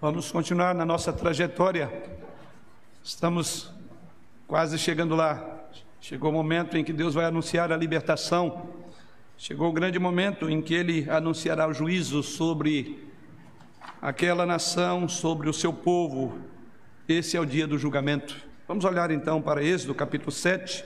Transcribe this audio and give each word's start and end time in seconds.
Vamos 0.00 0.30
continuar 0.30 0.76
na 0.76 0.86
nossa 0.86 1.12
trajetória. 1.12 1.90
Estamos 3.02 3.68
quase 4.46 4.78
chegando 4.78 5.16
lá. 5.16 5.44
Chegou 6.00 6.30
o 6.30 6.32
momento 6.32 6.78
em 6.78 6.84
que 6.84 6.92
Deus 6.92 7.14
vai 7.14 7.24
anunciar 7.24 7.72
a 7.72 7.76
libertação. 7.76 8.68
Chegou 9.36 9.68
o 9.68 9.72
grande 9.72 9.98
momento 9.98 10.48
em 10.48 10.62
que 10.62 10.72
Ele 10.72 11.10
anunciará 11.10 11.66
o 11.66 11.74
juízo 11.74 12.22
sobre 12.22 13.10
aquela 14.00 14.46
nação, 14.46 15.08
sobre 15.08 15.48
o 15.48 15.52
seu 15.52 15.72
povo. 15.72 16.38
Esse 17.08 17.36
é 17.36 17.40
o 17.40 17.44
dia 17.44 17.66
do 17.66 17.76
julgamento. 17.76 18.36
Vamos 18.68 18.84
olhar 18.84 19.10
então 19.10 19.42
para 19.42 19.64
Êxodo 19.64 19.96
capítulo 19.96 20.30
7, 20.30 20.84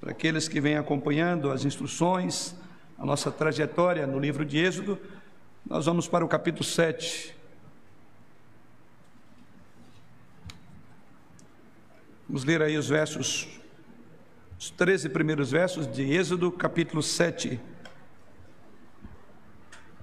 para 0.00 0.12
aqueles 0.12 0.48
que 0.48 0.62
vêm 0.62 0.78
acompanhando 0.78 1.50
as 1.50 1.66
instruções, 1.66 2.56
a 2.98 3.04
nossa 3.04 3.30
trajetória 3.30 4.06
no 4.06 4.18
livro 4.18 4.46
de 4.46 4.56
Êxodo. 4.56 4.98
Nós 5.68 5.84
vamos 5.84 6.08
para 6.08 6.24
o 6.24 6.28
capítulo 6.28 6.64
7. 6.64 7.43
Vamos 12.26 12.44
ler 12.44 12.62
aí 12.62 12.78
os 12.78 12.88
versos, 12.88 13.46
os 14.58 14.70
13 14.70 15.10
primeiros 15.10 15.50
versos 15.50 15.86
de 15.86 16.02
Êxodo, 16.10 16.50
capítulo 16.50 17.02
7. 17.02 17.60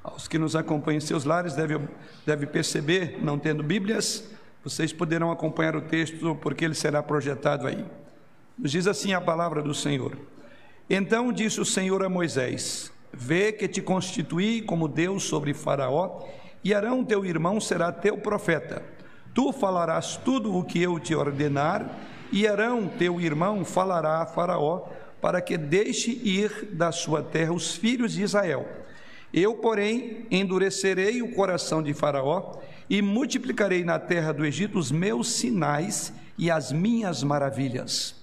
Aos 0.04 0.28
que 0.28 0.38
nos 0.38 0.56
acompanham 0.56 0.98
em 0.98 1.02
seus 1.02 1.26
lares 1.26 1.56
devem 1.56 1.88
deve 2.24 2.46
perceber, 2.46 3.18
não 3.24 3.40
tendo 3.40 3.64
Bíblias, 3.64 4.30
vocês 4.64 4.94
poderão 4.94 5.32
acompanhar 5.32 5.76
o 5.76 5.82
texto, 5.82 6.36
porque 6.36 6.64
ele 6.64 6.76
será 6.76 7.02
projetado 7.02 7.66
aí. 7.66 7.84
Nos 8.56 8.72
diz 8.72 8.86
assim 8.86 9.14
a 9.14 9.22
palavra 9.22 9.64
do 9.64 9.74
Senhor. 9.74 10.16
Então 10.88 11.34
disse 11.34 11.60
o 11.60 11.66
Senhor 11.66 12.04
a 12.04 12.10
Moisés: 12.10 12.92
Vê 13.12 13.52
que 13.52 13.68
te 13.68 13.82
constituí 13.82 14.62
como 14.62 14.88
Deus 14.88 15.24
sobre 15.24 15.56
Faraó, 15.56 16.24
e 16.64 16.72
Arão 16.72 17.04
teu 17.04 17.26
irmão 17.26 17.60
será 17.60 17.92
teu 17.92 18.16
profeta. 18.20 18.84
Tu 19.34 19.52
falarás 19.54 20.18
tudo 20.18 20.56
o 20.56 20.64
que 20.64 20.82
eu 20.82 21.00
te 21.00 21.16
ordenar, 21.16 21.90
e 22.32 22.48
Arão, 22.48 22.88
teu 22.88 23.20
irmão, 23.20 23.66
falará 23.66 24.22
a 24.22 24.26
Faraó, 24.26 24.88
para 25.22 25.42
que 25.42 25.58
deixe 25.58 26.12
ir 26.12 26.70
da 26.72 26.92
sua 26.92 27.22
terra 27.22 27.54
os 27.54 27.76
filhos 27.76 28.14
de 28.14 28.24
Israel. 28.24 28.68
Eu, 29.34 29.56
porém, 29.56 30.26
endurecerei 30.32 31.22
o 31.22 31.34
coração 31.34 31.82
de 31.82 31.94
Faraó 31.94 32.60
e 32.90 33.02
multiplicarei 33.02 33.84
na 33.84 34.00
terra 34.00 34.34
do 34.34 34.46
Egito 34.46 34.78
os 34.78 34.92
meus 34.92 35.32
sinais 35.32 36.14
e 36.38 36.50
as 36.50 36.72
minhas 36.72 37.24
maravilhas. 37.24 38.16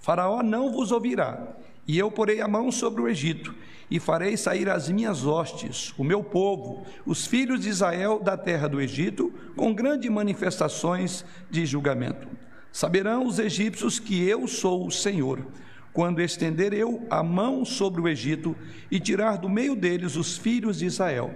Faraó 0.00 0.42
não 0.42 0.72
vos 0.72 0.92
ouvirá, 0.92 1.56
e 1.86 1.98
eu 1.98 2.10
porei 2.10 2.40
a 2.40 2.48
mão 2.48 2.72
sobre 2.72 3.02
o 3.02 3.08
Egito, 3.08 3.54
e 3.90 4.00
farei 4.00 4.36
sair 4.36 4.68
as 4.68 4.88
minhas 4.88 5.24
hostes, 5.24 5.92
o 5.96 6.02
meu 6.02 6.24
povo, 6.24 6.84
os 7.04 7.26
filhos 7.26 7.60
de 7.60 7.68
Israel 7.68 8.18
da 8.18 8.36
terra 8.36 8.68
do 8.68 8.80
Egito, 8.80 9.32
com 9.54 9.72
grandes 9.72 10.10
manifestações 10.10 11.24
de 11.50 11.64
julgamento. 11.66 12.26
Saberão 12.76 13.24
os 13.24 13.38
egípcios 13.38 13.98
que 13.98 14.28
eu 14.28 14.46
sou 14.46 14.86
o 14.86 14.90
Senhor, 14.90 15.40
quando 15.94 16.20
estender 16.20 16.74
eu 16.74 17.06
a 17.08 17.22
mão 17.22 17.64
sobre 17.64 18.02
o 18.02 18.06
Egito 18.06 18.54
e 18.90 19.00
tirar 19.00 19.38
do 19.38 19.48
meio 19.48 19.74
deles 19.74 20.14
os 20.14 20.36
filhos 20.36 20.80
de 20.80 20.84
Israel. 20.84 21.32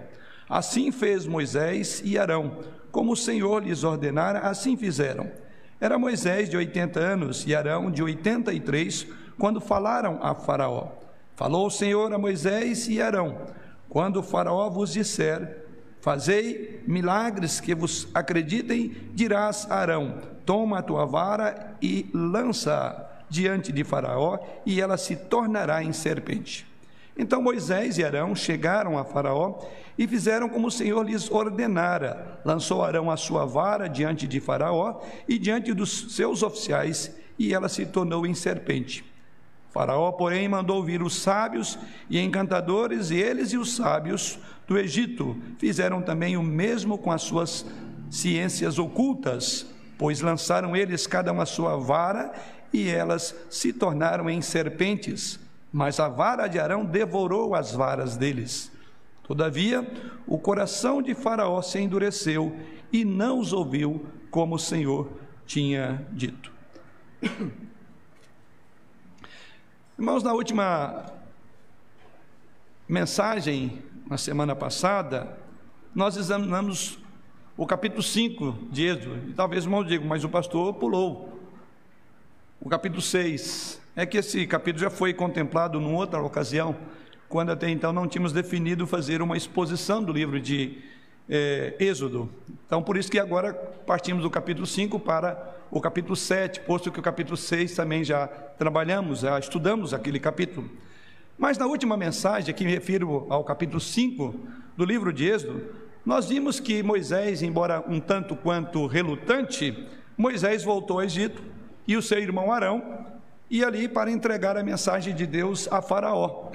Assim 0.47 0.93
fez 0.93 1.27
Moisés 1.27 2.03
e 2.05 2.19
Arão, 2.19 2.59
como 2.93 3.13
o 3.13 3.17
Senhor 3.17 3.65
lhes 3.65 3.85
ordenara, 3.85 4.41
assim 4.41 4.77
fizeram. 4.77 5.33
Era 5.81 5.99
Moisés 5.99 6.51
de 6.51 6.59
80 6.59 7.01
anos 7.01 7.47
e 7.47 7.55
Arão 7.55 7.91
de 7.91 8.03
83, 8.03 9.07
quando 9.39 9.63
falaram 9.63 10.19
a 10.23 10.35
Faraó. 10.35 10.89
Falou 11.37 11.69
o 11.69 11.71
Senhor 11.71 12.13
a 12.13 12.19
Moisés 12.19 12.87
e 12.87 13.01
Arão: 13.01 13.47
Quando 13.89 14.19
o 14.19 14.23
Faraó 14.23 14.69
vos 14.69 14.93
disser, 14.93 15.61
Fazei 16.01 16.83
milagres 16.87 17.61
que 17.61 17.75
vos 17.75 18.09
acreditem, 18.15 18.97
dirás 19.13 19.67
a 19.71 19.77
Arão: 19.77 20.19
Toma 20.51 20.81
a 20.81 20.83
tua 20.83 21.07
vara 21.07 21.77
e 21.81 22.11
lança 22.13 23.09
diante 23.29 23.71
de 23.71 23.85
Faraó, 23.85 24.37
e 24.67 24.81
ela 24.81 24.97
se 24.97 25.15
tornará 25.15 25.81
em 25.85 25.93
serpente. 25.93 26.67
Então 27.17 27.41
Moisés 27.41 27.99
e 27.99 28.05
Arão 28.05 28.35
chegaram 28.35 28.99
a 28.99 29.05
Faraó 29.05 29.61
e 29.97 30.09
fizeram 30.09 30.49
como 30.49 30.67
o 30.67 30.71
Senhor 30.73 31.07
lhes 31.07 31.31
ordenara. 31.31 32.41
Lançou 32.45 32.83
Arão 32.83 33.13
a 33.13 33.17
sua 33.17 33.47
vara 33.47 33.87
diante 33.87 34.27
de 34.27 34.41
Faraó 34.41 35.01
e 35.29 35.39
diante 35.39 35.73
dos 35.73 36.17
seus 36.17 36.43
oficiais, 36.43 37.17
e 37.39 37.55
ela 37.55 37.69
se 37.69 37.87
tornou 37.87 38.27
em 38.27 38.35
serpente. 38.35 39.05
Faraó, 39.71 40.11
porém, 40.11 40.49
mandou 40.49 40.83
vir 40.83 41.01
os 41.01 41.15
sábios 41.15 41.79
e 42.11 42.19
encantadores, 42.19 43.13
e 43.13 43.19
eles 43.19 43.53
e 43.53 43.57
os 43.57 43.77
sábios 43.77 44.37
do 44.67 44.77
Egito 44.77 45.37
fizeram 45.59 46.03
também 46.03 46.37
o 46.37 46.43
mesmo 46.43 46.99
com 46.99 47.13
as 47.13 47.23
suas 47.23 47.65
ciências 48.11 48.81
ocultas, 48.81 49.79
pois 50.01 50.23
lançaram 50.23 50.75
eles 50.75 51.07
cada 51.07 51.31
uma 51.31 51.45
sua 51.45 51.77
vara, 51.77 52.33
e 52.73 52.89
elas 52.89 53.37
se 53.51 53.71
tornaram 53.71 54.31
em 54.31 54.41
serpentes. 54.41 55.39
Mas 55.71 56.01
a 56.01 56.09
vara 56.09 56.49
de 56.49 56.59
Arão 56.59 56.87
devorou 56.87 57.55
as 57.55 57.75
varas 57.75 58.17
deles. 58.17 58.73
Todavia, 59.23 59.87
o 60.27 60.39
coração 60.39 61.03
de 61.03 61.15
Faraó 61.15 61.61
se 61.61 61.79
endureceu 61.79 62.59
e 62.91 63.05
não 63.05 63.41
os 63.41 63.53
ouviu, 63.53 64.07
como 64.31 64.55
o 64.55 64.59
Senhor 64.59 65.07
tinha 65.45 66.03
dito. 66.13 66.51
Irmãos, 69.99 70.23
na 70.23 70.33
última 70.33 71.13
mensagem, 72.89 73.83
na 74.09 74.17
semana 74.17 74.57
passada, 74.57 75.39
nós 75.95 76.17
examinamos 76.17 76.99
o 77.61 77.67
capítulo 77.67 78.03
5 78.03 78.69
de 78.73 78.87
Êxodo. 78.87 79.35
Talvez 79.35 79.65
o 79.65 79.69
irmão 79.69 79.85
diga, 79.85 80.03
mas 80.03 80.25
o 80.25 80.31
pastor 80.31 80.73
pulou. 80.73 81.39
O 82.59 82.71
capítulo 82.71 83.03
6. 83.03 83.79
É 83.95 84.07
que 84.07 84.17
esse 84.17 84.47
capítulo 84.47 84.83
já 84.83 84.89
foi 84.89 85.13
contemplado 85.13 85.79
numa 85.79 85.99
outra 85.99 86.23
ocasião, 86.23 86.75
quando 87.29 87.53
até 87.53 87.69
então 87.69 87.93
não 87.93 88.09
tínhamos 88.09 88.33
definido 88.33 88.87
fazer 88.87 89.21
uma 89.21 89.37
exposição 89.37 90.03
do 90.03 90.11
livro 90.11 90.41
de 90.41 90.79
é, 91.29 91.75
Êxodo. 91.79 92.31
Então, 92.67 92.83
por 92.83 92.97
isso 92.97 93.11
que 93.11 93.19
agora 93.19 93.53
partimos 93.53 94.23
do 94.23 94.31
capítulo 94.31 94.67
5 94.67 94.99
para 94.99 95.55
o 95.71 95.83
capítulo 95.83 96.17
7, 96.17 96.61
posto 96.61 96.91
que 96.91 96.99
o 96.99 97.03
capítulo 97.03 97.37
6 97.37 97.75
também 97.75 98.03
já 98.03 98.27
trabalhamos, 98.27 99.21
já 99.21 99.39
estudamos 99.39 99.93
aquele 99.93 100.19
capítulo. 100.19 100.67
Mas 101.37 101.59
na 101.59 101.67
última 101.67 101.95
mensagem, 101.95 102.49
aqui 102.49 102.65
me 102.65 102.71
refiro 102.71 103.27
ao 103.29 103.45
capítulo 103.45 103.81
5 103.81 104.35
do 104.79 104.85
livro 104.87 105.13
de 105.13 105.27
Êxodo, 105.27 105.90
nós 106.05 106.29
vimos 106.29 106.59
que 106.59 106.83
Moisés, 106.83 107.43
embora 107.43 107.85
um 107.87 108.01
tanto 108.01 108.35
quanto 108.35 108.87
relutante, 108.87 109.87
Moisés 110.17 110.65
voltou 110.65 110.99
ao 110.99 111.05
Egito 111.05 111.43
e 111.87 111.97
o 111.97 112.03
seu 112.03 112.19
irmão 112.19 112.53
Arão, 112.53 113.07
e 113.51 113.65
ali 113.65 113.89
para 113.89 114.11
entregar 114.11 114.57
a 114.57 114.63
mensagem 114.63 115.15
de 115.15 115.27
Deus 115.27 115.69
a 115.71 115.83
Faraó. 115.83 116.51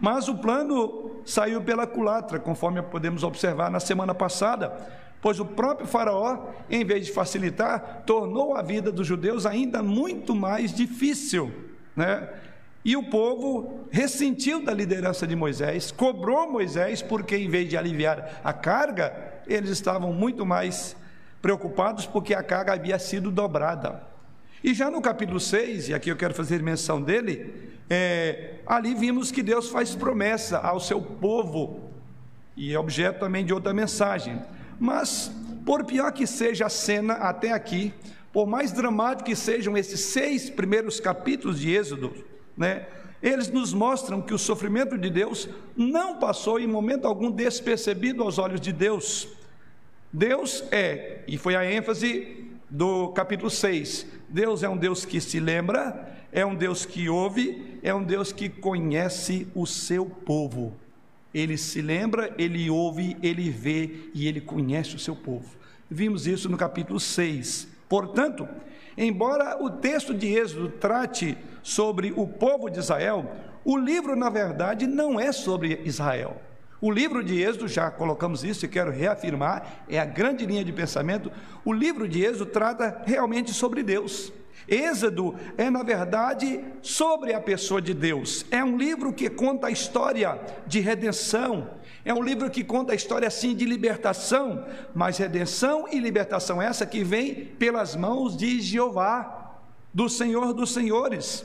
Mas 0.00 0.28
o 0.28 0.36
plano 0.36 1.22
saiu 1.24 1.62
pela 1.62 1.86
culatra, 1.86 2.38
conforme 2.38 2.82
podemos 2.82 3.22
observar 3.22 3.70
na 3.70 3.78
semana 3.78 4.12
passada, 4.12 4.72
pois 5.20 5.38
o 5.38 5.44
próprio 5.44 5.86
Faraó, 5.86 6.48
em 6.68 6.84
vez 6.84 7.06
de 7.06 7.12
facilitar, 7.12 8.02
tornou 8.04 8.56
a 8.56 8.62
vida 8.62 8.90
dos 8.90 9.06
judeus 9.06 9.46
ainda 9.46 9.82
muito 9.82 10.34
mais 10.34 10.74
difícil, 10.74 11.52
né? 11.94 12.28
E 12.84 12.96
o 12.96 13.02
povo 13.04 13.86
ressentiu 13.90 14.64
da 14.64 14.74
liderança 14.74 15.26
de 15.26 15.36
Moisés, 15.36 15.92
cobrou 15.92 16.50
Moisés, 16.50 17.00
porque 17.00 17.36
em 17.36 17.48
vez 17.48 17.68
de 17.68 17.76
aliviar 17.76 18.40
a 18.42 18.52
carga, 18.52 19.14
eles 19.46 19.70
estavam 19.70 20.12
muito 20.12 20.44
mais 20.44 20.96
preocupados 21.40 22.06
porque 22.06 22.34
a 22.34 22.42
carga 22.42 22.72
havia 22.72 22.98
sido 22.98 23.30
dobrada. 23.30 24.02
E 24.64 24.74
já 24.74 24.90
no 24.90 25.00
capítulo 25.00 25.38
6, 25.38 25.88
e 25.88 25.94
aqui 25.94 26.08
eu 26.08 26.16
quero 26.16 26.34
fazer 26.34 26.62
menção 26.62 27.02
dele, 27.02 27.72
é, 27.90 28.54
ali 28.66 28.94
vimos 28.94 29.30
que 29.30 29.42
Deus 29.42 29.68
faz 29.68 29.94
promessa 29.94 30.58
ao 30.58 30.80
seu 30.80 31.00
povo, 31.00 31.90
e 32.56 32.72
é 32.72 32.78
objeto 32.78 33.20
também 33.20 33.44
de 33.44 33.52
outra 33.52 33.72
mensagem. 33.72 34.40
Mas, 34.78 35.32
por 35.64 35.84
pior 35.84 36.12
que 36.12 36.26
seja 36.26 36.66
a 36.66 36.68
cena 36.68 37.14
até 37.14 37.52
aqui, 37.52 37.92
por 38.32 38.46
mais 38.46 38.72
dramático 38.72 39.28
que 39.28 39.36
sejam 39.36 39.76
esses 39.76 40.00
seis 40.00 40.48
primeiros 40.48 41.00
capítulos 41.00 41.60
de 41.60 41.70
Êxodo, 41.74 42.12
né, 42.56 42.86
eles 43.22 43.48
nos 43.48 43.72
mostram 43.72 44.20
que 44.20 44.34
o 44.34 44.38
sofrimento 44.38 44.98
de 44.98 45.08
Deus 45.08 45.48
não 45.76 46.18
passou 46.18 46.58
em 46.58 46.66
momento 46.66 47.06
algum 47.06 47.30
despercebido 47.30 48.22
aos 48.22 48.38
olhos 48.38 48.60
de 48.60 48.72
Deus. 48.72 49.28
Deus 50.12 50.64
é, 50.70 51.22
e 51.28 51.38
foi 51.38 51.54
a 51.54 51.64
ênfase 51.64 52.50
do 52.68 53.08
capítulo 53.10 53.50
6, 53.50 54.06
Deus 54.28 54.62
é 54.62 54.68
um 54.68 54.76
Deus 54.76 55.04
que 55.04 55.20
se 55.20 55.38
lembra, 55.38 56.10
é 56.32 56.44
um 56.44 56.54
Deus 56.54 56.86
que 56.86 57.08
ouve, 57.08 57.78
é 57.82 57.94
um 57.94 58.02
Deus 58.02 58.32
que 58.32 58.48
conhece 58.48 59.46
o 59.54 59.66
seu 59.66 60.06
povo. 60.06 60.74
Ele 61.34 61.56
se 61.56 61.80
lembra, 61.80 62.34
ele 62.38 62.68
ouve, 62.68 63.16
ele 63.22 63.50
vê 63.50 64.08
e 64.14 64.26
ele 64.26 64.40
conhece 64.40 64.96
o 64.96 64.98
seu 64.98 65.14
povo. 65.14 65.54
Vimos 65.90 66.26
isso 66.26 66.48
no 66.48 66.56
capítulo 66.56 66.98
6. 66.98 67.68
Portanto, 67.88 68.48
embora 68.96 69.62
o 69.62 69.70
texto 69.70 70.14
de 70.14 70.28
Êxodo 70.28 70.68
trate 70.68 71.36
sobre 71.62 72.12
o 72.16 72.26
povo 72.26 72.68
de 72.68 72.78
Israel, 72.78 73.30
o 73.64 73.76
livro, 73.76 74.16
na 74.16 74.28
verdade, 74.28 74.86
não 74.86 75.20
é 75.20 75.30
sobre 75.30 75.80
Israel. 75.84 76.40
O 76.80 76.90
livro 76.90 77.22
de 77.22 77.40
Êxodo, 77.40 77.68
já 77.68 77.90
colocamos 77.92 78.42
isso 78.42 78.64
e 78.64 78.68
quero 78.68 78.90
reafirmar, 78.90 79.84
é 79.88 80.00
a 80.00 80.04
grande 80.04 80.44
linha 80.44 80.64
de 80.64 80.72
pensamento. 80.72 81.30
O 81.64 81.72
livro 81.72 82.08
de 82.08 82.24
Êxodo 82.24 82.46
trata 82.46 83.02
realmente 83.06 83.54
sobre 83.54 83.84
Deus. 83.84 84.32
Êxodo 84.68 85.34
é, 85.56 85.70
na 85.70 85.82
verdade, 85.82 86.60
sobre 86.80 87.34
a 87.34 87.40
pessoa 87.40 87.80
de 87.80 87.94
Deus. 87.94 88.44
É 88.50 88.64
um 88.64 88.76
livro 88.76 89.12
que 89.12 89.30
conta 89.30 89.68
a 89.68 89.70
história 89.70 90.40
de 90.66 90.80
redenção. 90.80 91.70
É 92.04 92.12
um 92.12 92.22
livro 92.22 92.50
que 92.50 92.64
conta 92.64 92.92
a 92.92 92.96
história, 92.96 93.30
sim, 93.30 93.54
de 93.54 93.64
libertação, 93.64 94.64
mas 94.92 95.18
redenção 95.18 95.86
e 95.90 96.00
libertação 96.00 96.60
essa 96.60 96.84
que 96.84 97.04
vem 97.04 97.44
pelas 97.44 97.94
mãos 97.94 98.36
de 98.36 98.60
Jeová, 98.60 99.52
do 99.94 100.08
Senhor 100.08 100.52
dos 100.52 100.72
Senhores. 100.72 101.44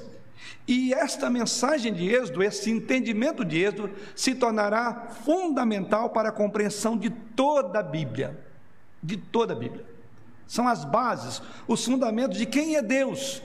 E 0.68 0.94
esta 0.94 1.30
mensagem 1.30 1.94
de 1.94 2.10
Êxodo, 2.10 2.42
esse 2.42 2.72
entendimento 2.72 3.46
de 3.46 3.64
Êxodo, 3.64 3.92
se 4.16 4.34
tornará 4.34 5.10
fundamental 5.24 6.10
para 6.10 6.30
a 6.30 6.32
compreensão 6.32 6.98
de 6.98 7.10
toda 7.10 7.80
a 7.80 7.84
Bíblia. 7.84 8.40
De 9.02 9.16
toda 9.16 9.54
a 9.54 9.56
Bíblia. 9.56 9.86
São 10.48 10.68
as 10.68 10.84
bases, 10.84 11.42
os 11.68 11.86
fundamentos 11.86 12.38
de 12.38 12.46
quem 12.46 12.78
é 12.78 12.82
Deus, 12.82 13.44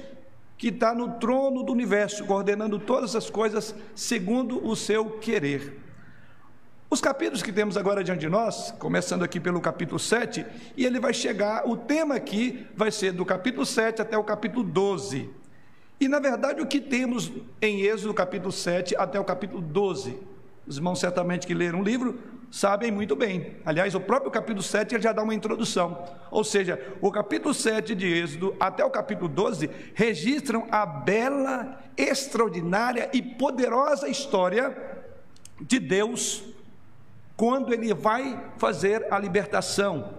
que 0.56 0.68
está 0.68 0.94
no 0.94 1.14
trono 1.14 1.62
do 1.62 1.72
universo, 1.72 2.24
coordenando 2.24 2.78
todas 2.78 3.14
as 3.14 3.28
coisas 3.28 3.74
segundo 3.94 4.64
o 4.66 4.74
seu 4.74 5.18
querer. 5.18 5.78
Os 6.92 7.00
capítulos 7.00 7.42
que 7.42 7.50
temos 7.50 7.78
agora 7.78 8.04
diante 8.04 8.20
de 8.20 8.28
nós, 8.28 8.70
começando 8.78 9.22
aqui 9.22 9.40
pelo 9.40 9.62
capítulo 9.62 9.98
7, 9.98 10.44
e 10.76 10.84
ele 10.84 11.00
vai 11.00 11.14
chegar, 11.14 11.66
o 11.66 11.74
tema 11.74 12.16
aqui 12.16 12.66
vai 12.76 12.90
ser 12.90 13.12
do 13.12 13.24
capítulo 13.24 13.64
7 13.64 14.02
até 14.02 14.18
o 14.18 14.22
capítulo 14.22 14.62
12. 14.62 15.30
E 15.98 16.06
na 16.06 16.18
verdade 16.18 16.60
o 16.60 16.66
que 16.66 16.82
temos 16.82 17.32
em 17.62 17.80
Êxodo 17.80 18.12
capítulo 18.12 18.52
7 18.52 18.94
até 18.94 19.18
o 19.18 19.24
capítulo 19.24 19.62
12? 19.62 20.18
Os 20.66 20.76
irmãos 20.76 21.00
certamente 21.00 21.46
que 21.46 21.54
leram 21.54 21.80
o 21.80 21.82
livro 21.82 22.18
sabem 22.50 22.90
muito 22.90 23.16
bem. 23.16 23.56
Aliás, 23.64 23.94
o 23.94 24.00
próprio 24.00 24.30
capítulo 24.30 24.62
7 24.62 24.94
ele 24.94 25.02
já 25.02 25.14
dá 25.14 25.22
uma 25.22 25.34
introdução. 25.34 26.06
Ou 26.30 26.44
seja, 26.44 26.78
o 27.00 27.10
capítulo 27.10 27.54
7 27.54 27.94
de 27.94 28.06
Êxodo 28.06 28.54
até 28.60 28.84
o 28.84 28.90
capítulo 28.90 29.30
12 29.30 29.70
registram 29.94 30.66
a 30.70 30.84
bela, 30.84 31.82
extraordinária 31.96 33.08
e 33.14 33.22
poderosa 33.22 34.08
história 34.08 34.76
de 35.58 35.78
Deus 35.78 36.52
quando 37.42 37.74
ele 37.74 37.92
vai 37.92 38.40
fazer 38.56 39.08
a 39.10 39.18
libertação 39.18 40.14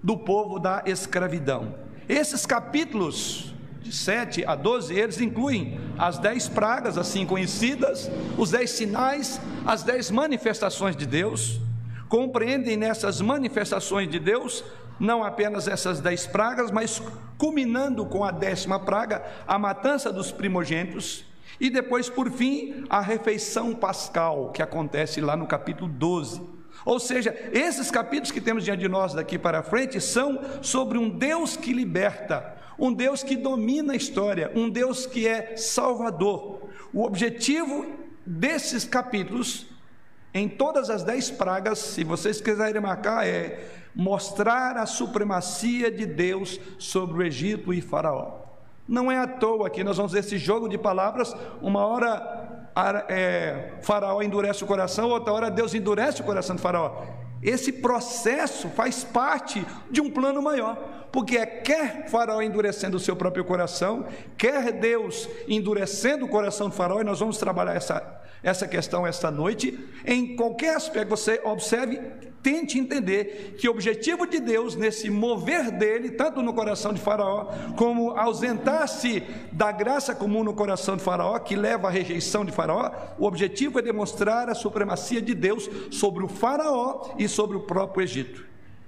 do 0.00 0.16
povo 0.16 0.60
da 0.60 0.84
escravidão. 0.86 1.74
Esses 2.08 2.46
capítulos 2.46 3.52
de 3.80 3.90
7 3.90 4.44
a 4.44 4.54
12, 4.54 4.94
eles 4.94 5.20
incluem 5.20 5.80
as 5.98 6.18
dez 6.18 6.46
pragas, 6.46 6.96
assim 6.96 7.26
conhecidas, 7.26 8.08
os 8.38 8.52
dez 8.52 8.70
sinais, 8.70 9.40
as 9.66 9.82
dez 9.82 10.08
manifestações 10.08 10.94
de 10.94 11.04
Deus. 11.04 11.60
Compreendem 12.08 12.76
nessas 12.76 13.20
manifestações 13.20 14.08
de 14.08 14.20
Deus 14.20 14.62
não 15.00 15.24
apenas 15.24 15.66
essas 15.66 15.98
dez 15.98 16.28
pragas, 16.28 16.70
mas 16.70 17.02
culminando 17.38 18.06
com 18.06 18.22
a 18.22 18.30
décima 18.30 18.78
praga, 18.78 19.20
a 19.48 19.58
matança 19.58 20.12
dos 20.12 20.30
primogênitos, 20.30 21.24
e 21.60 21.70
depois, 21.70 22.08
por 22.08 22.30
fim, 22.30 22.84
a 22.88 23.00
refeição 23.00 23.74
pascal, 23.74 24.50
que 24.50 24.62
acontece 24.62 25.20
lá 25.20 25.36
no 25.36 25.46
capítulo 25.46 25.90
12. 25.90 26.42
Ou 26.84 26.98
seja, 26.98 27.34
esses 27.52 27.90
capítulos 27.90 28.32
que 28.32 28.40
temos 28.40 28.64
diante 28.64 28.80
de 28.80 28.88
nós 28.88 29.14
daqui 29.14 29.38
para 29.38 29.62
frente 29.62 30.00
são 30.00 30.40
sobre 30.60 30.98
um 30.98 31.08
Deus 31.08 31.56
que 31.56 31.72
liberta, 31.72 32.56
um 32.78 32.92
Deus 32.92 33.22
que 33.22 33.36
domina 33.36 33.92
a 33.92 33.96
história, 33.96 34.50
um 34.54 34.68
Deus 34.68 35.06
que 35.06 35.28
é 35.28 35.56
salvador. 35.56 36.68
O 36.92 37.04
objetivo 37.04 37.86
desses 38.26 38.84
capítulos, 38.84 39.66
em 40.34 40.48
todas 40.48 40.90
as 40.90 41.04
dez 41.04 41.30
pragas, 41.30 41.78
se 41.78 42.02
vocês 42.02 42.40
quiserem 42.40 42.80
marcar, 42.80 43.26
é 43.26 43.64
mostrar 43.94 44.76
a 44.76 44.86
supremacia 44.86 45.90
de 45.90 46.06
Deus 46.06 46.58
sobre 46.78 47.18
o 47.18 47.22
Egito 47.22 47.72
e 47.72 47.80
Faraó. 47.80 48.41
Não 48.86 49.10
é 49.10 49.18
à 49.18 49.26
toa 49.26 49.70
que 49.70 49.84
nós 49.84 49.96
vamos 49.96 50.14
esse 50.14 50.36
jogo 50.38 50.68
de 50.68 50.76
palavras, 50.76 51.34
uma 51.60 51.86
hora 51.86 52.42
é, 53.08 53.74
Faraó 53.82 54.22
endurece 54.22 54.64
o 54.64 54.66
coração, 54.66 55.10
outra 55.10 55.32
hora 55.32 55.50
Deus 55.50 55.74
endurece 55.74 56.20
o 56.20 56.24
coração 56.24 56.56
de 56.56 56.62
Faraó. 56.62 57.02
Esse 57.42 57.72
processo 57.72 58.68
faz 58.68 59.02
parte 59.02 59.66
de 59.90 60.00
um 60.00 60.08
plano 60.08 60.40
maior, 60.40 60.76
porque 61.10 61.36
é 61.36 61.44
quer 61.44 62.08
Faraó 62.08 62.40
endurecendo 62.40 62.96
o 62.96 63.00
seu 63.00 63.16
próprio 63.16 63.44
coração, 63.44 64.06
quer 64.38 64.72
Deus 64.72 65.28
endurecendo 65.48 66.24
o 66.24 66.28
coração 66.28 66.68
do 66.68 66.74
Faraó, 66.74 67.00
e 67.00 67.04
nós 67.04 67.18
vamos 67.18 67.38
trabalhar 67.38 67.74
essa, 67.74 68.22
essa 68.42 68.68
questão 68.68 69.06
esta 69.06 69.30
noite. 69.30 69.78
Em 70.06 70.36
qualquer 70.36 70.76
aspecto, 70.76 71.10
você 71.10 71.40
observe, 71.44 72.00
tente 72.42 72.78
entender 72.78 73.54
que 73.56 73.68
o 73.68 73.70
objetivo 73.70 74.26
de 74.26 74.40
Deus 74.40 74.74
nesse 74.74 75.08
mover 75.08 75.70
dele, 75.70 76.10
tanto 76.10 76.42
no 76.42 76.52
coração 76.52 76.92
de 76.92 77.00
Faraó, 77.00 77.46
como 77.76 78.10
ausentar-se 78.10 79.22
da 79.52 79.70
graça 79.70 80.14
comum 80.14 80.42
no 80.42 80.52
coração 80.52 80.96
de 80.96 81.02
Faraó, 81.02 81.38
que 81.38 81.54
leva 81.54 81.88
à 81.88 81.90
rejeição 81.90 82.44
de 82.44 82.52
Faraó, 82.52 82.90
o 83.18 83.26
objetivo 83.26 83.78
é 83.78 83.82
demonstrar 83.82 84.50
a 84.50 84.54
supremacia 84.54 85.22
de 85.22 85.34
Deus 85.34 85.70
sobre 85.90 86.24
o 86.24 86.28
Faraó 86.28 87.14
e 87.18 87.28
sobre 87.28 87.56
o 87.56 87.60
próprio 87.60 88.02
Egito. 88.02 88.44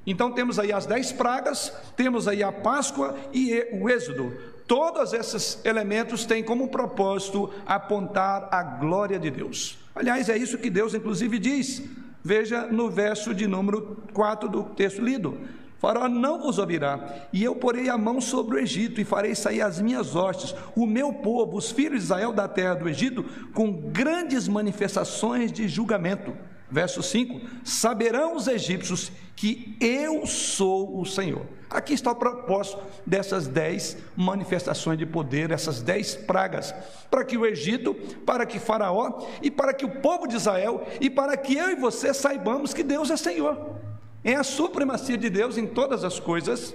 Então 0.07 0.33
temos 0.33 0.59
aí 0.59 0.73
as 0.73 0.85
dez 0.85 1.13
pragas, 1.13 1.73
temos 1.97 2.29
aí 2.29 2.43
a 2.43 2.53
Páscoa 2.53 3.17
e 3.33 3.67
o 3.73 3.89
Êxodo. 3.89 4.35
Todos 4.67 5.13
esses 5.13 5.65
elementos 5.65 6.25
têm 6.25 6.43
como 6.43 6.69
propósito 6.69 7.51
apontar 7.67 8.49
a 8.51 8.63
glória 8.63 9.19
de 9.19 9.31
Deus. 9.31 9.79
Aliás, 9.95 10.29
é 10.29 10.37
isso 10.37 10.59
que 10.59 10.71
Deus 10.71 10.95
inclusive 10.95 11.39
diz. 11.39 11.83
Veja 12.25 12.67
no 12.67 12.89
verso 12.89 13.35
de 13.35 13.47
número 13.47 14.03
4 14.15 14.49
do 14.49 14.65
texto 14.65 15.03
lido. 15.03 15.39
Faraó 15.79 16.09
não 16.09 16.41
vos 16.41 16.59
ouvirá, 16.59 17.27
e 17.31 17.45
eu 17.45 17.55
porei 17.55 17.91
a 17.91 17.99
mão 17.99 18.19
sobre 18.19 18.57
o 18.57 18.59
Egito 18.59 18.99
e 18.99 19.05
farei 19.05 19.35
sair 19.35 19.61
as 19.61 19.83
minhas 19.83 20.17
hostes, 20.17 20.55
o 20.75 20.87
meu 20.87 21.13
povo, 21.13 21.59
os 21.59 21.71
filhos 21.71 21.99
de 21.99 22.05
Israel 22.05 22.33
da 22.33 22.49
terra 22.49 22.77
do 22.77 22.89
Egito, 22.89 23.23
com 23.53 23.71
grandes 23.71 24.49
manifestações 24.49 25.53
de 25.53 25.69
julgamento. 25.69 26.35
Verso 26.71 27.03
5: 27.03 27.39
Saberão 27.63 28.35
os 28.35 28.49
egípcios 28.49 29.13
que 29.37 29.77
eu 29.79 30.27
sou 30.27 30.99
o 30.99 31.05
Senhor. 31.05 31.45
Aqui 31.75 31.93
está 31.93 32.13
o 32.13 32.15
propósito 32.15 32.81
dessas 33.05 33.49
dez 33.49 33.97
manifestações 34.17 34.97
de 34.97 35.05
poder, 35.05 35.51
essas 35.51 35.83
dez 35.83 36.15
pragas, 36.15 36.73
para 37.11 37.25
que 37.25 37.37
o 37.37 37.45
Egito, 37.45 37.95
para 38.25 38.47
que 38.47 38.61
Faraó 38.61 39.27
e 39.43 39.51
para 39.51 39.75
que 39.75 39.85
o 39.85 40.01
povo 40.01 40.29
de 40.29 40.37
Israel 40.37 40.87
e 41.01 41.11
para 41.11 41.37
que 41.37 41.57
eu 41.57 41.71
e 41.71 41.75
você 41.75 42.15
saibamos 42.15 42.73
que 42.73 42.85
Deus 42.85 43.11
é 43.11 43.17
Senhor. 43.17 43.75
É 44.23 44.37
a 44.37 44.45
supremacia 44.45 45.19
de 45.19 45.29
Deus 45.29 45.59
em 45.59 45.67
todas 45.67 46.05
as 46.05 46.21
coisas. 46.21 46.73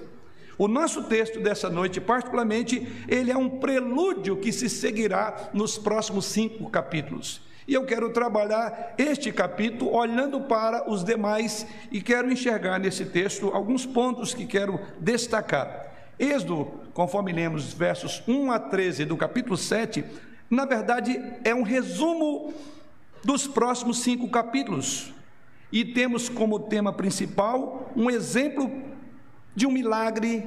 O 0.58 0.68
nosso 0.68 1.04
texto 1.04 1.40
dessa 1.40 1.70
noite, 1.70 2.02
particularmente, 2.02 2.86
ele 3.08 3.32
é 3.32 3.38
um 3.38 3.50
prelúdio 3.58 4.36
que 4.36 4.52
se 4.52 4.68
seguirá 4.68 5.50
nos 5.54 5.78
próximos 5.78 6.26
cinco 6.26 6.70
capítulos. 6.70 7.40
E 7.70 7.76
eu 7.76 7.86
quero 7.86 8.10
trabalhar 8.10 8.96
este 8.98 9.32
capítulo 9.32 9.94
olhando 9.94 10.42
para 10.42 10.90
os 10.90 11.04
demais 11.04 11.68
e 11.92 12.02
quero 12.02 12.32
enxergar 12.32 12.80
nesse 12.80 13.06
texto 13.06 13.50
alguns 13.50 13.86
pontos 13.86 14.34
que 14.34 14.48
quero 14.48 14.80
destacar. 15.00 15.86
Êxodo, 16.18 16.66
conforme 16.96 17.32
lemos 17.32 17.72
versos 17.72 18.24
1 18.28 18.52
a 18.52 18.58
13 18.58 19.06
do 19.06 19.16
capítulo 19.16 19.56
7, 19.56 20.04
na 20.50 20.66
verdade 20.66 21.22
é 21.44 21.54
um 21.54 21.62
resumo 21.62 22.52
dos 23.24 23.46
próximos 23.46 24.00
cinco 24.00 24.28
capítulos. 24.32 25.14
E 25.72 25.86
temos 25.86 26.28
como 26.28 26.62
tema 26.62 26.92
principal 26.92 27.92
um 27.96 28.10
exemplo 28.10 28.82
de 29.56 29.68
um 29.68 29.72
milagre 29.72 30.44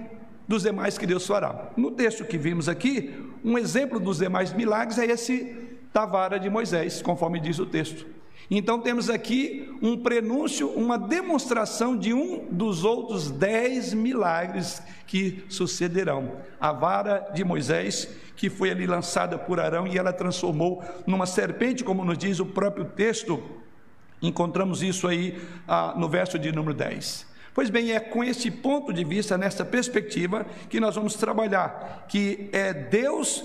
dos 0.48 0.64
demais 0.64 0.98
que 0.98 1.06
Deus 1.06 1.24
fará. 1.24 1.70
No 1.76 1.92
texto 1.92 2.24
que 2.24 2.36
vimos 2.36 2.68
aqui, 2.68 3.14
um 3.44 3.56
exemplo 3.56 4.00
dos 4.00 4.18
demais 4.18 4.52
milagres 4.52 4.98
é 4.98 5.06
esse 5.06 5.71
da 5.92 6.06
vara 6.06 6.38
de 6.38 6.48
Moisés, 6.48 7.02
conforme 7.02 7.40
diz 7.40 7.58
o 7.58 7.66
texto. 7.66 8.06
Então 8.50 8.80
temos 8.80 9.08
aqui 9.08 9.74
um 9.80 9.96
prenúncio, 9.96 10.68
uma 10.70 10.98
demonstração 10.98 11.96
de 11.96 12.12
um 12.12 12.46
dos 12.50 12.84
outros 12.84 13.30
dez 13.30 13.94
milagres 13.94 14.82
que 15.06 15.44
sucederão. 15.48 16.32
A 16.60 16.72
vara 16.72 17.30
de 17.32 17.44
Moisés, 17.44 18.08
que 18.36 18.50
foi 18.50 18.70
ali 18.70 18.86
lançada 18.86 19.38
por 19.38 19.58
Arão 19.58 19.86
e 19.86 19.96
ela 19.96 20.12
transformou 20.12 20.84
numa 21.06 21.26
serpente, 21.26 21.84
como 21.84 22.04
nos 22.04 22.18
diz 22.18 22.40
o 22.40 22.46
próprio 22.46 22.84
texto. 22.84 23.42
Encontramos 24.20 24.82
isso 24.82 25.08
aí 25.08 25.40
ah, 25.66 25.94
no 25.96 26.08
verso 26.08 26.38
de 26.38 26.52
número 26.52 26.74
10. 26.74 27.26
Pois 27.54 27.68
bem, 27.68 27.92
é 27.92 28.00
com 28.00 28.24
esse 28.24 28.50
ponto 28.50 28.92
de 28.92 29.04
vista, 29.04 29.36
nessa 29.36 29.64
perspectiva, 29.64 30.46
que 30.70 30.80
nós 30.80 30.94
vamos 30.94 31.14
trabalhar, 31.14 32.06
que 32.08 32.48
é 32.52 32.72
Deus 32.72 33.44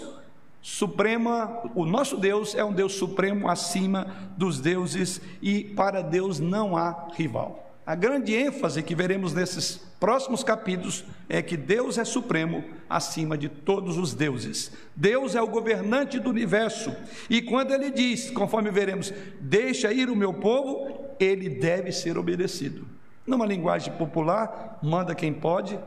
suprema, 0.67 1.61
o 1.73 1.85
nosso 1.85 2.17
Deus 2.17 2.53
é 2.53 2.61
um 2.61 2.73
Deus 2.73 2.93
supremo 2.93 3.49
acima 3.49 4.05
dos 4.35 4.59
deuses 4.59 5.21
e 5.41 5.63
para 5.63 6.01
Deus 6.01 6.41
não 6.41 6.75
há 6.75 7.07
rival. 7.15 7.73
A 7.85 7.95
grande 7.95 8.35
ênfase 8.35 8.83
que 8.83 8.93
veremos 8.93 9.33
nesses 9.33 9.77
próximos 9.97 10.43
capítulos 10.43 11.05
é 11.29 11.41
que 11.41 11.55
Deus 11.55 11.97
é 11.97 12.03
supremo 12.03 12.65
acima 12.89 13.37
de 13.37 13.47
todos 13.47 13.97
os 13.97 14.13
deuses. 14.13 14.69
Deus 14.93 15.35
é 15.35 15.41
o 15.41 15.47
governante 15.47 16.19
do 16.19 16.29
universo. 16.29 16.93
E 17.29 17.41
quando 17.41 17.73
ele 17.73 17.89
diz, 17.89 18.29
conforme 18.29 18.69
veremos, 18.69 19.13
deixa 19.39 19.93
ir 19.93 20.09
o 20.09 20.17
meu 20.17 20.33
povo, 20.33 21.15
ele 21.17 21.47
deve 21.47 21.93
ser 21.93 22.17
obedecido. 22.17 22.85
Numa 23.25 23.45
linguagem 23.45 23.93
popular, 23.93 24.79
manda 24.83 25.15
quem 25.15 25.31
pode, 25.33 25.79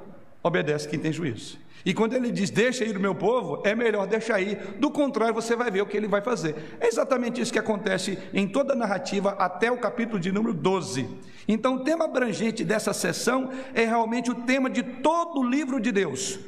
obedece 0.42 0.88
quem 0.88 0.98
tem 0.98 1.12
juízo. 1.12 1.58
E 1.84 1.94
quando 1.94 2.14
ele 2.14 2.30
diz, 2.30 2.50
deixa 2.50 2.84
ir 2.84 2.96
o 2.96 3.00
meu 3.00 3.14
povo, 3.14 3.62
é 3.64 3.74
melhor 3.74 4.06
deixar 4.06 4.40
ir, 4.40 4.56
do 4.78 4.90
contrário, 4.90 5.34
você 5.34 5.56
vai 5.56 5.70
ver 5.70 5.82
o 5.82 5.86
que 5.86 5.96
ele 5.96 6.06
vai 6.06 6.20
fazer. 6.20 6.54
É 6.78 6.86
exatamente 6.86 7.40
isso 7.40 7.52
que 7.52 7.58
acontece 7.58 8.18
em 8.34 8.46
toda 8.46 8.74
a 8.74 8.76
narrativa 8.76 9.30
até 9.38 9.70
o 9.70 9.78
capítulo 9.78 10.20
de 10.20 10.30
número 10.30 10.52
12. 10.52 11.08
Então, 11.48 11.76
o 11.76 11.84
tema 11.84 12.04
abrangente 12.04 12.64
dessa 12.64 12.92
sessão 12.92 13.50
é 13.74 13.84
realmente 13.84 14.30
o 14.30 14.34
tema 14.34 14.68
de 14.68 14.82
todo 14.82 15.40
o 15.40 15.48
livro 15.48 15.80
de 15.80 15.90
Deus, 15.90 16.38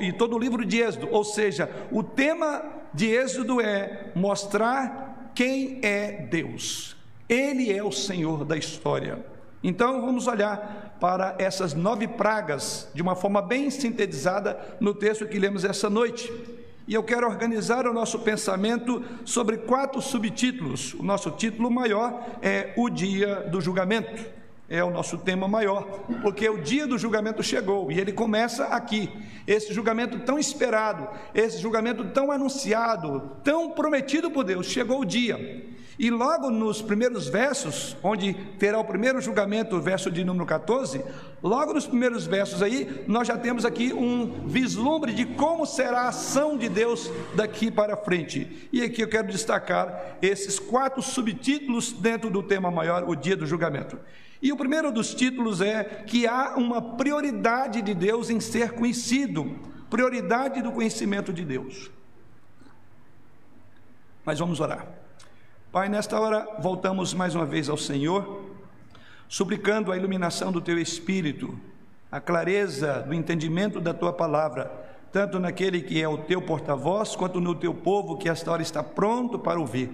e 0.00 0.12
todo 0.12 0.34
o 0.34 0.38
livro 0.38 0.64
de 0.64 0.80
Êxodo, 0.80 1.08
ou 1.10 1.24
seja, 1.24 1.68
o 1.92 2.02
tema 2.02 2.64
de 2.92 3.10
Êxodo 3.10 3.60
é 3.60 4.10
mostrar 4.14 5.30
quem 5.34 5.80
é 5.82 6.26
Deus. 6.30 6.96
Ele 7.28 7.72
é 7.72 7.82
o 7.82 7.92
Senhor 7.92 8.44
da 8.44 8.56
história. 8.56 9.33
Então 9.64 10.02
vamos 10.02 10.26
olhar 10.26 10.94
para 11.00 11.36
essas 11.38 11.72
nove 11.72 12.06
pragas 12.06 12.86
de 12.92 13.00
uma 13.00 13.16
forma 13.16 13.40
bem 13.40 13.70
sintetizada 13.70 14.76
no 14.78 14.94
texto 14.94 15.26
que 15.26 15.38
lemos 15.38 15.64
essa 15.64 15.88
noite. 15.88 16.30
E 16.86 16.92
eu 16.92 17.02
quero 17.02 17.26
organizar 17.26 17.86
o 17.86 17.92
nosso 17.94 18.18
pensamento 18.18 19.02
sobre 19.24 19.56
quatro 19.56 20.02
subtítulos. 20.02 20.92
O 20.92 21.02
nosso 21.02 21.30
título 21.30 21.70
maior 21.70 22.26
é 22.42 22.74
O 22.76 22.90
Dia 22.90 23.36
do 23.36 23.58
Julgamento. 23.58 24.22
É 24.68 24.84
o 24.84 24.90
nosso 24.90 25.18
tema 25.18 25.46
maior, 25.46 25.82
porque 26.22 26.48
o 26.48 26.62
dia 26.62 26.86
do 26.86 26.96
julgamento 26.96 27.42
chegou 27.42 27.92
e 27.92 28.00
ele 28.00 28.12
começa 28.12 28.64
aqui. 28.64 29.10
Esse 29.46 29.74
julgamento 29.74 30.20
tão 30.20 30.38
esperado, 30.38 31.06
esse 31.34 31.58
julgamento 31.58 32.02
tão 32.06 32.32
anunciado, 32.32 33.30
tão 33.44 33.72
prometido 33.72 34.30
por 34.30 34.42
Deus, 34.42 34.66
chegou 34.66 35.00
o 35.00 35.04
dia. 35.04 35.73
E 35.98 36.10
logo 36.10 36.50
nos 36.50 36.82
primeiros 36.82 37.28
versos, 37.28 37.96
onde 38.02 38.34
terá 38.58 38.78
o 38.78 38.84
primeiro 38.84 39.20
julgamento, 39.20 39.76
o 39.76 39.80
verso 39.80 40.10
de 40.10 40.24
número 40.24 40.44
14, 40.44 41.04
logo 41.40 41.72
nos 41.72 41.86
primeiros 41.86 42.26
versos 42.26 42.62
aí, 42.62 43.04
nós 43.06 43.28
já 43.28 43.38
temos 43.38 43.64
aqui 43.64 43.92
um 43.92 44.48
vislumbre 44.48 45.12
de 45.12 45.24
como 45.24 45.64
será 45.64 46.02
a 46.02 46.08
ação 46.08 46.58
de 46.58 46.68
Deus 46.68 47.10
daqui 47.36 47.70
para 47.70 47.96
frente. 47.96 48.68
E 48.72 48.82
aqui 48.82 49.02
eu 49.02 49.08
quero 49.08 49.28
destacar 49.28 50.16
esses 50.20 50.58
quatro 50.58 51.00
subtítulos 51.00 51.92
dentro 51.92 52.28
do 52.28 52.42
tema 52.42 52.70
maior, 52.72 53.08
o 53.08 53.14
dia 53.14 53.36
do 53.36 53.46
julgamento. 53.46 53.96
E 54.42 54.52
o 54.52 54.56
primeiro 54.56 54.90
dos 54.90 55.14
títulos 55.14 55.60
é 55.60 55.84
que 55.84 56.26
há 56.26 56.54
uma 56.56 56.96
prioridade 56.96 57.80
de 57.80 57.94
Deus 57.94 58.30
em 58.30 58.40
ser 58.40 58.72
conhecido, 58.72 59.58
prioridade 59.88 60.60
do 60.60 60.72
conhecimento 60.72 61.32
de 61.32 61.44
Deus. 61.44 61.90
Mas 64.24 64.40
vamos 64.40 64.58
orar. 64.58 65.03
Pai, 65.74 65.88
nesta 65.88 66.20
hora 66.20 66.46
voltamos 66.60 67.12
mais 67.12 67.34
uma 67.34 67.44
vez 67.44 67.68
ao 67.68 67.76
Senhor, 67.76 68.44
suplicando 69.28 69.90
a 69.90 69.96
iluminação 69.96 70.52
do 70.52 70.60
teu 70.60 70.78
espírito, 70.78 71.58
a 72.12 72.20
clareza 72.20 73.00
do 73.00 73.12
entendimento 73.12 73.80
da 73.80 73.92
tua 73.92 74.12
palavra, 74.12 74.70
tanto 75.10 75.40
naquele 75.40 75.82
que 75.82 76.00
é 76.00 76.06
o 76.06 76.18
teu 76.18 76.40
porta-voz, 76.40 77.16
quanto 77.16 77.40
no 77.40 77.56
teu 77.56 77.74
povo 77.74 78.16
que 78.16 78.28
esta 78.28 78.52
hora 78.52 78.62
está 78.62 78.84
pronto 78.84 79.36
para 79.36 79.58
ouvir, 79.58 79.90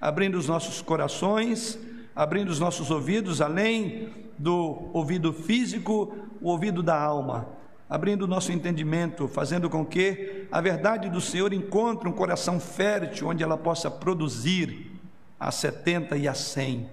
abrindo 0.00 0.34
os 0.36 0.48
nossos 0.48 0.82
corações, 0.82 1.78
abrindo 2.12 2.48
os 2.48 2.58
nossos 2.58 2.90
ouvidos, 2.90 3.40
além 3.40 4.08
do 4.36 4.90
ouvido 4.92 5.32
físico, 5.32 6.12
o 6.40 6.48
ouvido 6.48 6.82
da 6.82 7.00
alma, 7.00 7.46
abrindo 7.88 8.22
o 8.22 8.26
nosso 8.26 8.50
entendimento, 8.50 9.28
fazendo 9.28 9.70
com 9.70 9.86
que 9.86 10.48
a 10.50 10.60
verdade 10.60 11.08
do 11.08 11.20
Senhor 11.20 11.52
encontre 11.52 12.08
um 12.08 12.12
coração 12.12 12.58
fértil 12.58 13.28
onde 13.28 13.44
ela 13.44 13.56
possa 13.56 13.88
produzir 13.88 14.89
a 15.40 15.50
70 15.50 16.18
e 16.18 16.28
a 16.28 16.34
100. 16.34 16.90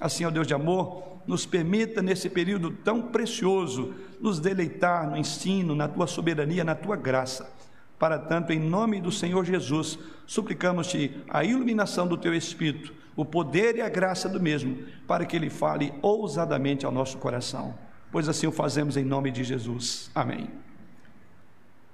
Assim, 0.00 0.24
ó 0.24 0.30
Deus 0.30 0.46
de 0.46 0.54
amor, 0.54 1.20
nos 1.26 1.44
permita 1.44 2.00
nesse 2.00 2.30
período 2.30 2.70
tão 2.70 3.02
precioso 3.02 3.94
nos 4.18 4.40
deleitar 4.40 5.08
no 5.08 5.16
ensino, 5.16 5.74
na 5.74 5.86
tua 5.86 6.06
soberania, 6.06 6.64
na 6.64 6.74
tua 6.74 6.96
graça. 6.96 7.52
Para 7.98 8.18
tanto, 8.18 8.52
em 8.52 8.58
nome 8.58 8.98
do 8.98 9.12
Senhor 9.12 9.44
Jesus, 9.44 9.98
suplicamos-te 10.26 11.22
a 11.28 11.44
iluminação 11.44 12.06
do 12.06 12.16
teu 12.16 12.34
Espírito, 12.34 12.94
o 13.14 13.26
poder 13.26 13.76
e 13.76 13.82
a 13.82 13.88
graça 13.90 14.28
do 14.28 14.40
mesmo, 14.40 14.78
para 15.06 15.26
que 15.26 15.36
ele 15.36 15.50
fale 15.50 15.92
ousadamente 16.00 16.86
ao 16.86 16.92
nosso 16.92 17.18
coração. 17.18 17.74
Pois 18.10 18.28
assim 18.28 18.46
o 18.46 18.52
fazemos 18.52 18.96
em 18.96 19.04
nome 19.04 19.30
de 19.30 19.44
Jesus. 19.44 20.10
Amém. 20.14 20.48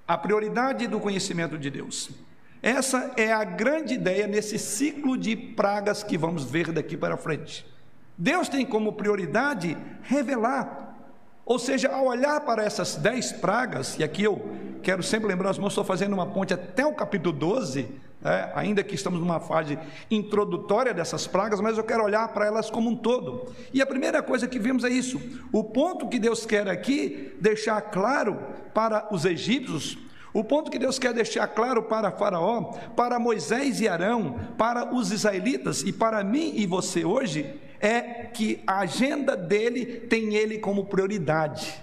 A 0.07 0.17
prioridade 0.17 0.87
do 0.87 1.01
conhecimento 1.01 1.59
de 1.59 1.69
Deus. 1.69 2.11
Essa 2.63 3.13
é 3.17 3.33
a 3.33 3.45
grande 3.45 3.95
ideia 3.95 4.27
nesse 4.27 4.59
ciclo 4.59 5.17
de 5.17 5.37
pragas 5.37 6.03
que 6.03 6.17
vamos 6.17 6.45
ver 6.45 6.73
daqui 6.73 6.97
para 6.97 7.17
frente. 7.17 7.67
Deus 8.17 8.49
tem 8.49 8.65
como 8.65 8.93
prioridade 8.93 9.77
revelar. 10.03 10.87
Ou 11.45 11.61
seja, 11.61 11.89
ao 11.91 12.07
olhar 12.07 12.41
para 12.41 12.65
essas 12.65 12.97
dez 12.97 13.31
pragas, 13.31 13.97
e 13.99 14.03
aqui 14.03 14.25
eu 14.25 14.51
quero 14.83 15.03
sempre 15.03 15.29
lembrar, 15.29 15.51
os 15.51 15.57
irmãos, 15.57 15.71
estou 15.71 15.85
fazendo 15.85 16.13
uma 16.13 16.27
ponte 16.27 16.53
até 16.53 16.85
o 16.85 16.93
capítulo 16.93 17.33
12, 17.33 17.87
né, 18.21 18.51
ainda 18.55 18.83
que 18.83 18.97
estamos 18.97 19.21
numa 19.21 19.39
fase 19.39 19.79
introdutória 20.11 20.93
dessas 20.93 21.27
pragas, 21.27 21.61
mas 21.61 21.79
eu 21.79 21.85
quero 21.85 22.03
olhar 22.03 22.27
para 22.29 22.47
elas 22.47 22.69
como 22.69 22.91
um 22.91 22.97
todo. 22.97 23.53
E 23.73 23.81
a 23.81 23.87
primeira 23.87 24.23
coisa 24.23 24.49
que 24.49 24.59
vemos 24.59 24.83
é 24.83 24.89
isso: 24.89 25.21
o 25.53 25.63
ponto 25.63 26.09
que 26.09 26.19
Deus 26.19 26.45
quer 26.45 26.69
aqui 26.69 27.37
deixar 27.41 27.81
claro 27.81 28.39
para 28.75 29.07
os 29.13 29.25
egípcios, 29.25 29.97
o 30.39 30.45
ponto 30.45 30.71
que 30.71 30.79
Deus 30.79 30.99
quer 30.99 31.15
deixar 31.15 31.47
claro 31.47 31.83
para 31.83 32.13
Faraó, 32.13 32.65
para 32.95 33.19
Moisés 33.19 33.81
e 33.81 33.89
Arão, 33.89 34.39
para 34.59 34.95
os 34.95 35.11
israelitas 35.11 35.81
e 35.81 35.91
para 35.91 36.23
mim 36.23 36.53
e 36.57 36.67
você 36.67 37.07
hoje, 37.07 37.59
é 37.81 38.01
que 38.01 38.63
a 38.67 38.81
agenda 38.81 39.35
dele 39.35 39.87
tem 39.87 40.35
ele 40.35 40.59
como 40.59 40.85
prioridade. 40.85 41.83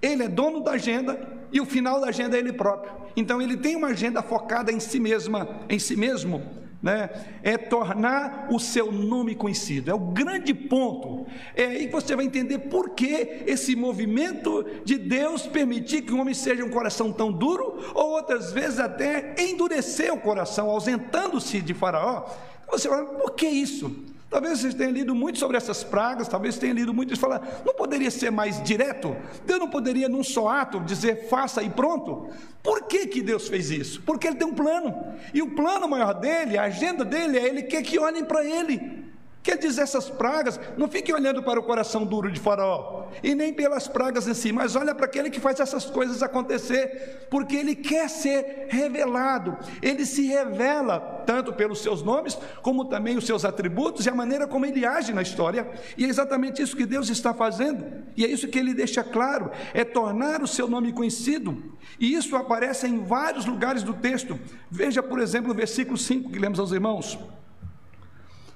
Ele 0.00 0.22
é 0.22 0.28
dono 0.28 0.60
da 0.60 0.70
agenda 0.72 1.20
e 1.52 1.60
o 1.60 1.66
final 1.66 2.00
da 2.00 2.08
agenda 2.08 2.38
é 2.38 2.40
ele 2.40 2.54
próprio. 2.54 2.90
Então 3.14 3.42
ele 3.42 3.58
tem 3.58 3.76
uma 3.76 3.88
agenda 3.88 4.22
focada 4.22 4.72
em 4.72 4.80
si 4.80 4.98
mesma, 4.98 5.46
em 5.68 5.78
si 5.78 5.96
mesmo, 5.96 6.42
né? 6.82 7.10
é 7.42 7.58
tornar 7.58 8.48
o 8.50 8.58
seu 8.58 8.90
nome 8.90 9.34
conhecido, 9.34 9.90
é 9.90 9.94
o 9.94 9.98
grande 9.98 10.54
ponto. 10.54 11.26
É 11.54 11.64
aí 11.64 11.86
que 11.86 11.92
você 11.92 12.16
vai 12.16 12.24
entender 12.24 12.58
por 12.58 12.90
que 12.90 13.44
esse 13.46 13.76
movimento 13.76 14.64
de 14.84 14.96
Deus 14.96 15.46
permitir 15.46 16.02
que 16.02 16.12
o 16.12 16.20
homem 16.20 16.34
seja 16.34 16.64
um 16.64 16.70
coração 16.70 17.12
tão 17.12 17.30
duro, 17.30 17.78
ou 17.94 18.12
outras 18.12 18.52
vezes 18.52 18.78
até 18.78 19.34
endurecer 19.38 20.12
o 20.12 20.20
coração, 20.20 20.70
ausentando-se 20.70 21.60
de 21.60 21.74
Faraó. 21.74 22.26
Você 22.70 22.88
fala, 22.88 23.04
por 23.04 23.32
que 23.32 23.46
isso? 23.46 24.09
Talvez 24.30 24.60
vocês 24.60 24.74
tenham 24.74 24.92
lido 24.92 25.12
muito 25.12 25.40
sobre 25.40 25.56
essas 25.56 25.82
pragas, 25.82 26.28
talvez 26.28 26.56
tenham 26.56 26.76
lido 26.76 26.94
muito 26.94 27.12
e 27.12 27.16
falar, 27.16 27.62
não 27.66 27.74
poderia 27.74 28.12
ser 28.12 28.30
mais 28.30 28.62
direto? 28.62 29.16
Deus 29.44 29.58
não 29.58 29.68
poderia, 29.68 30.08
num 30.08 30.22
só 30.22 30.46
ato, 30.46 30.78
dizer 30.78 31.28
faça 31.28 31.64
e 31.64 31.68
pronto? 31.68 32.28
Por 32.62 32.84
que, 32.84 33.08
que 33.08 33.22
Deus 33.22 33.48
fez 33.48 33.72
isso? 33.72 34.00
Porque 34.02 34.28
Ele 34.28 34.36
tem 34.36 34.46
um 34.46 34.54
plano. 34.54 34.94
E 35.34 35.42
o 35.42 35.50
plano 35.56 35.88
maior 35.88 36.14
dele, 36.14 36.56
a 36.56 36.62
agenda 36.64 37.04
dele, 37.04 37.38
é 37.38 37.48
Ele 37.48 37.64
quer 37.64 37.82
que 37.82 37.98
olhem 37.98 38.24
para 38.24 38.44
Ele. 38.44 39.09
Quer 39.42 39.56
dizer, 39.56 39.80
essas 39.80 40.10
pragas, 40.10 40.60
não 40.76 40.86
fique 40.86 41.10
olhando 41.12 41.42
para 41.42 41.58
o 41.58 41.62
coração 41.62 42.04
duro 42.04 42.30
de 42.30 42.38
Faraó, 42.38 43.06
e 43.22 43.34
nem 43.34 43.54
pelas 43.54 43.88
pragas 43.88 44.28
em 44.28 44.34
si, 44.34 44.52
mas 44.52 44.76
olha 44.76 44.94
para 44.94 45.06
aquele 45.06 45.30
que 45.30 45.40
faz 45.40 45.58
essas 45.60 45.86
coisas 45.86 46.22
acontecer, 46.22 47.26
porque 47.30 47.56
ele 47.56 47.74
quer 47.74 48.10
ser 48.10 48.66
revelado, 48.68 49.56
ele 49.80 50.04
se 50.04 50.26
revela 50.26 51.00
tanto 51.26 51.54
pelos 51.54 51.82
seus 51.82 52.02
nomes, 52.02 52.36
como 52.60 52.84
também 52.84 53.16
os 53.16 53.24
seus 53.24 53.42
atributos 53.46 54.04
e 54.04 54.10
a 54.10 54.14
maneira 54.14 54.46
como 54.46 54.66
ele 54.66 54.84
age 54.84 55.14
na 55.14 55.22
história, 55.22 55.66
e 55.96 56.04
é 56.04 56.08
exatamente 56.08 56.60
isso 56.60 56.76
que 56.76 56.84
Deus 56.84 57.08
está 57.08 57.32
fazendo, 57.32 57.86
e 58.18 58.26
é 58.26 58.28
isso 58.28 58.46
que 58.46 58.58
ele 58.58 58.74
deixa 58.74 59.02
claro: 59.02 59.50
é 59.72 59.84
tornar 59.84 60.42
o 60.42 60.46
seu 60.46 60.68
nome 60.68 60.92
conhecido, 60.92 61.62
e 61.98 62.12
isso 62.12 62.36
aparece 62.36 62.86
em 62.86 63.02
vários 63.02 63.46
lugares 63.46 63.82
do 63.82 63.94
texto. 63.94 64.38
Veja, 64.70 65.02
por 65.02 65.18
exemplo, 65.18 65.50
o 65.50 65.54
versículo 65.54 65.96
5 65.96 66.30
que 66.30 66.38
lemos 66.38 66.60
aos 66.60 66.72
irmãos. 66.72 67.18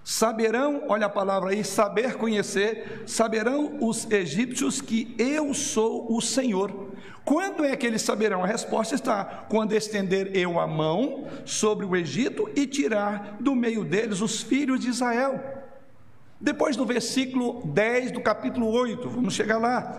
Saberão, 0.05 0.83
olha 0.87 1.07
a 1.07 1.09
palavra 1.09 1.51
aí, 1.51 1.65
saber 1.65 2.17
conhecer, 2.17 3.05
saberão 3.07 3.79
os 3.81 4.11
egípcios 4.11 4.83
que 4.83 5.15
eu 5.19 5.55
sou 5.55 6.15
o 6.15 6.21
Senhor. 6.21 6.93
Quando 7.25 7.65
é 7.65 7.75
que 7.75 7.87
eles 7.87 8.03
saberão? 8.03 8.45
A 8.45 8.47
resposta 8.47 8.95
está: 8.95 9.25
quando 9.49 9.73
estender 9.73 10.37
eu 10.37 10.61
a 10.61 10.67
mão 10.67 11.27
sobre 11.47 11.87
o 11.87 11.97
Egito 11.97 12.51
e 12.55 12.67
tirar 12.67 13.39
do 13.41 13.55
meio 13.55 13.83
deles 13.83 14.21
os 14.21 14.43
filhos 14.43 14.79
de 14.81 14.91
Israel. 14.91 15.43
Depois 16.39 16.77
do 16.77 16.85
versículo 16.85 17.63
10 17.65 18.11
do 18.11 18.21
capítulo 18.21 18.69
8, 18.69 19.09
vamos 19.09 19.33
chegar 19.33 19.57
lá. 19.57 19.99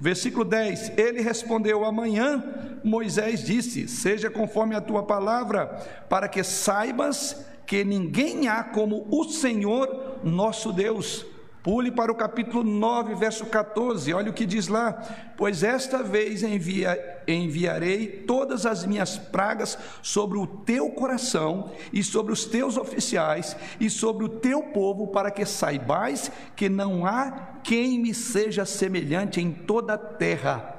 Versículo 0.00 0.44
10: 0.44 0.98
Ele 0.98 1.20
respondeu: 1.20 1.84
Amanhã 1.84 2.42
Moisés 2.82 3.44
disse: 3.44 3.86
Seja 3.86 4.28
conforme 4.28 4.74
a 4.74 4.80
tua 4.80 5.04
palavra, 5.04 5.66
para 6.08 6.26
que 6.26 6.42
saibas 6.42 7.46
que 7.66 7.84
ninguém 7.84 8.48
há 8.48 8.62
como 8.62 9.06
o 9.10 9.24
Senhor 9.24 10.20
nosso 10.22 10.72
Deus, 10.72 11.26
Pule 11.66 11.90
para 11.90 12.12
o 12.12 12.14
capítulo 12.14 12.62
9, 12.62 13.16
verso 13.16 13.44
14, 13.44 14.14
olha 14.14 14.30
o 14.30 14.32
que 14.32 14.46
diz 14.46 14.68
lá: 14.68 14.92
Pois 15.36 15.64
esta 15.64 16.00
vez 16.00 16.44
envia, 16.44 16.96
enviarei 17.26 18.06
todas 18.06 18.64
as 18.64 18.86
minhas 18.86 19.18
pragas 19.18 19.76
sobre 20.00 20.38
o 20.38 20.46
teu 20.46 20.90
coração 20.90 21.72
e 21.92 22.04
sobre 22.04 22.32
os 22.32 22.44
teus 22.44 22.76
oficiais 22.76 23.56
e 23.80 23.90
sobre 23.90 24.24
o 24.24 24.28
teu 24.28 24.62
povo, 24.62 25.08
para 25.08 25.28
que 25.28 25.44
saibais 25.44 26.30
que 26.54 26.68
não 26.68 27.04
há 27.04 27.32
quem 27.64 27.98
me 27.98 28.14
seja 28.14 28.64
semelhante 28.64 29.40
em 29.40 29.50
toda 29.50 29.94
a 29.94 29.98
terra. 29.98 30.72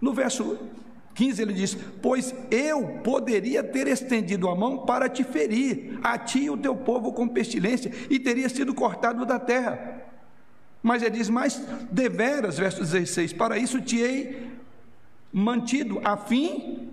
No 0.00 0.14
verso 0.14 0.56
15 1.20 1.42
ele 1.42 1.52
diz: 1.52 1.76
Pois 2.00 2.34
eu 2.50 2.82
poderia 3.04 3.62
ter 3.62 3.86
estendido 3.86 4.48
a 4.48 4.56
mão 4.56 4.86
para 4.86 5.06
te 5.06 5.22
ferir, 5.22 5.98
a 6.02 6.16
ti 6.16 6.44
e 6.44 6.50
o 6.50 6.56
teu 6.56 6.74
povo 6.74 7.12
com 7.12 7.28
pestilência, 7.28 7.92
e 8.08 8.18
teria 8.18 8.48
sido 8.48 8.72
cortado 8.72 9.26
da 9.26 9.38
terra. 9.38 10.02
Mas 10.82 11.02
ele 11.02 11.18
diz: 11.18 11.28
Mas 11.28 11.62
deveras, 11.92 12.56
verso 12.56 12.80
16, 12.80 13.34
para 13.34 13.58
isso 13.58 13.82
te 13.82 13.98
hei 13.98 14.50
mantido, 15.30 16.00
a 16.02 16.16
fim. 16.16 16.88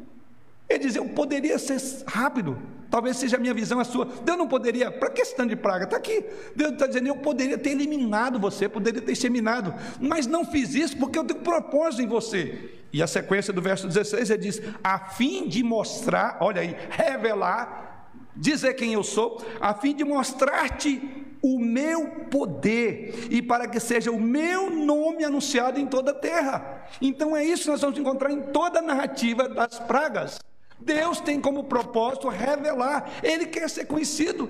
Ele 0.67 0.79
diz: 0.79 0.97
Eu 0.97 1.05
poderia 1.05 1.57
ser 1.57 1.81
rápido, 2.05 2.57
Talvez 2.89 3.17
seja 3.17 3.37
a 3.37 3.39
minha 3.39 3.53
visão, 3.53 3.79
a 3.79 3.83
sua. 3.83 4.05
Deus 4.05 4.37
não 4.37 4.47
poderia, 4.47 4.91
para 4.91 5.09
questão 5.09 5.45
de 5.45 5.55
praga, 5.55 5.85
está 5.85 5.97
aqui. 5.97 6.23
Deus 6.55 6.73
está 6.73 6.87
dizendo, 6.87 7.07
eu 7.07 7.17
poderia 7.17 7.57
ter 7.57 7.71
eliminado 7.71 8.39
você, 8.39 8.69
poderia 8.69 9.01
ter 9.01 9.11
exterminado, 9.11 9.73
mas 9.99 10.25
não 10.25 10.45
fiz 10.45 10.73
isso 10.73 10.97
porque 10.97 11.19
eu 11.19 11.23
tenho 11.23 11.41
propósito 11.41 12.03
em 12.03 12.07
você. 12.07 12.71
E 12.91 13.03
a 13.03 13.07
sequência 13.07 13.51
do 13.51 13.61
verso 13.61 13.87
16 13.87 14.29
ele 14.29 14.41
diz: 14.41 14.61
a 14.83 14.99
fim 14.99 15.47
de 15.47 15.63
mostrar, 15.63 16.37
olha 16.39 16.61
aí, 16.61 16.75
revelar, 16.89 18.09
dizer 18.35 18.73
quem 18.75 18.93
eu 18.93 19.03
sou, 19.03 19.43
a 19.59 19.73
fim 19.73 19.93
de 19.93 20.03
mostrar-te 20.03 21.25
o 21.41 21.59
meu 21.59 22.07
poder 22.31 23.27
e 23.29 23.41
para 23.41 23.67
que 23.67 23.79
seja 23.79 24.11
o 24.11 24.19
meu 24.19 24.69
nome 24.69 25.23
anunciado 25.23 25.79
em 25.79 25.85
toda 25.85 26.11
a 26.11 26.13
terra. 26.13 26.85
Então 27.01 27.35
é 27.35 27.43
isso 27.43 27.63
que 27.63 27.69
nós 27.69 27.81
vamos 27.81 27.99
encontrar 27.99 28.31
em 28.31 28.41
toda 28.41 28.79
a 28.79 28.81
narrativa 28.81 29.47
das 29.47 29.79
pragas. 29.79 30.39
Deus 30.79 31.19
tem 31.19 31.39
como 31.39 31.63
propósito 31.63 32.27
revelar, 32.27 33.09
ele 33.23 33.45
quer 33.45 33.69
ser 33.69 33.85
conhecido. 33.85 34.49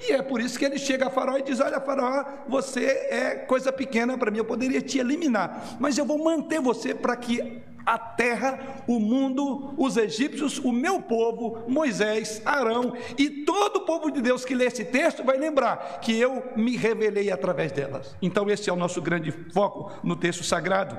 E 0.00 0.12
é 0.12 0.22
por 0.22 0.40
isso 0.40 0.58
que 0.58 0.64
ele 0.64 0.78
chega 0.78 1.08
a 1.08 1.10
Faraó 1.10 1.38
e 1.38 1.42
diz: 1.42 1.60
Olha, 1.60 1.80
Faraó, 1.80 2.24
você 2.48 2.84
é 2.84 3.34
coisa 3.34 3.72
pequena 3.72 4.16
para 4.16 4.30
mim, 4.30 4.38
eu 4.38 4.44
poderia 4.44 4.80
te 4.80 4.98
eliminar, 4.98 5.76
mas 5.80 5.98
eu 5.98 6.04
vou 6.04 6.22
manter 6.22 6.60
você 6.60 6.94
para 6.94 7.16
que 7.16 7.62
a 7.88 7.96
terra, 7.96 8.82
o 8.86 9.00
mundo, 9.00 9.72
os 9.78 9.96
egípcios, 9.96 10.58
o 10.58 10.70
meu 10.70 11.00
povo, 11.00 11.64
Moisés, 11.66 12.42
Arão 12.44 12.94
e 13.16 13.30
todo 13.30 13.78
o 13.78 13.86
povo 13.86 14.10
de 14.10 14.20
Deus 14.20 14.44
que 14.44 14.54
lê 14.54 14.66
esse 14.66 14.84
texto 14.84 15.24
vai 15.24 15.38
lembrar 15.38 15.98
que 16.02 16.14
eu 16.14 16.44
me 16.54 16.76
revelei 16.76 17.30
através 17.30 17.72
delas. 17.72 18.14
Então, 18.20 18.50
esse 18.50 18.68
é 18.68 18.72
o 18.72 18.76
nosso 18.76 19.00
grande 19.00 19.32
foco 19.32 19.90
no 20.04 20.14
texto 20.14 20.44
sagrado. 20.44 20.98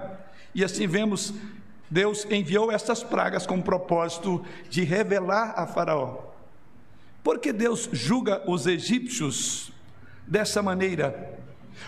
E 0.55 0.63
assim 0.63 0.87
vemos 0.87 1.31
Deus 1.89 2.25
enviou 2.29 2.71
essas 2.71 3.03
pragas 3.03 3.47
com 3.47 3.57
o 3.57 3.63
propósito 3.63 4.45
de 4.69 4.83
revelar 4.83 5.53
a 5.55 5.65
Faraó. 5.65 6.19
Porque 7.23 7.51
Deus 7.51 7.89
julga 7.91 8.43
os 8.49 8.67
egípcios 8.67 9.71
dessa 10.27 10.61
maneira? 10.61 11.39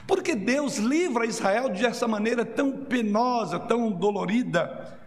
Porque 0.08 0.36
Deus 0.36 0.78
livra 0.78 1.26
Israel 1.26 1.70
dessa 1.70 2.08
maneira 2.08 2.44
tão 2.44 2.72
penosa, 2.72 3.60
tão 3.60 3.92
dolorida? 3.92 4.98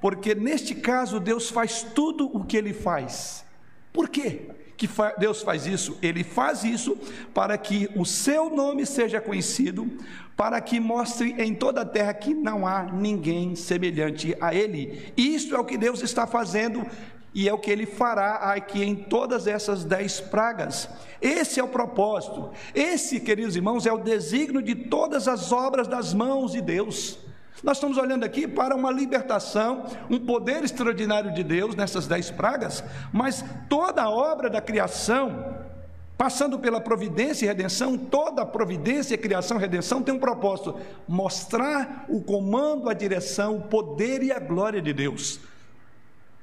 Porque 0.00 0.34
neste 0.34 0.74
caso 0.74 1.18
Deus 1.18 1.48
faz 1.48 1.82
tudo 1.82 2.26
o 2.26 2.44
que 2.44 2.56
ele 2.56 2.74
faz. 2.74 3.44
Por 3.92 4.08
quê? 4.08 4.50
Que 4.76 4.88
Deus 5.18 5.42
faz 5.42 5.66
isso? 5.66 5.96
Ele 6.02 6.24
faz 6.24 6.64
isso 6.64 6.96
para 7.32 7.56
que 7.56 7.88
o 7.96 8.04
seu 8.04 8.50
nome 8.50 8.84
seja 8.84 9.20
conhecido, 9.20 9.88
para 10.36 10.60
que 10.60 10.80
mostre 10.80 11.34
em 11.38 11.54
toda 11.54 11.82
a 11.82 11.86
terra 11.86 12.12
que 12.12 12.34
não 12.34 12.66
há 12.66 12.82
ninguém 12.82 13.54
semelhante 13.54 14.36
a 14.40 14.54
Ele. 14.54 15.12
Isso 15.16 15.54
é 15.54 15.58
o 15.58 15.64
que 15.64 15.78
Deus 15.78 16.02
está 16.02 16.26
fazendo 16.26 16.84
e 17.32 17.48
é 17.48 17.52
o 17.52 17.58
que 17.58 17.70
Ele 17.70 17.86
fará 17.86 18.36
aqui 18.52 18.82
em 18.82 18.94
todas 18.94 19.46
essas 19.46 19.84
dez 19.84 20.20
pragas. 20.20 20.88
Esse 21.20 21.60
é 21.60 21.64
o 21.64 21.68
propósito. 21.68 22.50
Esse, 22.74 23.20
queridos 23.20 23.56
irmãos, 23.56 23.86
é 23.86 23.92
o 23.92 23.98
desígnio 23.98 24.62
de 24.62 24.74
todas 24.74 25.26
as 25.28 25.52
obras 25.52 25.88
das 25.88 26.12
mãos 26.12 26.52
de 26.52 26.60
Deus. 26.60 27.18
Nós 27.62 27.76
estamos 27.76 27.96
olhando 27.96 28.24
aqui 28.24 28.48
para 28.48 28.74
uma 28.74 28.90
libertação, 28.90 29.86
um 30.10 30.18
poder 30.18 30.64
extraordinário 30.64 31.32
de 31.32 31.42
Deus 31.42 31.74
nessas 31.74 32.06
dez 32.06 32.30
pragas, 32.30 32.82
mas 33.12 33.44
toda 33.68 34.02
a 34.02 34.10
obra 34.10 34.50
da 34.50 34.60
criação, 34.60 35.56
passando 36.18 36.58
pela 36.58 36.80
providência 36.80 37.44
e 37.44 37.48
redenção, 37.48 37.96
toda 37.96 38.42
a 38.42 38.46
providência, 38.46 39.16
criação 39.16 39.56
e 39.56 39.60
redenção 39.60 40.02
tem 40.02 40.14
um 40.14 40.18
propósito: 40.18 40.78
mostrar 41.06 42.04
o 42.08 42.20
comando, 42.20 42.90
a 42.90 42.94
direção, 42.94 43.56
o 43.56 43.62
poder 43.62 44.22
e 44.22 44.32
a 44.32 44.40
glória 44.40 44.82
de 44.82 44.92
Deus. 44.92 45.40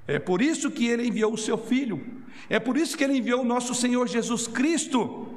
É 0.07 0.17
por 0.17 0.41
isso 0.41 0.71
que 0.71 0.87
ele 0.87 1.07
enviou 1.07 1.33
o 1.33 1.37
seu 1.37 1.57
filho, 1.57 2.03
é 2.49 2.59
por 2.59 2.77
isso 2.77 2.97
que 2.97 3.03
ele 3.03 3.17
enviou 3.17 3.41
o 3.41 3.45
nosso 3.45 3.75
Senhor 3.75 4.07
Jesus 4.07 4.47
Cristo, 4.47 5.27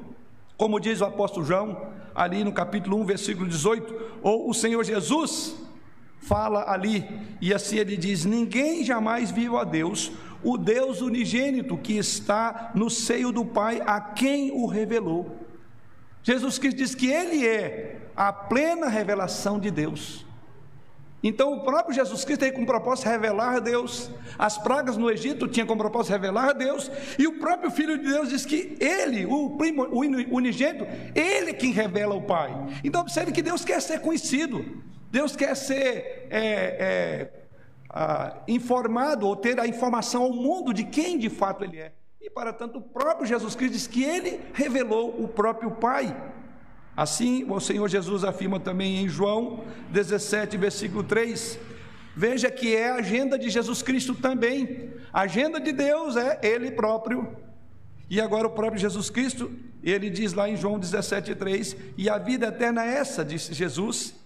como 0.56 0.80
diz 0.80 1.00
o 1.00 1.04
apóstolo 1.04 1.44
João, 1.44 1.92
ali 2.14 2.42
no 2.44 2.52
capítulo 2.52 2.96
1, 3.00 3.04
versículo 3.04 3.48
18, 3.48 4.20
ou 4.22 4.48
o 4.48 4.54
Senhor 4.54 4.82
Jesus 4.84 5.63
fala 6.26 6.70
ali, 6.70 7.06
e 7.40 7.52
assim 7.52 7.76
ele 7.76 7.96
diz: 7.96 8.24
Ninguém 8.24 8.84
jamais 8.84 9.30
viu 9.30 9.58
a 9.58 9.64
Deus, 9.64 10.10
o 10.42 10.58
Deus 10.58 11.00
unigênito 11.00 11.76
que 11.78 11.96
está 11.96 12.70
no 12.74 12.90
seio 12.90 13.32
do 13.32 13.44
Pai, 13.44 13.82
a 13.84 14.00
quem 14.00 14.50
o 14.50 14.66
revelou. 14.66 15.44
Jesus 16.22 16.58
Cristo 16.58 16.78
diz 16.78 16.94
que 16.94 17.06
Ele 17.06 17.46
é 17.46 18.00
a 18.16 18.32
plena 18.32 18.88
revelação 18.88 19.58
de 19.58 19.70
Deus. 19.70 20.24
Então, 21.22 21.54
o 21.54 21.64
próprio 21.64 21.94
Jesus 21.94 22.22
Cristo 22.22 22.40
tem 22.40 22.52
como 22.52 22.66
propósito 22.66 23.08
revelar 23.08 23.56
a 23.56 23.58
Deus. 23.58 24.10
As 24.38 24.58
pragas 24.58 24.98
no 24.98 25.10
Egito 25.10 25.48
tinham 25.48 25.66
como 25.66 25.80
propósito 25.80 26.12
revelar 26.12 26.50
a 26.50 26.52
Deus. 26.52 26.90
E 27.18 27.26
o 27.26 27.38
próprio 27.38 27.70
Filho 27.70 27.96
de 27.96 28.04
Deus 28.04 28.28
diz 28.28 28.44
que 28.44 28.76
Ele, 28.78 29.24
o, 29.24 29.56
primo, 29.56 29.84
o 29.84 30.00
unigênito, 30.36 30.86
Ele 31.14 31.54
quem 31.54 31.72
revela 31.72 32.14
o 32.14 32.22
Pai. 32.22 32.54
Então, 32.84 33.00
observe 33.00 33.32
que 33.32 33.40
Deus 33.40 33.64
quer 33.64 33.80
ser 33.80 34.00
conhecido. 34.00 34.82
Deus 35.14 35.36
quer 35.36 35.54
ser 35.54 36.26
é, 36.28 36.40
é, 36.40 37.30
a, 37.88 38.38
informado 38.48 39.28
ou 39.28 39.36
ter 39.36 39.60
a 39.60 39.64
informação 39.64 40.24
ao 40.24 40.32
mundo 40.32 40.74
de 40.74 40.82
quem 40.82 41.16
de 41.16 41.30
fato 41.30 41.62
Ele 41.62 41.78
é. 41.78 41.92
E 42.20 42.28
para 42.28 42.52
tanto, 42.52 42.80
o 42.80 42.82
próprio 42.82 43.24
Jesus 43.24 43.54
Cristo 43.54 43.74
diz 43.74 43.86
que 43.86 44.02
Ele 44.02 44.40
revelou 44.52 45.22
o 45.22 45.28
próprio 45.28 45.70
Pai. 45.70 46.16
Assim, 46.96 47.48
o 47.48 47.60
Senhor 47.60 47.88
Jesus 47.88 48.24
afirma 48.24 48.58
também 48.58 49.04
em 49.04 49.08
João 49.08 49.62
17, 49.90 50.56
versículo 50.56 51.04
3. 51.04 51.60
Veja 52.16 52.50
que 52.50 52.74
é 52.74 52.90
a 52.90 52.96
agenda 52.96 53.38
de 53.38 53.48
Jesus 53.50 53.82
Cristo 53.82 54.16
também. 54.16 54.94
A 55.12 55.20
agenda 55.20 55.60
de 55.60 55.70
Deus 55.70 56.16
é 56.16 56.40
Ele 56.42 56.72
próprio. 56.72 57.36
E 58.10 58.20
agora 58.20 58.48
o 58.48 58.50
próprio 58.50 58.80
Jesus 58.80 59.10
Cristo, 59.10 59.52
ele 59.80 60.10
diz 60.10 60.32
lá 60.32 60.48
em 60.48 60.56
João 60.56 60.80
3, 60.80 61.76
e 61.96 62.10
a 62.10 62.18
vida 62.18 62.48
eterna 62.48 62.84
é 62.84 62.96
essa, 62.96 63.24
disse 63.24 63.54
Jesus, 63.54 64.23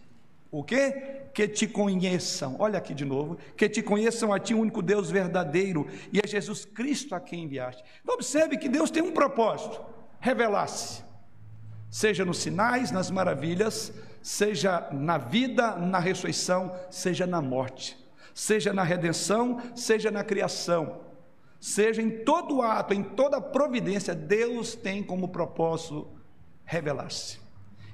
o 0.50 0.64
quê? 0.64 1.28
Que 1.34 1.46
te 1.46 1.66
conheçam, 1.66 2.56
olha 2.58 2.78
aqui 2.78 2.94
de 2.94 3.04
novo, 3.04 3.36
que 3.56 3.68
te 3.68 3.82
conheçam 3.82 4.32
a 4.32 4.38
ti, 4.38 4.54
o 4.54 4.60
único 4.60 4.80
Deus 4.80 5.10
verdadeiro, 5.10 5.86
e 6.12 6.18
é 6.18 6.26
Jesus 6.26 6.64
Cristo 6.64 7.14
a 7.14 7.20
quem 7.20 7.44
enviaste. 7.44 7.84
Então, 8.02 8.14
observe 8.14 8.56
que 8.56 8.68
Deus 8.68 8.90
tem 8.90 9.02
um 9.02 9.12
propósito: 9.12 9.80
revelar-se, 10.18 11.02
seja 11.90 12.24
nos 12.24 12.38
sinais, 12.38 12.90
nas 12.90 13.10
maravilhas, 13.10 13.92
seja 14.22 14.88
na 14.90 15.18
vida, 15.18 15.76
na 15.76 15.98
ressurreição, 15.98 16.74
seja 16.90 17.26
na 17.26 17.42
morte, 17.42 17.96
seja 18.34 18.72
na 18.72 18.82
redenção, 18.82 19.60
seja 19.74 20.10
na 20.10 20.24
criação, 20.24 21.00
seja 21.60 22.00
em 22.00 22.24
todo 22.24 22.62
ato, 22.62 22.94
em 22.94 23.02
toda 23.02 23.40
providência, 23.40 24.14
Deus 24.14 24.74
tem 24.74 25.02
como 25.02 25.28
propósito 25.28 26.08
revelar-se. 26.64 27.47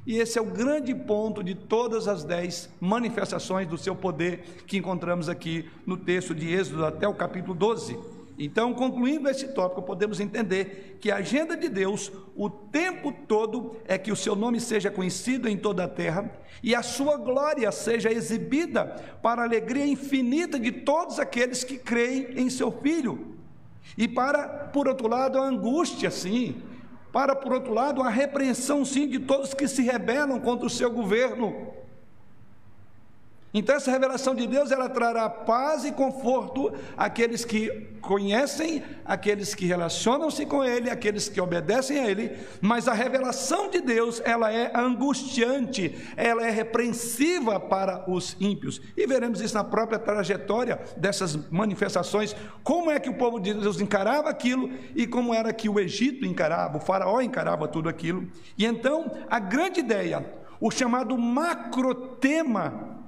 E 0.06 0.18
esse 0.18 0.38
é 0.38 0.42
o 0.42 0.46
grande 0.46 0.94
ponto 0.94 1.42
de 1.42 1.54
todas 1.54 2.06
as 2.06 2.24
dez 2.24 2.68
manifestações 2.78 3.66
do 3.66 3.78
seu 3.78 3.96
poder 3.96 4.64
que 4.66 4.76
encontramos 4.76 5.28
aqui 5.30 5.68
no 5.86 5.96
texto 5.96 6.34
de 6.34 6.52
Êxodo 6.52 6.84
até 6.84 7.08
o 7.08 7.14
capítulo 7.14 7.54
12. 7.54 7.96
Então, 8.38 8.74
concluindo 8.74 9.30
esse 9.30 9.48
tópico, 9.48 9.82
podemos 9.82 10.20
entender 10.20 10.98
que 11.00 11.10
a 11.10 11.16
agenda 11.16 11.56
de 11.56 11.68
Deus 11.68 12.12
o 12.34 12.50
tempo 12.50 13.12
todo 13.26 13.76
é 13.86 13.96
que 13.96 14.10
o 14.10 14.16
seu 14.16 14.34
nome 14.34 14.60
seja 14.60 14.90
conhecido 14.90 15.48
em 15.48 15.56
toda 15.56 15.84
a 15.84 15.88
terra 15.88 16.30
e 16.62 16.74
a 16.74 16.82
sua 16.82 17.16
glória 17.16 17.70
seja 17.70 18.12
exibida 18.12 18.84
para 19.22 19.40
a 19.40 19.44
alegria 19.44 19.86
infinita 19.86 20.58
de 20.58 20.72
todos 20.72 21.18
aqueles 21.18 21.62
que 21.62 21.78
creem 21.78 22.26
em 22.36 22.50
seu 22.50 22.72
Filho. 22.72 23.34
E 23.96 24.08
para, 24.08 24.48
por 24.72 24.88
outro 24.88 25.06
lado, 25.06 25.38
a 25.38 25.46
angústia, 25.46 26.10
sim, 26.10 26.56
para, 27.14 27.36
por 27.36 27.52
outro 27.52 27.72
lado, 27.72 28.02
a 28.02 28.10
repreensão, 28.10 28.84
sim, 28.84 29.06
de 29.06 29.20
todos 29.20 29.54
que 29.54 29.68
se 29.68 29.82
rebelam 29.82 30.40
contra 30.40 30.66
o 30.66 30.70
seu 30.70 30.90
governo. 30.90 31.72
Então 33.54 33.76
essa 33.76 33.88
revelação 33.88 34.34
de 34.34 34.48
Deus 34.48 34.72
ela 34.72 34.88
trará 34.88 35.30
paz 35.30 35.84
e 35.84 35.92
conforto 35.92 36.72
àqueles 36.96 37.44
que 37.44 37.94
conhecem, 38.00 38.82
àqueles 39.04 39.54
que 39.54 39.64
relacionam-se 39.64 40.44
com 40.44 40.64
ele, 40.64 40.90
àqueles 40.90 41.28
que 41.28 41.40
obedecem 41.40 42.00
a 42.00 42.10
ele, 42.10 42.36
mas 42.60 42.88
a 42.88 42.92
revelação 42.92 43.70
de 43.70 43.80
Deus, 43.80 44.20
ela 44.24 44.52
é 44.52 44.72
angustiante, 44.74 45.96
ela 46.16 46.44
é 46.44 46.50
repreensiva 46.50 47.60
para 47.60 48.10
os 48.10 48.36
ímpios. 48.40 48.82
E 48.96 49.06
veremos 49.06 49.40
isso 49.40 49.54
na 49.54 49.62
própria 49.62 50.00
trajetória 50.00 50.80
dessas 50.96 51.36
manifestações, 51.48 52.34
como 52.64 52.90
é 52.90 52.98
que 52.98 53.08
o 53.08 53.14
povo 53.14 53.38
de 53.38 53.54
Deus 53.54 53.80
encarava 53.80 54.28
aquilo 54.28 54.68
e 54.96 55.06
como 55.06 55.32
era 55.32 55.52
que 55.52 55.68
o 55.68 55.78
Egito 55.78 56.26
encarava, 56.26 56.78
o 56.78 56.80
faraó 56.80 57.20
encarava 57.20 57.68
tudo 57.68 57.88
aquilo. 57.88 58.28
E 58.58 58.66
então, 58.66 59.12
a 59.30 59.38
grande 59.38 59.78
ideia, 59.78 60.26
o 60.60 60.72
chamado 60.72 61.16
macrotema 61.16 63.03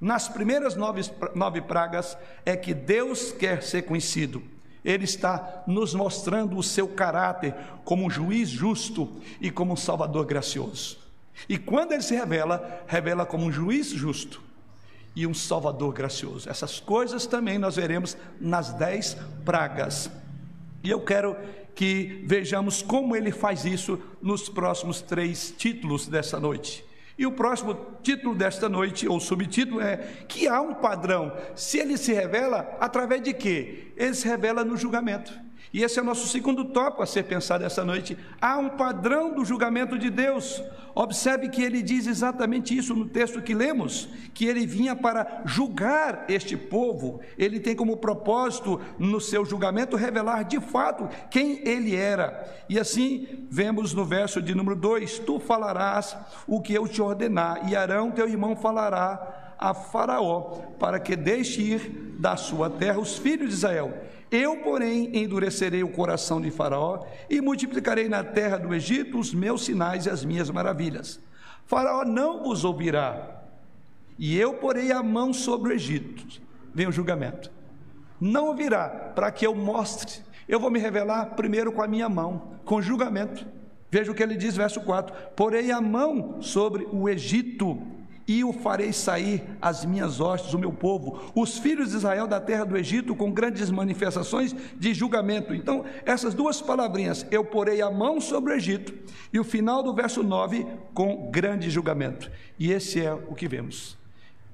nas 0.00 0.28
primeiras 0.28 0.76
nove, 0.76 1.02
nove 1.34 1.60
pragas 1.60 2.16
é 2.46 2.56
que 2.56 2.72
Deus 2.72 3.32
quer 3.32 3.62
ser 3.62 3.82
conhecido. 3.82 4.42
Ele 4.84 5.04
está 5.04 5.64
nos 5.66 5.92
mostrando 5.92 6.56
o 6.56 6.62
seu 6.62 6.86
caráter 6.88 7.54
como 7.84 8.06
um 8.06 8.10
juiz 8.10 8.48
justo 8.48 9.20
e 9.40 9.50
como 9.50 9.72
um 9.72 9.76
salvador 9.76 10.24
gracioso. 10.24 10.98
E 11.48 11.58
quando 11.58 11.92
ele 11.92 12.02
se 12.02 12.14
revela, 12.14 12.84
revela 12.86 13.26
como 13.26 13.44
um 13.44 13.52
juiz 13.52 13.88
justo 13.88 14.40
e 15.14 15.26
um 15.26 15.34
salvador 15.34 15.92
gracioso. 15.92 16.48
Essas 16.48 16.78
coisas 16.78 17.26
também 17.26 17.58
nós 17.58 17.76
veremos 17.76 18.16
nas 18.40 18.72
dez 18.72 19.16
pragas. 19.44 20.10
E 20.82 20.90
eu 20.90 21.00
quero 21.00 21.36
que 21.74 22.22
vejamos 22.24 22.82
como 22.82 23.16
ele 23.16 23.32
faz 23.32 23.64
isso 23.64 24.00
nos 24.22 24.48
próximos 24.48 25.00
três 25.00 25.52
títulos 25.56 26.06
dessa 26.06 26.38
noite. 26.38 26.84
E 27.18 27.26
o 27.26 27.32
próximo 27.32 27.76
título 28.00 28.32
desta 28.32 28.68
noite, 28.68 29.08
ou 29.08 29.18
subtítulo, 29.18 29.80
é 29.80 29.96
que 30.28 30.46
há 30.46 30.60
um 30.60 30.74
padrão. 30.74 31.36
Se 31.56 31.76
ele 31.78 31.98
se 31.98 32.12
revela, 32.12 32.76
através 32.78 33.20
de 33.20 33.34
quê? 33.34 33.92
Ele 33.96 34.14
se 34.14 34.26
revela 34.28 34.64
no 34.64 34.76
julgamento. 34.76 35.47
E 35.72 35.82
esse 35.82 35.98
é 35.98 36.02
o 36.02 36.04
nosso 36.04 36.26
segundo 36.28 36.64
tópico 36.66 37.02
a 37.02 37.06
ser 37.06 37.24
pensado 37.24 37.64
essa 37.64 37.84
noite. 37.84 38.16
Há 38.40 38.56
um 38.58 38.70
padrão 38.70 39.34
do 39.34 39.44
julgamento 39.44 39.98
de 39.98 40.08
Deus. 40.08 40.62
Observe 40.94 41.48
que 41.48 41.62
ele 41.62 41.82
diz 41.82 42.06
exatamente 42.06 42.76
isso 42.76 42.94
no 42.94 43.06
texto 43.06 43.42
que 43.42 43.54
lemos, 43.54 44.08
que 44.32 44.46
ele 44.46 44.66
vinha 44.66 44.96
para 44.96 45.42
julgar 45.44 46.24
este 46.28 46.56
povo. 46.56 47.20
Ele 47.36 47.60
tem 47.60 47.76
como 47.76 47.98
propósito 47.98 48.80
no 48.98 49.20
seu 49.20 49.44
julgamento 49.44 49.96
revelar 49.96 50.42
de 50.44 50.58
fato 50.58 51.08
quem 51.30 51.60
ele 51.68 51.94
era. 51.94 52.64
E 52.68 52.78
assim 52.78 53.46
vemos 53.50 53.92
no 53.92 54.04
verso 54.04 54.40
de 54.40 54.54
número 54.54 54.74
2: 54.74 55.20
Tu 55.20 55.38
falarás 55.38 56.16
o 56.46 56.60
que 56.60 56.74
eu 56.74 56.88
te 56.88 57.02
ordenar, 57.02 57.70
e 57.70 57.76
Arão 57.76 58.10
teu 58.10 58.28
irmão 58.28 58.56
falará 58.56 59.54
a 59.58 59.74
Faraó, 59.74 60.62
para 60.78 60.98
que 60.98 61.14
deixe 61.14 61.60
ir 61.60 62.16
da 62.18 62.36
sua 62.36 62.70
terra 62.70 62.98
os 62.98 63.18
filhos 63.18 63.48
de 63.48 63.54
Israel 63.54 63.92
eu, 64.30 64.58
porém, 64.58 65.16
endurecerei 65.16 65.82
o 65.82 65.88
coração 65.88 66.40
de 66.40 66.50
Faraó 66.50 67.04
e 67.30 67.40
multiplicarei 67.40 68.08
na 68.08 68.22
terra 68.22 68.58
do 68.58 68.74
Egito 68.74 69.18
os 69.18 69.32
meus 69.32 69.64
sinais 69.64 70.06
e 70.06 70.10
as 70.10 70.24
minhas 70.24 70.50
maravilhas. 70.50 71.20
Faraó 71.66 72.04
não 72.04 72.42
vos 72.42 72.64
ouvirá, 72.64 73.42
e 74.18 74.36
eu 74.36 74.54
porei 74.54 74.90
a 74.90 75.02
mão 75.02 75.32
sobre 75.32 75.70
o 75.70 75.74
Egito. 75.74 76.40
Vem 76.74 76.88
o 76.88 76.92
julgamento. 76.92 77.50
Não 78.20 78.46
ouvirá, 78.46 78.88
para 79.14 79.30
que 79.30 79.46
eu 79.46 79.54
mostre. 79.54 80.20
Eu 80.48 80.58
vou 80.58 80.70
me 80.70 80.78
revelar 80.78 81.36
primeiro 81.36 81.70
com 81.70 81.82
a 81.82 81.86
minha 81.86 82.08
mão, 82.08 82.54
com 82.64 82.82
julgamento. 82.82 83.46
Veja 83.90 84.10
o 84.10 84.14
que 84.14 84.22
ele 84.22 84.36
diz, 84.36 84.56
verso 84.56 84.80
4: 84.80 85.14
Porei 85.36 85.70
a 85.70 85.80
mão 85.80 86.42
sobre 86.42 86.86
o 86.90 87.08
Egito 87.08 87.80
e 88.28 88.44
o 88.44 88.52
farei 88.52 88.92
sair 88.92 89.42
as 89.60 89.86
minhas 89.86 90.20
hostes, 90.20 90.52
o 90.52 90.58
meu 90.58 90.70
povo, 90.70 91.32
os 91.34 91.56
filhos 91.56 91.90
de 91.90 91.96
Israel 91.96 92.26
da 92.26 92.38
terra 92.38 92.64
do 92.64 92.76
Egito, 92.76 93.16
com 93.16 93.32
grandes 93.32 93.70
manifestações 93.70 94.54
de 94.76 94.92
julgamento. 94.92 95.54
Então, 95.54 95.86
essas 96.04 96.34
duas 96.34 96.60
palavrinhas, 96.60 97.26
eu 97.30 97.42
porei 97.42 97.80
a 97.80 97.90
mão 97.90 98.20
sobre 98.20 98.52
o 98.52 98.56
Egito, 98.56 98.92
e 99.32 99.40
o 99.40 99.44
final 99.44 99.82
do 99.82 99.94
verso 99.94 100.22
9, 100.22 100.66
com 100.92 101.30
grande 101.30 101.70
julgamento. 101.70 102.30
E 102.58 102.70
esse 102.70 103.02
é 103.02 103.14
o 103.14 103.34
que 103.34 103.48
vemos. 103.48 103.96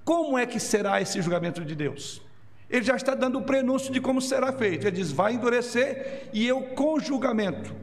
Como 0.05 0.39
é 0.39 0.47
que 0.47 0.61
será 0.61 1.01
esse 1.01 1.21
julgamento 1.21 1.65
de 1.65 1.75
Deus? 1.75 2.23
Ele 2.71 2.85
já 2.85 2.95
está 2.95 3.15
dando 3.15 3.39
o 3.39 3.43
prenúncio 3.43 3.93
de 3.93 4.01
como 4.01 4.21
será 4.21 4.53
feito. 4.53 4.87
Ele 4.87 4.97
diz: 4.97 5.11
vai 5.11 5.35
endurecer, 5.35 6.29
e 6.33 6.47
eu 6.47 6.63
com 6.75 7.01
julgamento 7.01 7.75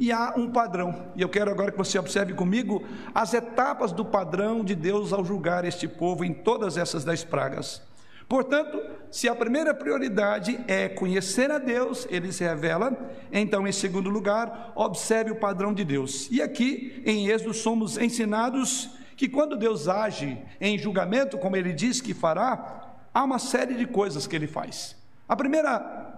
e 0.00 0.10
há 0.10 0.32
um 0.34 0.50
padrão, 0.50 1.12
e 1.14 1.20
eu 1.20 1.28
quero 1.28 1.50
agora 1.50 1.70
que 1.70 1.76
você 1.76 1.98
observe 1.98 2.32
comigo 2.32 2.82
as 3.14 3.34
etapas 3.34 3.92
do 3.92 4.02
padrão 4.02 4.64
de 4.64 4.74
Deus 4.74 5.12
ao 5.12 5.22
julgar 5.22 5.62
este 5.66 5.86
povo 5.86 6.24
em 6.24 6.32
todas 6.32 6.78
essas 6.78 7.04
dez 7.04 7.22
pragas. 7.22 7.82
Portanto, 8.26 8.80
se 9.10 9.28
a 9.28 9.34
primeira 9.34 9.74
prioridade 9.74 10.58
é 10.66 10.88
conhecer 10.88 11.50
a 11.50 11.58
Deus, 11.58 12.06
ele 12.08 12.32
se 12.32 12.42
revela, 12.44 12.96
então, 13.30 13.66
em 13.66 13.72
segundo 13.72 14.08
lugar, 14.08 14.72
observe 14.74 15.32
o 15.32 15.36
padrão 15.36 15.74
de 15.74 15.84
Deus. 15.84 16.28
E 16.30 16.40
aqui, 16.40 17.02
em 17.04 17.28
Êxodo, 17.28 17.52
somos 17.52 17.98
ensinados 17.98 18.90
que 19.16 19.28
quando 19.28 19.54
Deus 19.54 19.86
age 19.86 20.38
em 20.58 20.78
julgamento, 20.78 21.36
como 21.36 21.56
ele 21.56 21.74
diz 21.74 22.00
que 22.00 22.14
fará, 22.14 22.96
há 23.12 23.22
uma 23.22 23.38
série 23.38 23.74
de 23.74 23.84
coisas 23.84 24.26
que 24.26 24.34
ele 24.34 24.46
faz. 24.46 24.96
A 25.28 25.36
primeira 25.36 26.09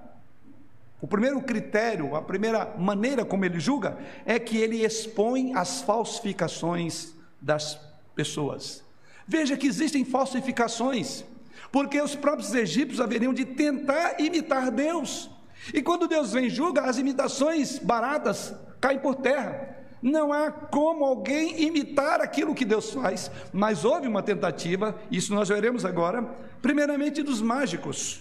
o 1.03 1.07
primeiro 1.09 1.43
critério, 1.43 2.15
a 2.15 2.23
primeira 2.23 2.77
maneira 2.79 3.25
como 3.25 3.45
ele 3.45 3.59
julga, 3.59 3.99
é 4.25 4.39
que 4.39 4.57
ele 4.57 4.85
expõe 4.85 5.53
as 5.53 5.83
falsificações 5.83 7.13
das 7.41 7.77
pessoas. 8.15 8.85
Veja 9.27 9.57
que 9.57 9.67
existem 9.67 10.05
falsificações, 10.05 11.25
porque 11.73 12.01
os 12.01 12.15
próprios 12.15 12.55
egípcios 12.55 13.01
haveriam 13.01 13.35
de 13.35 13.45
tentar 13.45 14.21
imitar 14.21 14.71
Deus. 14.71 15.29
E 15.75 15.83
quando 15.83 16.07
Deus 16.07 16.33
vem 16.33 16.49
julga, 16.49 16.83
as 16.83 16.99
imitações 16.99 17.81
baratas 17.81 18.55
caem 18.81 19.01
por 19.01 19.17
terra. 19.17 19.77
Não 20.01 20.33
há 20.33 20.53
como 20.53 21.05
alguém 21.05 21.65
imitar 21.65 22.21
aquilo 22.21 22.55
que 22.55 22.65
Deus 22.65 22.93
faz, 22.93 23.29
mas 23.53 23.85
houve 23.85 24.07
uma 24.07 24.23
tentativa, 24.23 24.97
isso 25.11 25.35
nós 25.35 25.49
veremos 25.49 25.85
agora, 25.85 26.23
primeiramente 26.61 27.25
dos 27.25 27.43
mágicos. 27.43 28.21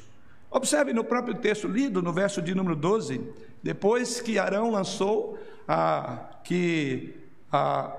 Observe 0.51 0.91
no 0.91 1.03
próprio 1.03 1.35
texto 1.35 1.65
lido, 1.65 2.01
no 2.01 2.11
verso 2.11 2.41
de 2.41 2.53
número 2.53 2.75
12, 2.75 3.21
depois 3.63 4.19
que 4.19 4.37
Arão 4.37 4.69
lançou 4.69 5.39
a, 5.65 6.41
que 6.43 7.15
a 7.49 7.95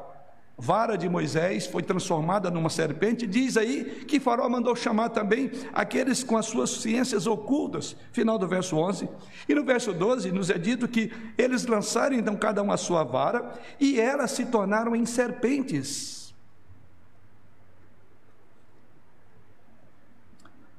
vara 0.57 0.97
de 0.97 1.09
Moisés 1.09 1.67
foi 1.67 1.83
transformada 1.83 2.51
numa 2.51 2.69
serpente, 2.69 3.27
diz 3.27 3.57
aí 3.57 4.05
que 4.07 4.21
Faraó 4.21 4.49
mandou 4.49 4.77
chamar 4.77 5.09
também 5.09 5.51
aqueles 5.73 6.23
com 6.23 6.37
as 6.37 6.47
suas 6.47 6.71
ciências 6.71 7.27
ocultas, 7.27 7.97
final 8.13 8.39
do 8.39 8.47
verso 8.47 8.77
11. 8.77 9.09
E 9.49 9.55
no 9.55 9.65
verso 9.65 9.93
12 9.93 10.31
nos 10.31 10.51
é 10.51 10.59
dito 10.59 10.87
que 10.87 11.11
eles 11.39 11.67
lançaram 11.67 12.15
então 12.15 12.37
cada 12.37 12.63
um 12.63 12.71
a 12.71 12.77
sua 12.77 13.03
vara 13.03 13.55
e 13.81 13.99
elas 13.99 14.31
se 14.31 14.47
tornaram 14.47 14.95
em 14.95 15.07
serpentes. 15.07 16.22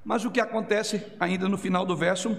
Mas 0.04 0.26
o 0.26 0.32
que 0.32 0.42
acontece 0.42 1.06
ainda 1.20 1.48
no 1.48 1.58
final 1.58 1.86
do 1.86 1.96
verso? 1.96 2.38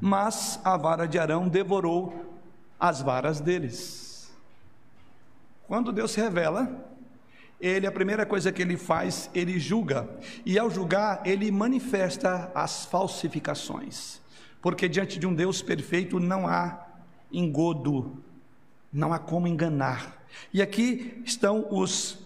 Mas 0.00 0.60
a 0.64 0.76
vara 0.76 1.06
de 1.06 1.18
Arão 1.18 1.48
devorou 1.48 2.38
as 2.78 3.00
varas 3.00 3.40
deles. 3.40 4.32
Quando 5.66 5.92
Deus 5.92 6.10
se 6.12 6.20
revela, 6.20 6.70
ele 7.60 7.86
a 7.86 7.92
primeira 7.92 8.26
coisa 8.26 8.52
que 8.52 8.60
ele 8.60 8.76
faz, 8.76 9.30
ele 9.34 9.58
julga. 9.58 10.08
E 10.44 10.58
ao 10.58 10.70
julgar, 10.70 11.22
ele 11.24 11.50
manifesta 11.50 12.52
as 12.54 12.84
falsificações. 12.84 14.20
Porque 14.60 14.88
diante 14.88 15.18
de 15.18 15.26
um 15.26 15.34
Deus 15.34 15.62
perfeito 15.62 16.20
não 16.20 16.46
há 16.46 16.86
engodo, 17.32 18.22
não 18.92 19.12
há 19.12 19.18
como 19.18 19.48
enganar. 19.48 20.24
E 20.52 20.60
aqui 20.60 21.22
estão 21.24 21.66
os 21.70 22.18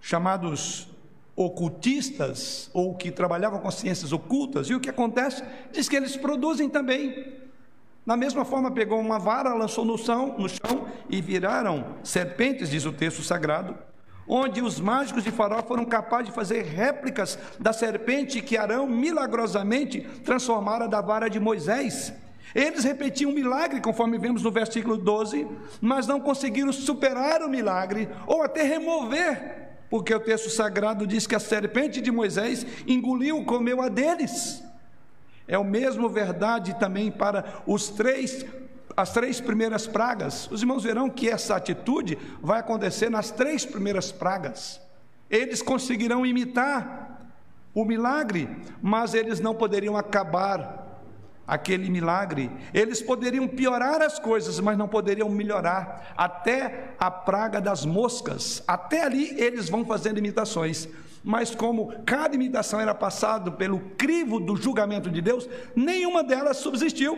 chamados 0.00 0.91
ocultistas 1.34 2.70
ou 2.72 2.94
que 2.94 3.10
trabalhavam 3.10 3.58
com 3.58 3.70
ciências 3.70 4.12
ocultas, 4.12 4.68
e 4.68 4.74
o 4.74 4.80
que 4.80 4.90
acontece? 4.90 5.42
Diz 5.72 5.88
que 5.88 5.96
eles 5.96 6.16
produzem 6.16 6.68
também. 6.68 7.40
Na 8.04 8.16
mesma 8.16 8.44
forma, 8.44 8.70
pegou 8.70 8.98
uma 8.98 9.18
vara, 9.18 9.54
lançou 9.54 9.84
no 9.84 9.96
chão, 9.96 10.36
no 10.38 10.48
chão 10.48 10.88
e 11.08 11.20
viraram 11.20 11.96
serpentes, 12.02 12.68
diz 12.68 12.84
o 12.84 12.92
texto 12.92 13.22
sagrado, 13.22 13.78
onde 14.26 14.60
os 14.60 14.80
mágicos 14.80 15.22
de 15.22 15.30
Faraó 15.30 15.62
foram 15.62 15.84
capazes 15.84 16.26
de 16.26 16.34
fazer 16.34 16.62
réplicas 16.62 17.38
da 17.60 17.72
serpente 17.72 18.42
que 18.42 18.56
Arão 18.56 18.86
milagrosamente 18.86 20.00
transformara 20.24 20.88
da 20.88 21.00
vara 21.00 21.28
de 21.28 21.38
Moisés. 21.38 22.12
Eles 22.54 22.84
repetiam 22.84 23.30
o 23.30 23.34
milagre, 23.34 23.80
conforme 23.80 24.18
vemos 24.18 24.42
no 24.42 24.50
versículo 24.50 24.98
12, 24.98 25.46
mas 25.80 26.06
não 26.06 26.20
conseguiram 26.20 26.72
superar 26.72 27.40
o 27.42 27.48
milagre 27.48 28.08
ou 28.26 28.42
até 28.42 28.62
remover 28.62 29.71
porque 29.92 30.14
o 30.14 30.18
texto 30.18 30.48
sagrado 30.48 31.06
diz 31.06 31.26
que 31.26 31.34
a 31.34 31.38
serpente 31.38 32.00
de 32.00 32.10
Moisés 32.10 32.64
engoliu, 32.86 33.44
comeu 33.44 33.82
a 33.82 33.90
deles. 33.90 34.64
É 35.46 35.58
o 35.58 35.64
mesmo 35.64 36.08
verdade 36.08 36.74
também 36.80 37.10
para 37.10 37.60
os 37.66 37.90
três 37.90 38.42
as 38.96 39.12
três 39.12 39.38
primeiras 39.38 39.86
pragas. 39.86 40.50
Os 40.50 40.62
irmãos 40.62 40.82
verão 40.82 41.10
que 41.10 41.28
essa 41.28 41.56
atitude 41.56 42.16
vai 42.40 42.60
acontecer 42.60 43.10
nas 43.10 43.30
três 43.30 43.66
primeiras 43.66 44.10
pragas. 44.10 44.80
Eles 45.28 45.60
conseguirão 45.60 46.24
imitar 46.24 47.28
o 47.74 47.84
milagre, 47.84 48.48
mas 48.80 49.12
eles 49.12 49.40
não 49.40 49.54
poderiam 49.54 49.94
acabar 49.94 50.91
aquele 51.46 51.90
milagre. 51.90 52.50
Eles 52.72 53.02
poderiam 53.02 53.46
piorar 53.48 54.00
as 54.02 54.18
coisas, 54.18 54.58
mas 54.60 54.78
não 54.78 54.88
poderiam 54.88 55.28
melhorar. 55.28 56.12
Até 56.16 56.94
a 56.98 57.10
praga 57.10 57.60
das 57.60 57.84
moscas, 57.84 58.62
até 58.66 59.04
ali 59.04 59.38
eles 59.40 59.68
vão 59.68 59.84
fazendo 59.84 60.18
imitações. 60.18 60.88
Mas 61.24 61.54
como 61.54 61.92
cada 62.04 62.34
imitação 62.34 62.80
era 62.80 62.94
passado 62.94 63.52
pelo 63.52 63.78
crivo 63.96 64.40
do 64.40 64.56
julgamento 64.56 65.10
de 65.10 65.20
Deus, 65.20 65.48
nenhuma 65.74 66.24
delas 66.24 66.56
subsistiu. 66.56 67.16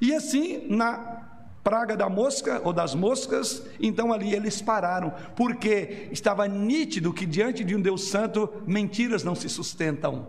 E 0.00 0.14
assim, 0.14 0.66
na 0.68 1.22
praga 1.62 1.96
da 1.96 2.08
mosca 2.08 2.60
ou 2.64 2.72
das 2.72 2.94
moscas, 2.94 3.62
então 3.80 4.12
ali 4.12 4.34
eles 4.34 4.60
pararam, 4.60 5.14
porque 5.36 6.08
estava 6.10 6.46
nítido 6.48 7.12
que 7.12 7.24
diante 7.24 7.62
de 7.62 7.76
um 7.76 7.80
Deus 7.80 8.08
santo, 8.08 8.52
mentiras 8.66 9.22
não 9.22 9.34
se 9.34 9.48
sustentam. 9.48 10.28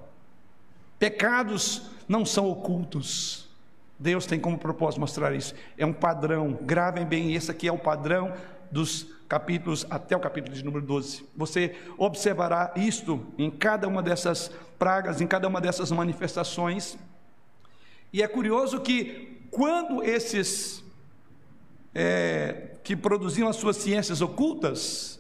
Pecados 1.00 1.90
não 2.08 2.26
são 2.26 2.50
ocultos. 2.50 3.50
Deus 4.00 4.26
tem 4.26 4.40
como 4.40 4.58
propósito 4.58 5.00
mostrar 5.00 5.34
isso. 5.34 5.54
É 5.78 5.86
um 5.86 5.94
padrão. 5.94 6.58
Gravem 6.62 7.06
bem, 7.06 7.34
esse 7.34 7.50
aqui 7.50 7.68
é 7.68 7.72
o 7.72 7.78
padrão 7.78 8.34
dos 8.72 9.08
capítulos 9.30 9.86
até 9.90 10.16
o 10.16 10.20
capítulo 10.20 10.56
de 10.56 10.64
número 10.64 10.86
12. 10.86 11.26
Você 11.36 11.76
observará 11.98 12.74
isto 12.76 13.26
em 13.38 13.50
cada 13.50 13.88
uma 13.88 14.04
dessas 14.04 14.52
pragas, 14.78 15.22
em 15.22 15.28
cada 15.28 15.48
uma 15.48 15.62
dessas 15.62 15.92
manifestações. 15.92 16.98
E 18.12 18.22
é 18.22 18.28
curioso 18.28 18.82
que 18.82 19.48
quando 19.50 20.04
esses 20.04 20.84
é, 21.96 22.76
que 22.84 22.96
produziam 22.96 23.48
as 23.48 23.56
suas 23.56 23.78
ciências 23.78 24.22
ocultas, 24.22 25.20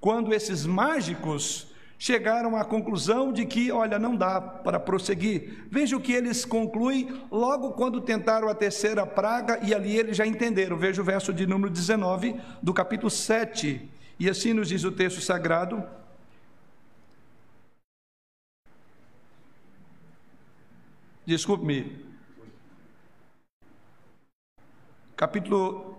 quando 0.00 0.32
esses 0.32 0.64
mágicos 0.66 1.69
chegaram 2.00 2.56
à 2.56 2.64
conclusão 2.64 3.30
de 3.30 3.44
que, 3.44 3.70
olha, 3.70 3.98
não 3.98 4.16
dá 4.16 4.40
para 4.40 4.80
prosseguir. 4.80 5.66
Veja 5.70 5.94
o 5.94 6.00
que 6.00 6.14
eles 6.14 6.46
concluem 6.46 7.22
logo 7.30 7.72
quando 7.72 8.00
tentaram 8.00 8.48
a 8.48 8.54
terceira 8.54 9.04
praga, 9.04 9.60
e 9.62 9.74
ali 9.74 9.98
eles 9.98 10.16
já 10.16 10.26
entenderam. 10.26 10.78
Veja 10.78 11.02
o 11.02 11.04
verso 11.04 11.30
de 11.30 11.46
número 11.46 11.70
19 11.70 12.40
do 12.62 12.72
capítulo 12.72 13.10
7. 13.10 13.86
E 14.18 14.30
assim 14.30 14.54
nos 14.54 14.70
diz 14.70 14.82
o 14.82 14.90
texto 14.90 15.20
sagrado. 15.20 15.84
Desculpe-me. 21.26 22.02
Capítulo. 25.14 25.98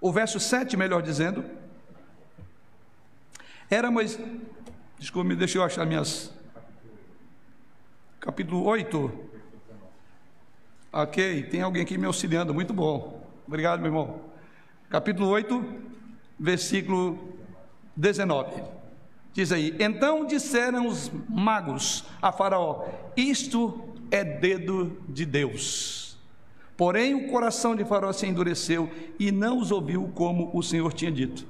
O 0.00 0.12
verso 0.12 0.38
7, 0.38 0.76
melhor 0.76 1.02
dizendo. 1.02 1.44
Era 3.68 3.90
Moisés. 3.90 4.24
Desculpe, 4.98 5.36
deixa 5.36 5.58
eu 5.58 5.62
achar 5.62 5.84
minhas. 5.84 6.32
Capítulo 8.18 8.64
8. 8.64 9.12
Ok, 10.90 11.42
tem 11.44 11.60
alguém 11.60 11.82
aqui 11.82 11.98
me 11.98 12.06
auxiliando, 12.06 12.54
muito 12.54 12.72
bom. 12.72 13.28
Obrigado, 13.46 13.80
meu 13.80 13.88
irmão. 13.88 14.20
Capítulo 14.88 15.28
8, 15.28 15.62
versículo 16.40 17.36
19. 17.94 18.62
Diz 19.34 19.52
aí: 19.52 19.76
Então 19.78 20.24
disseram 20.24 20.86
os 20.86 21.10
magos 21.28 22.04
a 22.22 22.32
Faraó: 22.32 22.86
Isto 23.14 23.94
é 24.10 24.24
dedo 24.24 24.96
de 25.06 25.26
Deus. 25.26 26.16
Porém, 26.74 27.14
o 27.14 27.30
coração 27.30 27.76
de 27.76 27.84
Faraó 27.84 28.14
se 28.14 28.26
endureceu 28.26 28.90
e 29.18 29.30
não 29.30 29.58
os 29.58 29.70
ouviu 29.70 30.10
como 30.14 30.50
o 30.54 30.62
Senhor 30.62 30.94
tinha 30.94 31.12
dito. 31.12 31.46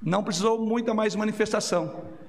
Não 0.00 0.22
precisou 0.22 0.58
muita 0.58 0.92
mais 0.92 1.16
manifestação 1.16 2.19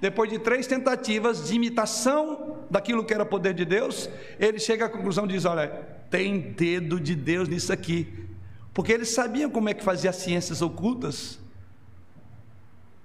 depois 0.00 0.30
de 0.30 0.38
três 0.38 0.66
tentativas 0.66 1.46
de 1.48 1.54
imitação 1.54 2.64
daquilo 2.70 3.04
que 3.04 3.12
era 3.12 3.26
poder 3.26 3.52
de 3.52 3.64
Deus, 3.64 4.08
ele 4.38 4.58
chega 4.58 4.86
à 4.86 4.88
conclusão 4.88 5.26
e 5.26 5.28
diz: 5.28 5.44
Olha, 5.44 5.68
tem 6.08 6.40
dedo 6.40 6.98
de 6.98 7.14
Deus 7.14 7.48
nisso 7.48 7.72
aqui. 7.72 8.26
Porque 8.72 8.92
eles 8.92 9.10
sabiam 9.10 9.50
como 9.50 9.68
é 9.68 9.74
que 9.74 9.84
fazia 9.84 10.10
as 10.10 10.16
ciências 10.16 10.62
ocultas, 10.62 11.38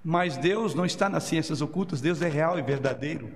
mas 0.02 0.36
Deus 0.38 0.74
não 0.74 0.86
está 0.86 1.08
nas 1.08 1.24
ciências 1.24 1.60
ocultas, 1.60 2.00
Deus 2.00 2.22
é 2.22 2.28
real 2.28 2.58
e 2.58 2.62
verdadeiro. 2.62 3.30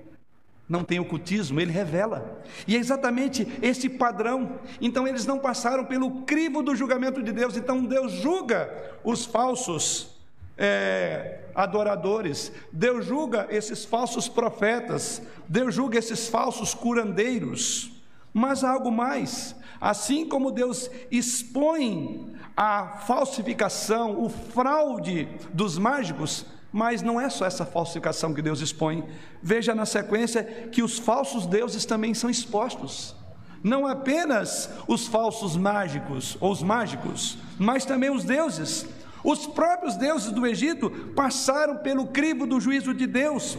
Não 0.67 0.85
tem 0.85 0.99
ocultismo, 0.99 1.59
ele 1.59 1.71
revela. 1.71 2.41
E 2.65 2.77
é 2.77 2.79
exatamente 2.79 3.45
esse 3.61 3.89
padrão. 3.89 4.57
Então 4.79 5.05
eles 5.05 5.25
não 5.25 5.37
passaram 5.37 5.83
pelo 5.83 6.21
crivo 6.21 6.63
do 6.63 6.73
julgamento 6.73 7.21
de 7.21 7.33
Deus. 7.33 7.57
Então 7.57 7.83
Deus 7.83 8.13
julga 8.13 8.73
os 9.03 9.25
falsos 9.25 10.10
é, 10.63 11.39
adoradores, 11.55 12.51
Deus 12.71 13.03
julga 13.03 13.47
esses 13.49 13.83
falsos 13.83 14.29
profetas, 14.29 15.19
Deus 15.49 15.73
julga 15.73 15.97
esses 15.97 16.27
falsos 16.27 16.75
curandeiros, 16.75 17.91
mas 18.31 18.63
há 18.63 18.69
algo 18.69 18.91
mais. 18.91 19.55
Assim 19.81 20.29
como 20.29 20.51
Deus 20.51 20.87
expõe 21.09 22.35
a 22.55 22.99
falsificação, 23.07 24.23
o 24.23 24.29
fraude 24.29 25.27
dos 25.51 25.79
mágicos, 25.79 26.45
mas 26.71 27.01
não 27.01 27.19
é 27.19 27.27
só 27.27 27.43
essa 27.47 27.65
falsificação 27.65 28.31
que 28.31 28.41
Deus 28.43 28.61
expõe. 28.61 29.03
Veja 29.41 29.73
na 29.73 29.87
sequência 29.87 30.43
que 30.71 30.83
os 30.83 30.99
falsos 30.99 31.47
deuses 31.47 31.85
também 31.85 32.13
são 32.13 32.29
expostos. 32.29 33.15
Não 33.63 33.87
apenas 33.87 34.69
os 34.87 35.07
falsos 35.07 35.57
mágicos 35.57 36.37
ou 36.39 36.51
os 36.51 36.61
mágicos, 36.61 37.39
mas 37.57 37.83
também 37.83 38.11
os 38.11 38.23
deuses. 38.23 38.85
Os 39.23 39.45
próprios 39.45 39.95
deuses 39.95 40.31
do 40.31 40.45
Egito 40.45 40.89
passaram 41.15 41.77
pelo 41.77 42.07
crivo 42.07 42.47
do 42.47 42.59
juízo 42.59 42.93
de 42.93 43.05
Deus. 43.05 43.57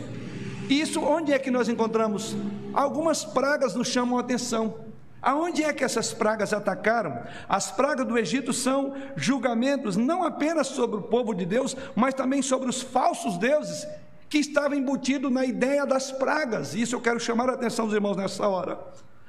Isso 0.68 1.00
onde 1.00 1.32
é 1.32 1.38
que 1.38 1.50
nós 1.50 1.68
encontramos? 1.68 2.36
Algumas 2.72 3.24
pragas 3.24 3.74
nos 3.74 3.88
chamam 3.88 4.16
a 4.18 4.20
atenção. 4.20 4.74
Aonde 5.20 5.62
é 5.62 5.72
que 5.72 5.84
essas 5.84 6.12
pragas 6.12 6.52
atacaram? 6.52 7.22
As 7.48 7.70
pragas 7.70 8.06
do 8.06 8.18
Egito 8.18 8.52
são 8.52 8.94
julgamentos 9.14 9.96
não 9.96 10.24
apenas 10.24 10.66
sobre 10.66 10.96
o 10.96 11.02
povo 11.02 11.32
de 11.32 11.46
Deus, 11.46 11.76
mas 11.94 12.14
também 12.14 12.42
sobre 12.42 12.68
os 12.68 12.82
falsos 12.82 13.38
deuses 13.38 13.86
que 14.28 14.38
estavam 14.38 14.76
embutidos 14.76 15.30
na 15.30 15.44
ideia 15.44 15.86
das 15.86 16.10
pragas. 16.10 16.74
Isso 16.74 16.96
eu 16.96 17.00
quero 17.00 17.20
chamar 17.20 17.50
a 17.50 17.52
atenção 17.52 17.84
dos 17.84 17.94
irmãos 17.94 18.16
nessa 18.16 18.48
hora. 18.48 18.80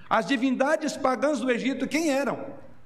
As 0.10 0.26
divindades 0.26 0.98
pagãs 0.98 1.40
do 1.40 1.52
Egito, 1.52 1.88
quem 1.88 2.10
eram? 2.10 2.40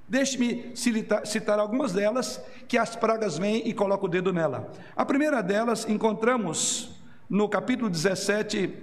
Deixe-me 0.08 0.72
citar 0.74 1.58
algumas 1.58 1.92
delas, 1.92 2.40
que 2.66 2.78
as 2.78 2.96
pragas 2.96 3.36
vêm 3.36 3.68
e 3.68 3.74
colocam 3.74 4.06
o 4.06 4.10
dedo 4.10 4.32
nela. 4.32 4.72
A 4.96 5.04
primeira 5.04 5.42
delas 5.42 5.86
encontramos 5.88 6.90
no 7.28 7.46
capítulo 7.48 7.90
17, 7.90 8.74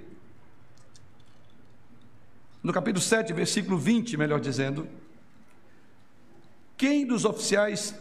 no 2.62 2.72
capítulo 2.72 3.02
7, 3.02 3.34
versículo 3.34 3.78
20, 3.78 4.18
melhor 4.18 4.40
dizendo. 4.40 4.88
Quem 6.78 7.08
dos 7.08 7.26
oficiais 7.26 7.96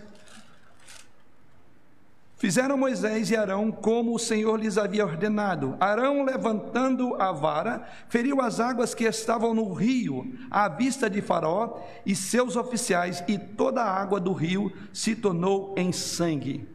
Fizeram 2.44 2.76
Moisés 2.76 3.30
e 3.30 3.36
Arão 3.36 3.72
como 3.72 4.14
o 4.14 4.18
Senhor 4.18 4.60
lhes 4.60 4.76
havia 4.76 5.06
ordenado. 5.06 5.78
Arão, 5.80 6.22
levantando 6.22 7.14
a 7.14 7.32
vara, 7.32 7.88
feriu 8.06 8.38
as 8.42 8.60
águas 8.60 8.94
que 8.94 9.04
estavam 9.04 9.54
no 9.54 9.72
rio, 9.72 10.30
à 10.50 10.68
vista 10.68 11.08
de 11.08 11.22
Faraó 11.22 11.80
e 12.04 12.14
seus 12.14 12.54
oficiais, 12.54 13.24
e 13.26 13.38
toda 13.38 13.82
a 13.82 13.90
água 13.90 14.20
do 14.20 14.34
rio 14.34 14.70
se 14.92 15.16
tornou 15.16 15.74
em 15.74 15.90
sangue. 15.90 16.68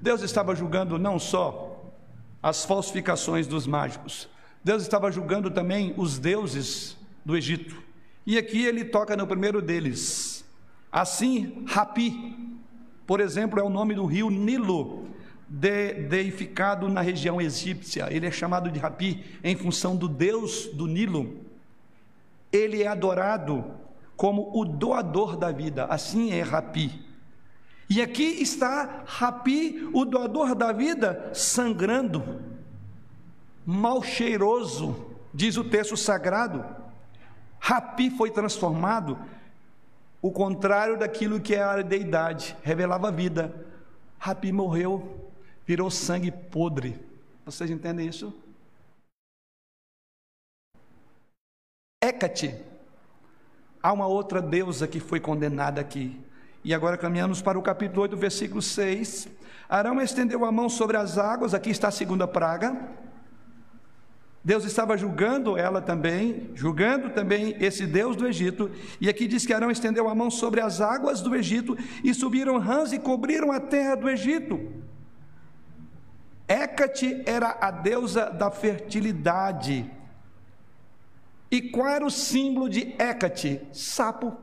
Deus 0.00 0.22
estava 0.22 0.54
julgando 0.54 0.96
não 0.96 1.18
só 1.18 1.92
as 2.40 2.64
falsificações 2.64 3.48
dos 3.48 3.66
mágicos, 3.66 4.28
Deus 4.62 4.84
estava 4.84 5.10
julgando 5.10 5.50
também 5.50 5.92
os 5.96 6.20
deuses 6.20 6.96
do 7.24 7.36
Egito. 7.36 7.82
E 8.24 8.38
aqui 8.38 8.64
ele 8.64 8.84
toca 8.84 9.16
no 9.16 9.26
primeiro 9.26 9.60
deles. 9.60 10.44
Assim, 10.92 11.64
Rapi, 11.66 12.50
por 13.10 13.18
exemplo, 13.18 13.58
é 13.58 13.62
o 13.64 13.68
nome 13.68 13.92
do 13.92 14.06
rio 14.06 14.30
Nilo, 14.30 15.08
de, 15.48 15.94
deificado 15.94 16.88
na 16.88 17.00
região 17.00 17.40
egípcia. 17.40 18.06
Ele 18.08 18.28
é 18.28 18.30
chamado 18.30 18.70
de 18.70 18.78
Rapi 18.78 19.24
em 19.42 19.56
função 19.56 19.96
do 19.96 20.06
deus 20.06 20.66
do 20.74 20.86
Nilo. 20.86 21.40
Ele 22.52 22.84
é 22.84 22.86
adorado 22.86 23.64
como 24.16 24.56
o 24.56 24.64
doador 24.64 25.36
da 25.36 25.50
vida, 25.50 25.86
assim 25.86 26.30
é 26.30 26.40
Rapi. 26.40 27.04
E 27.88 28.00
aqui 28.00 28.22
está 28.22 29.02
Rapi, 29.04 29.90
o 29.92 30.04
doador 30.04 30.54
da 30.54 30.70
vida, 30.70 31.32
sangrando, 31.34 32.40
mal 33.66 34.04
cheiroso, 34.04 35.16
diz 35.34 35.56
o 35.56 35.64
texto 35.64 35.96
sagrado. 35.96 36.64
Rapi 37.58 38.08
foi 38.10 38.30
transformado 38.30 39.18
o 40.22 40.30
contrário 40.30 40.98
daquilo 40.98 41.40
que 41.40 41.54
é 41.54 41.62
a 41.62 41.80
deidade, 41.82 42.56
revelava 42.62 43.08
a 43.08 43.10
vida. 43.10 43.54
Rapi 44.18 44.52
morreu, 44.52 45.30
virou 45.66 45.90
sangue 45.90 46.30
podre. 46.30 47.00
Vocês 47.44 47.70
entendem 47.70 48.06
isso? 48.06 48.34
Hécate, 52.02 52.54
há 53.82 53.92
uma 53.92 54.06
outra 54.06 54.42
deusa 54.42 54.86
que 54.86 55.00
foi 55.00 55.20
condenada 55.20 55.80
aqui. 55.80 56.20
E 56.62 56.74
agora 56.74 56.98
caminhamos 56.98 57.40
para 57.40 57.58
o 57.58 57.62
capítulo 57.62 58.02
8, 58.02 58.16
versículo 58.16 58.60
6. 58.60 59.28
Arão 59.68 60.00
estendeu 60.00 60.44
a 60.44 60.52
mão 60.52 60.68
sobre 60.68 60.96
as 60.96 61.16
águas, 61.16 61.54
aqui 61.54 61.70
está 61.70 61.88
a 61.88 61.92
segunda 61.92 62.28
praga. 62.28 62.76
Deus 64.42 64.64
estava 64.64 64.96
julgando 64.96 65.56
ela 65.56 65.82
também, 65.82 66.50
julgando 66.54 67.10
também 67.10 67.56
esse 67.60 67.86
Deus 67.86 68.16
do 68.16 68.26
Egito. 68.26 68.70
E 68.98 69.08
aqui 69.08 69.26
diz 69.26 69.44
que 69.44 69.52
Arão 69.52 69.70
estendeu 69.70 70.08
a 70.08 70.14
mão 70.14 70.30
sobre 70.30 70.60
as 70.60 70.80
águas 70.80 71.20
do 71.20 71.34
Egito 71.34 71.76
e 72.02 72.14
subiram 72.14 72.58
rãs 72.58 72.92
e 72.92 72.98
cobriram 72.98 73.52
a 73.52 73.60
terra 73.60 73.96
do 73.96 74.08
Egito. 74.08 74.58
Hecate 76.48 77.22
era 77.26 77.58
a 77.60 77.70
deusa 77.70 78.30
da 78.30 78.50
fertilidade. 78.50 79.88
E 81.50 81.60
qual 81.60 81.88
era 81.88 82.04
o 82.04 82.10
símbolo 82.10 82.68
de 82.68 82.94
Hecate? 82.98 83.60
Sapo. 83.72 84.36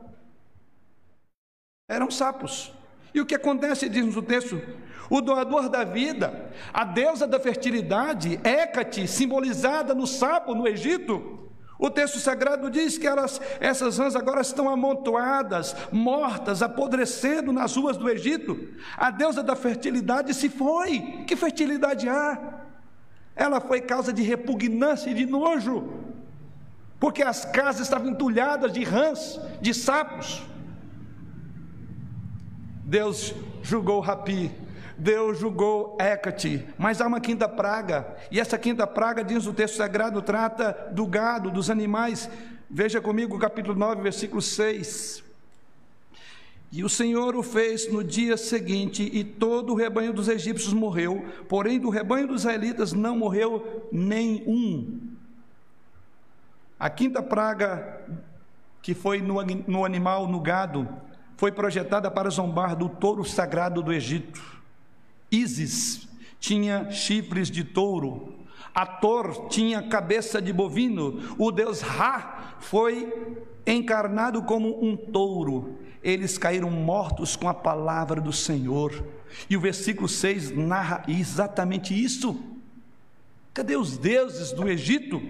Eram 1.88 2.10
sapos. 2.10 2.72
E 3.12 3.20
o 3.20 3.26
que 3.26 3.34
acontece, 3.34 3.88
diz 3.88 4.14
o 4.14 4.22
texto? 4.22 4.60
O 5.10 5.20
doador 5.20 5.68
da 5.68 5.84
vida, 5.84 6.50
a 6.72 6.84
deusa 6.84 7.26
da 7.26 7.40
fertilidade, 7.40 8.38
Hecate, 8.44 9.08
simbolizada 9.08 9.94
no 9.94 10.06
sapo 10.06 10.54
no 10.54 10.68
Egito, 10.68 11.48
o 11.78 11.88
texto 11.88 12.18
sagrado 12.18 12.68
diz 12.68 12.98
que 12.98 13.06
elas, 13.06 13.40
essas 13.60 13.98
rãs 13.98 14.16
agora 14.16 14.40
estão 14.40 14.68
amontoadas, 14.68 15.76
mortas, 15.92 16.60
apodrecendo 16.60 17.52
nas 17.52 17.76
ruas 17.76 17.96
do 17.96 18.10
Egito. 18.10 18.68
A 18.96 19.12
deusa 19.12 19.44
da 19.44 19.54
fertilidade 19.54 20.34
se 20.34 20.48
foi. 20.48 21.22
Que 21.24 21.36
fertilidade 21.36 22.08
há? 22.08 22.64
Ela 23.36 23.60
foi 23.60 23.80
causa 23.80 24.12
de 24.12 24.22
repugnância 24.22 25.08
e 25.08 25.14
de 25.14 25.24
nojo, 25.24 25.88
porque 26.98 27.22
as 27.22 27.44
casas 27.44 27.82
estavam 27.82 28.08
entulhadas 28.08 28.72
de 28.72 28.82
rãs, 28.82 29.40
de 29.60 29.72
sapos. 29.72 30.42
Deus 32.84 33.32
julgou 33.62 34.00
Rapi 34.00 34.50
Deus 34.98 35.38
julgou 35.38 35.96
Hecate, 36.00 36.66
mas 36.76 37.00
há 37.00 37.06
uma 37.06 37.20
quinta 37.20 37.48
praga, 37.48 38.16
e 38.32 38.40
essa 38.40 38.58
quinta 38.58 38.84
praga, 38.84 39.22
diz 39.22 39.46
o 39.46 39.54
texto 39.54 39.76
sagrado, 39.76 40.20
trata 40.20 40.90
do 40.92 41.06
gado, 41.06 41.52
dos 41.52 41.70
animais. 41.70 42.28
Veja 42.68 43.00
comigo 43.00 43.38
capítulo 43.38 43.78
9, 43.78 44.02
versículo 44.02 44.42
6. 44.42 45.22
E 46.72 46.82
o 46.82 46.88
Senhor 46.88 47.36
o 47.36 47.42
fez 47.42 47.90
no 47.90 48.02
dia 48.02 48.36
seguinte, 48.36 49.08
e 49.10 49.22
todo 49.22 49.72
o 49.72 49.76
rebanho 49.76 50.12
dos 50.12 50.28
egípcios 50.28 50.72
morreu, 50.72 51.24
porém 51.48 51.78
do 51.78 51.88
rebanho 51.88 52.26
dos 52.26 52.42
israelitas 52.42 52.92
não 52.92 53.16
morreu 53.16 53.88
nenhum. 53.92 55.00
A 56.78 56.90
quinta 56.90 57.22
praga, 57.22 58.02
que 58.82 58.94
foi 58.94 59.22
no, 59.22 59.36
no 59.66 59.84
animal, 59.84 60.26
no 60.26 60.40
gado, 60.40 60.88
foi 61.36 61.52
projetada 61.52 62.10
para 62.10 62.30
zombar 62.30 62.74
do 62.74 62.88
touro 62.88 63.24
sagrado 63.24 63.80
do 63.80 63.92
Egito. 63.92 64.57
Ísis 65.30 66.08
tinha 66.40 66.90
chifres 66.90 67.50
de 67.50 67.64
touro, 67.64 68.34
Ator 68.74 69.48
tinha 69.48 69.82
cabeça 69.82 70.40
de 70.40 70.52
bovino, 70.52 71.34
o 71.36 71.50
deus 71.50 71.80
Ra 71.80 72.54
foi 72.60 73.36
encarnado 73.66 74.42
como 74.42 74.84
um 74.84 74.96
touro. 74.96 75.78
Eles 76.02 76.38
caíram 76.38 76.70
mortos 76.70 77.34
com 77.34 77.48
a 77.48 77.54
palavra 77.54 78.20
do 78.20 78.32
Senhor. 78.32 79.04
E 79.50 79.56
o 79.56 79.60
versículo 79.60 80.08
6 80.08 80.52
narra 80.56 81.02
exatamente 81.08 81.92
isso. 81.92 82.40
Cadê 83.52 83.76
os 83.76 83.98
deuses 83.98 84.52
do 84.52 84.68
Egito? 84.68 85.20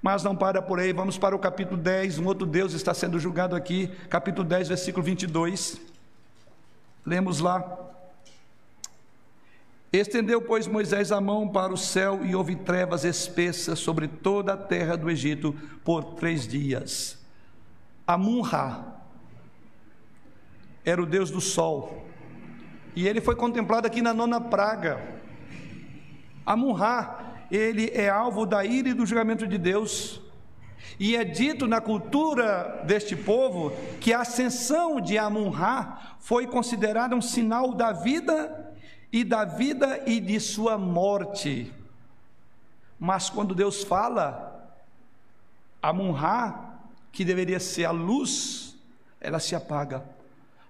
Mas 0.00 0.22
não 0.22 0.34
para 0.34 0.62
por 0.62 0.80
aí, 0.80 0.92
vamos 0.92 1.18
para 1.18 1.36
o 1.36 1.38
capítulo 1.38 1.76
10. 1.76 2.18
Um 2.18 2.26
outro 2.26 2.46
Deus 2.46 2.72
está 2.72 2.94
sendo 2.94 3.18
julgado 3.18 3.54
aqui, 3.54 3.88
capítulo 4.08 4.48
10, 4.48 4.68
versículo 4.68 5.04
22. 5.04 5.78
Lemos 7.08 7.40
lá. 7.40 7.64
Estendeu, 9.90 10.42
pois, 10.42 10.66
Moisés 10.66 11.10
a 11.10 11.18
mão 11.22 11.48
para 11.48 11.72
o 11.72 11.76
céu 11.78 12.20
e 12.22 12.34
houve 12.34 12.54
trevas 12.54 13.02
espessas 13.02 13.78
sobre 13.78 14.06
toda 14.06 14.52
a 14.52 14.56
terra 14.58 14.94
do 14.94 15.10
Egito 15.10 15.56
por 15.82 16.04
três 16.16 16.46
dias. 16.46 17.18
Amun-Ra 18.06 19.00
era 20.84 21.02
o 21.02 21.06
deus 21.06 21.30
do 21.30 21.40
sol 21.40 22.06
e 22.94 23.08
ele 23.08 23.22
foi 23.22 23.34
contemplado 23.34 23.86
aqui 23.86 24.02
na 24.02 24.12
nona 24.12 24.38
praga. 24.38 25.00
Amun-Ra, 26.44 27.46
ele 27.50 27.90
é 27.94 28.10
alvo 28.10 28.44
da 28.44 28.66
ira 28.66 28.90
e 28.90 28.94
do 28.94 29.06
julgamento 29.06 29.46
de 29.46 29.56
Deus. 29.56 30.20
E 30.98 31.14
é 31.14 31.24
dito 31.24 31.66
na 31.66 31.80
cultura 31.80 32.82
deste 32.84 33.14
povo 33.14 33.70
que 34.00 34.12
a 34.12 34.22
ascensão 34.22 35.00
de 35.00 35.16
Amun-Ra 35.16 36.16
foi 36.18 36.46
considerada 36.46 37.14
um 37.14 37.22
sinal 37.22 37.72
da 37.72 37.92
vida 37.92 38.74
e 39.12 39.22
da 39.22 39.44
vida 39.44 40.02
e 40.06 40.18
de 40.18 40.40
sua 40.40 40.76
morte. 40.76 41.72
Mas 42.98 43.30
quando 43.30 43.54
Deus 43.54 43.84
fala, 43.84 44.76
Amun-Ra, 45.80 46.80
que 47.12 47.24
deveria 47.24 47.60
ser 47.60 47.84
a 47.84 47.92
luz, 47.92 48.76
ela 49.20 49.38
se 49.38 49.54
apaga. 49.54 50.04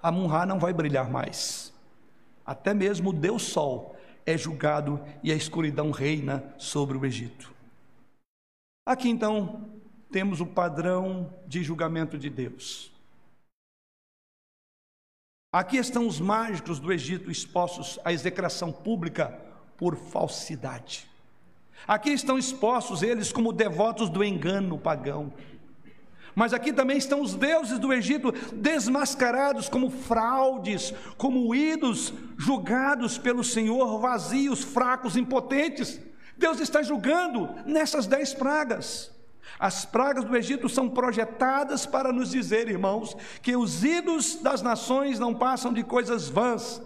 Amun-Ra 0.03 0.45
não 0.45 0.59
vai 0.59 0.75
brilhar 0.75 1.11
mais. 1.11 1.73
Até 2.45 2.75
mesmo 2.75 3.14
Deus 3.14 3.43
Sol 3.43 3.97
é 4.27 4.37
julgado 4.37 5.01
e 5.23 5.33
a 5.33 5.35
escuridão 5.35 5.91
reina 5.91 6.45
sobre 6.59 6.99
o 6.99 7.07
Egito. 7.07 7.51
Aqui 8.85 9.09
então 9.09 9.78
temos 10.11 10.40
o 10.40 10.47
padrão 10.47 11.33
de 11.47 11.62
julgamento 11.62 12.18
de 12.18 12.31
Deus. 12.31 12.92
Aqui 15.53 15.79
estão 15.79 16.07
os 16.07 16.21
mágicos 16.21 16.79
do 16.79 16.92
Egito 16.92 17.31
expostos 17.31 17.99
à 18.05 18.12
execração 18.12 18.71
pública 18.71 19.38
por 19.77 19.97
falsidade. 19.97 21.09
Aqui 21.87 22.11
estão 22.11 22.38
expostos 22.38 23.03
eles 23.03 23.33
como 23.33 23.53
devotos 23.53 24.11
do 24.11 24.23
engano 24.23 24.79
pagão. 24.79 25.33
Mas 26.35 26.53
aqui 26.53 26.73
também 26.73 26.99
estão 26.99 27.23
os 27.23 27.35
deuses 27.35 27.79
do 27.79 27.92
Egito 27.92 28.31
desmascarados 28.55 29.68
como 29.68 29.90
fraudes, 29.90 30.92
como 31.16 31.55
ídolos 31.55 32.12
julgados 32.37 33.16
pelo 33.18 33.42
Senhor, 33.42 33.99
vazios, 33.99 34.62
fracos, 34.62 35.16
impotentes. 35.16 36.01
Deus 36.37 36.61
está 36.61 36.83
julgando 36.83 37.49
nessas 37.66 38.07
dez 38.07 38.35
pragas. 38.35 39.11
As 39.58 39.84
pragas 39.84 40.24
do 40.24 40.37
Egito 40.37 40.68
são 40.68 40.88
projetadas 40.88 41.87
para 41.87 42.12
nos 42.12 42.30
dizer, 42.30 42.68
irmãos, 42.68 43.16
que 43.42 43.56
os 43.56 43.84
ídolos 43.84 44.37
das 44.37 44.62
nações 44.62 45.18
não 45.18 45.34
passam 45.34 45.72
de 45.72 45.82
coisas 45.82 46.28
vãs, 46.28 46.82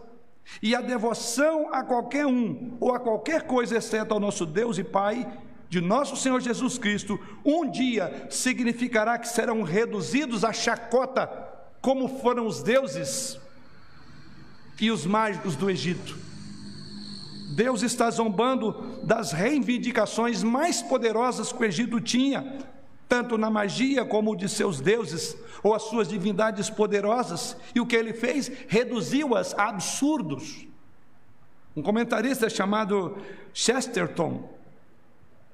e 0.62 0.74
a 0.74 0.80
devoção 0.80 1.72
a 1.72 1.82
qualquer 1.82 2.26
um 2.26 2.76
ou 2.80 2.92
a 2.94 3.00
qualquer 3.00 3.42
coisa, 3.42 3.76
exceto 3.76 4.12
ao 4.12 4.20
nosso 4.20 4.44
Deus 4.44 4.76
e 4.78 4.84
Pai, 4.84 5.26
de 5.68 5.80
nosso 5.80 6.16
Senhor 6.16 6.40
Jesus 6.40 6.76
Cristo, 6.76 7.18
um 7.44 7.70
dia 7.70 8.26
significará 8.28 9.18
que 9.18 9.28
serão 9.28 9.62
reduzidos 9.62 10.44
à 10.44 10.52
chacota, 10.52 11.26
como 11.80 12.08
foram 12.20 12.46
os 12.46 12.62
deuses 12.62 13.40
e 14.80 14.90
os 14.90 15.06
mágicos 15.06 15.56
do 15.56 15.70
Egito. 15.70 16.31
Deus 17.52 17.82
está 17.82 18.10
zombando 18.10 19.00
das 19.02 19.32
reivindicações 19.32 20.42
mais 20.42 20.80
poderosas 20.80 21.52
que 21.52 21.62
o 21.62 21.64
Egito 21.64 22.00
tinha, 22.00 22.58
tanto 23.08 23.36
na 23.36 23.50
magia 23.50 24.04
como 24.04 24.34
de 24.34 24.48
seus 24.48 24.80
deuses 24.80 25.36
ou 25.62 25.74
as 25.74 25.82
suas 25.82 26.08
divindades 26.08 26.70
poderosas, 26.70 27.56
e 27.74 27.80
o 27.80 27.86
que 27.86 27.94
ele 27.94 28.14
fez? 28.14 28.50
Reduziu-as 28.68 29.54
a 29.54 29.68
absurdos. 29.68 30.66
Um 31.76 31.82
comentarista 31.82 32.48
chamado 32.48 33.16
Chesterton 33.52 34.48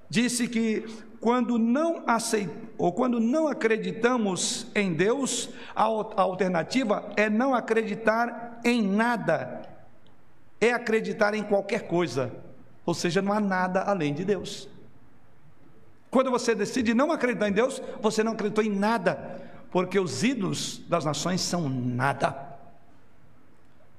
disse 0.08 0.48
que 0.48 0.84
quando 1.20 1.58
não 1.58 2.04
aceit... 2.06 2.48
ou 2.76 2.92
quando 2.92 3.18
não 3.18 3.48
acreditamos 3.48 4.68
em 4.74 4.94
Deus, 4.94 5.48
a 5.74 5.82
alternativa 5.82 7.12
é 7.16 7.28
não 7.28 7.54
acreditar 7.54 8.60
em 8.64 8.82
nada 8.82 9.77
é 10.60 10.72
acreditar 10.72 11.34
em 11.34 11.42
qualquer 11.42 11.86
coisa, 11.86 12.32
ou 12.84 12.94
seja, 12.94 13.22
não 13.22 13.32
há 13.32 13.40
nada 13.40 13.82
além 13.82 14.12
de 14.12 14.24
Deus. 14.24 14.68
Quando 16.10 16.30
você 16.30 16.54
decide 16.54 16.94
não 16.94 17.12
acreditar 17.12 17.48
em 17.48 17.52
Deus, 17.52 17.82
você 18.00 18.24
não 18.24 18.32
acreditou 18.32 18.64
em 18.64 18.70
nada, 18.70 19.40
porque 19.70 19.98
os 19.98 20.22
ídolos 20.22 20.80
das 20.88 21.04
nações 21.04 21.40
são 21.40 21.68
nada. 21.68 22.58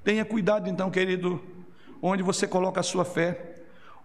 Tenha 0.04 0.26
cuidado 0.26 0.68
então, 0.68 0.90
querido, 0.90 1.42
onde 2.02 2.24
você 2.24 2.48
coloca 2.48 2.80
a 2.80 2.84
sua 2.84 3.06
fé, 3.06 3.58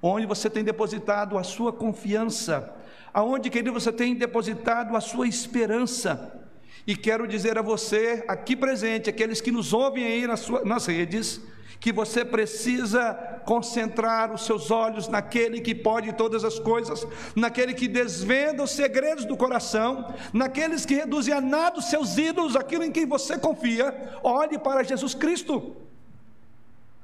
onde 0.03 0.27
você 0.27 0.51
tem 0.51 0.63
depositado 0.63 1.39
a 1.39 1.43
sua 1.43 1.73
confiança, 1.73 2.75
aonde, 3.13 3.49
querido, 3.49 3.73
você 3.73 3.91
tem 3.91 4.15
depositado 4.15 4.97
a 4.97 5.01
sua 5.01 5.27
esperança. 5.27 6.41
E 6.87 6.95
quero 6.95 7.27
dizer 7.27 7.57
a 7.57 7.63
você, 7.63 8.23
aqui 8.29 8.55
presente, 8.55 9.09
aqueles 9.09 9.41
que 9.41 9.51
nos 9.51 9.73
ouvem 9.73 10.05
aí 10.05 10.27
nas, 10.27 10.41
suas, 10.41 10.65
nas 10.65 10.85
redes, 10.85 11.41
que 11.81 11.93
você 11.93 12.25
precisa 12.25 13.13
concentrar 13.45 14.33
os 14.33 14.45
seus 14.47 14.71
olhos 14.71 15.09
naquele 15.09 15.61
que 15.61 15.75
pode 15.75 16.13
todas 16.15 16.45
as 16.45 16.59
coisas, 16.59 17.07
naquele 17.37 17.75
que 17.75 17.87
desvenda 17.87 18.63
os 18.63 18.71
segredos 18.71 19.25
do 19.25 19.37
coração, 19.37 20.15
naqueles 20.33 20.87
que 20.87 20.95
reduzem 20.95 21.35
a 21.35 21.41
nada 21.41 21.79
os 21.79 21.87
seus 21.87 22.17
ídolos, 22.17 22.57
aquilo 22.57 22.85
em 22.85 22.93
quem 22.93 23.07
você 23.07 23.39
confia. 23.39 24.19
Olhe 24.23 24.59
para 24.59 24.83
Jesus 24.83 25.15
Cristo. 25.15 25.77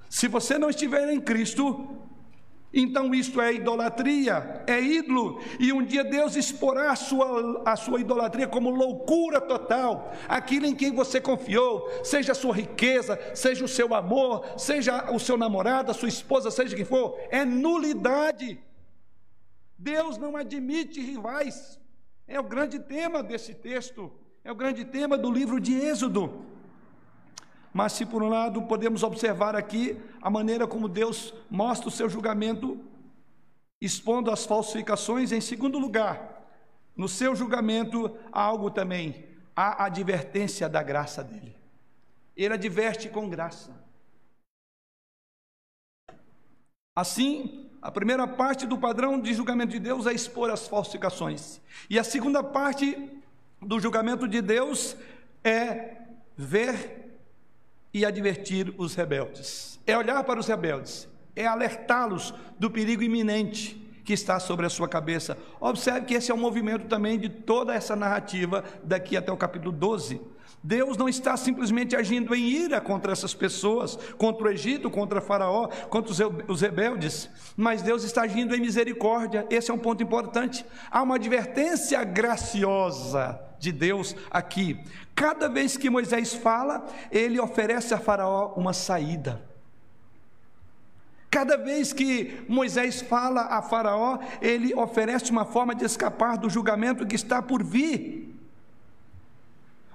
Se 0.09 0.27
você 0.27 0.59
não 0.59 0.71
estiver 0.71 1.09
em 1.13 1.21
Cristo, 1.21 1.89
então 2.73 3.13
isto 3.13 3.41
é 3.41 3.53
idolatria, 3.53 4.63
é 4.67 4.81
ídolo, 4.81 5.41
e 5.59 5.73
um 5.73 5.85
dia 5.85 6.05
Deus 6.05 6.37
exporá 6.37 6.93
a 6.93 6.97
sua, 6.97 7.63
a 7.67 7.75
sua 7.75 8.01
idolatria 8.01 8.47
como 8.47 8.71
loucura 8.71 9.41
total, 9.41 10.13
aquilo 10.29 10.67
em 10.67 10.75
quem 10.75 10.93
você 10.93 11.21
confiou, 11.21 11.89
seja 12.05 12.31
a 12.31 12.35
sua 12.35 12.55
riqueza, 12.55 13.19
seja 13.35 13.65
o 13.65 13.69
seu 13.69 13.93
amor, 13.93 14.45
seja 14.57 15.11
o 15.11 15.19
seu 15.19 15.37
namorado, 15.37 15.91
a 15.91 15.95
sua 15.95 16.09
esposa, 16.09 16.51
seja 16.51 16.77
quem 16.77 16.85
for, 16.85 17.19
é 17.31 17.45
nulidade. 17.45 18.63
Deus 19.77 20.17
não 20.17 20.37
admite 20.37 21.01
rivais, 21.01 21.81
é 22.29 22.39
o 22.39 22.45
grande 22.45 22.79
tema 22.79 23.21
desse 23.21 23.53
texto, 23.53 24.13
é 24.45 24.53
o 24.53 24.55
grande 24.55 24.85
tema 24.85 25.19
do 25.19 25.33
livro 25.33 25.59
de 25.59 25.75
Êxodo. 25.75 26.47
Mas 27.73 27.93
se 27.93 28.05
por 28.05 28.23
um 28.23 28.29
lado 28.29 28.63
podemos 28.63 29.03
observar 29.03 29.55
aqui 29.55 30.01
a 30.21 30.29
maneira 30.29 30.67
como 30.67 30.89
Deus 30.89 31.33
mostra 31.49 31.89
o 31.89 31.93
seu 31.93 32.09
julgamento, 32.09 32.79
expondo 33.81 34.31
as 34.31 34.45
falsificações, 34.45 35.33
em 35.33 35.41
segundo 35.41 35.79
lugar, 35.79 36.41
no 36.97 37.09
seu 37.09 37.35
julgamento 37.35 38.17
há 38.33 38.43
algo 38.43 38.71
também, 38.71 39.25
a 39.55 39.85
advertência 39.85 40.69
da 40.69 40.83
graça 40.83 41.23
dele. 41.23 41.57
Ele 42.37 42.55
adverte 42.55 43.09
com 43.09 43.29
graça. 43.29 43.71
Assim, 46.95 47.71
a 47.81 47.91
primeira 47.91 48.27
parte 48.27 48.67
do 48.67 48.77
padrão 48.77 49.21
de 49.21 49.33
julgamento 49.33 49.73
de 49.73 49.79
Deus 49.79 50.07
é 50.07 50.13
expor 50.13 50.51
as 50.51 50.67
falsificações. 50.67 51.61
E 51.89 51.99
a 51.99 52.05
segunda 52.05 52.43
parte 52.43 53.11
do 53.63 53.79
julgamento 53.79 54.27
de 54.27 54.43
Deus 54.43 54.97
é 55.45 55.97
ver 56.37 57.00
e 57.93 58.05
advertir 58.05 58.73
os 58.79 58.95
rebeldes. 58.95 59.79
É 59.87 59.97
olhar 59.97 60.23
para 60.25 60.39
os 60.39 60.47
rebeldes, 60.47 61.09
é 61.35 61.47
alertá-los 61.47 62.35
do 62.59 62.71
perigo 62.71 63.03
iminente 63.03 63.81
que 64.05 64.13
está 64.13 64.41
sobre 64.41 64.67
a 64.67 64.71
sua 64.71 64.89
cabeça. 64.89 65.37
Observe 65.61 66.07
que 66.07 66.15
esse 66.15 66.31
é 66.31 66.35
o 66.35 66.39
movimento 66.39 66.87
também 66.87 67.19
de 67.19 67.29
toda 67.29 67.75
essa 67.75 67.95
narrativa 67.95 68.65
daqui 68.83 69.17
até 69.17 69.31
o 69.31 69.37
capítulo 69.37 69.73
12. 69.73 70.21
Deus 70.63 70.97
não 70.99 71.09
está 71.09 71.37
simplesmente 71.39 71.97
agindo 71.97 72.35
em 72.35 72.43
ira 72.43 72.81
contra 72.81 73.13
essas 73.13 73.33
pessoas, 73.33 73.97
contra 74.19 74.47
o 74.47 74.51
Egito, 74.51 74.91
contra 74.91 75.21
Faraó, 75.21 75.69
contra 75.89 76.13
os 76.47 76.61
rebeldes, 76.61 77.31
mas 77.57 77.81
Deus 77.81 78.05
está 78.05 78.23
agindo 78.23 78.55
em 78.55 78.61
misericórdia. 78.61 79.47
Esse 79.49 79.71
é 79.71 79.75
um 79.75 79.79
ponto 79.79 80.03
importante. 80.03 80.65
Há 80.91 81.03
uma 81.03 81.15
advertência 81.15 82.05
graciosa 82.05 83.41
de 83.59 83.73
Deus 83.73 84.15
aqui. 84.31 84.79
Cada 85.15 85.49
vez 85.49 85.79
que 85.79 85.89
Moisés 85.89 86.35
fala, 86.35 86.87
ele 87.11 87.41
oferece 87.41 87.95
a 87.95 87.99
Faraó 87.99 88.53
uma 88.55 88.75
saída. 88.75 89.41
Cada 91.31 91.57
vez 91.57 91.93
que 91.93 92.45
Moisés 92.49 93.01
fala 93.01 93.43
a 93.43 93.63
Faraó, 93.63 94.19
ele 94.43 94.75
oferece 94.75 95.31
uma 95.31 95.47
forma 95.47 95.75
de 95.75 95.85
escapar 95.85 96.37
do 96.37 96.51
julgamento 96.51 97.07
que 97.07 97.15
está 97.15 97.41
por 97.41 97.63
vir 97.63 98.30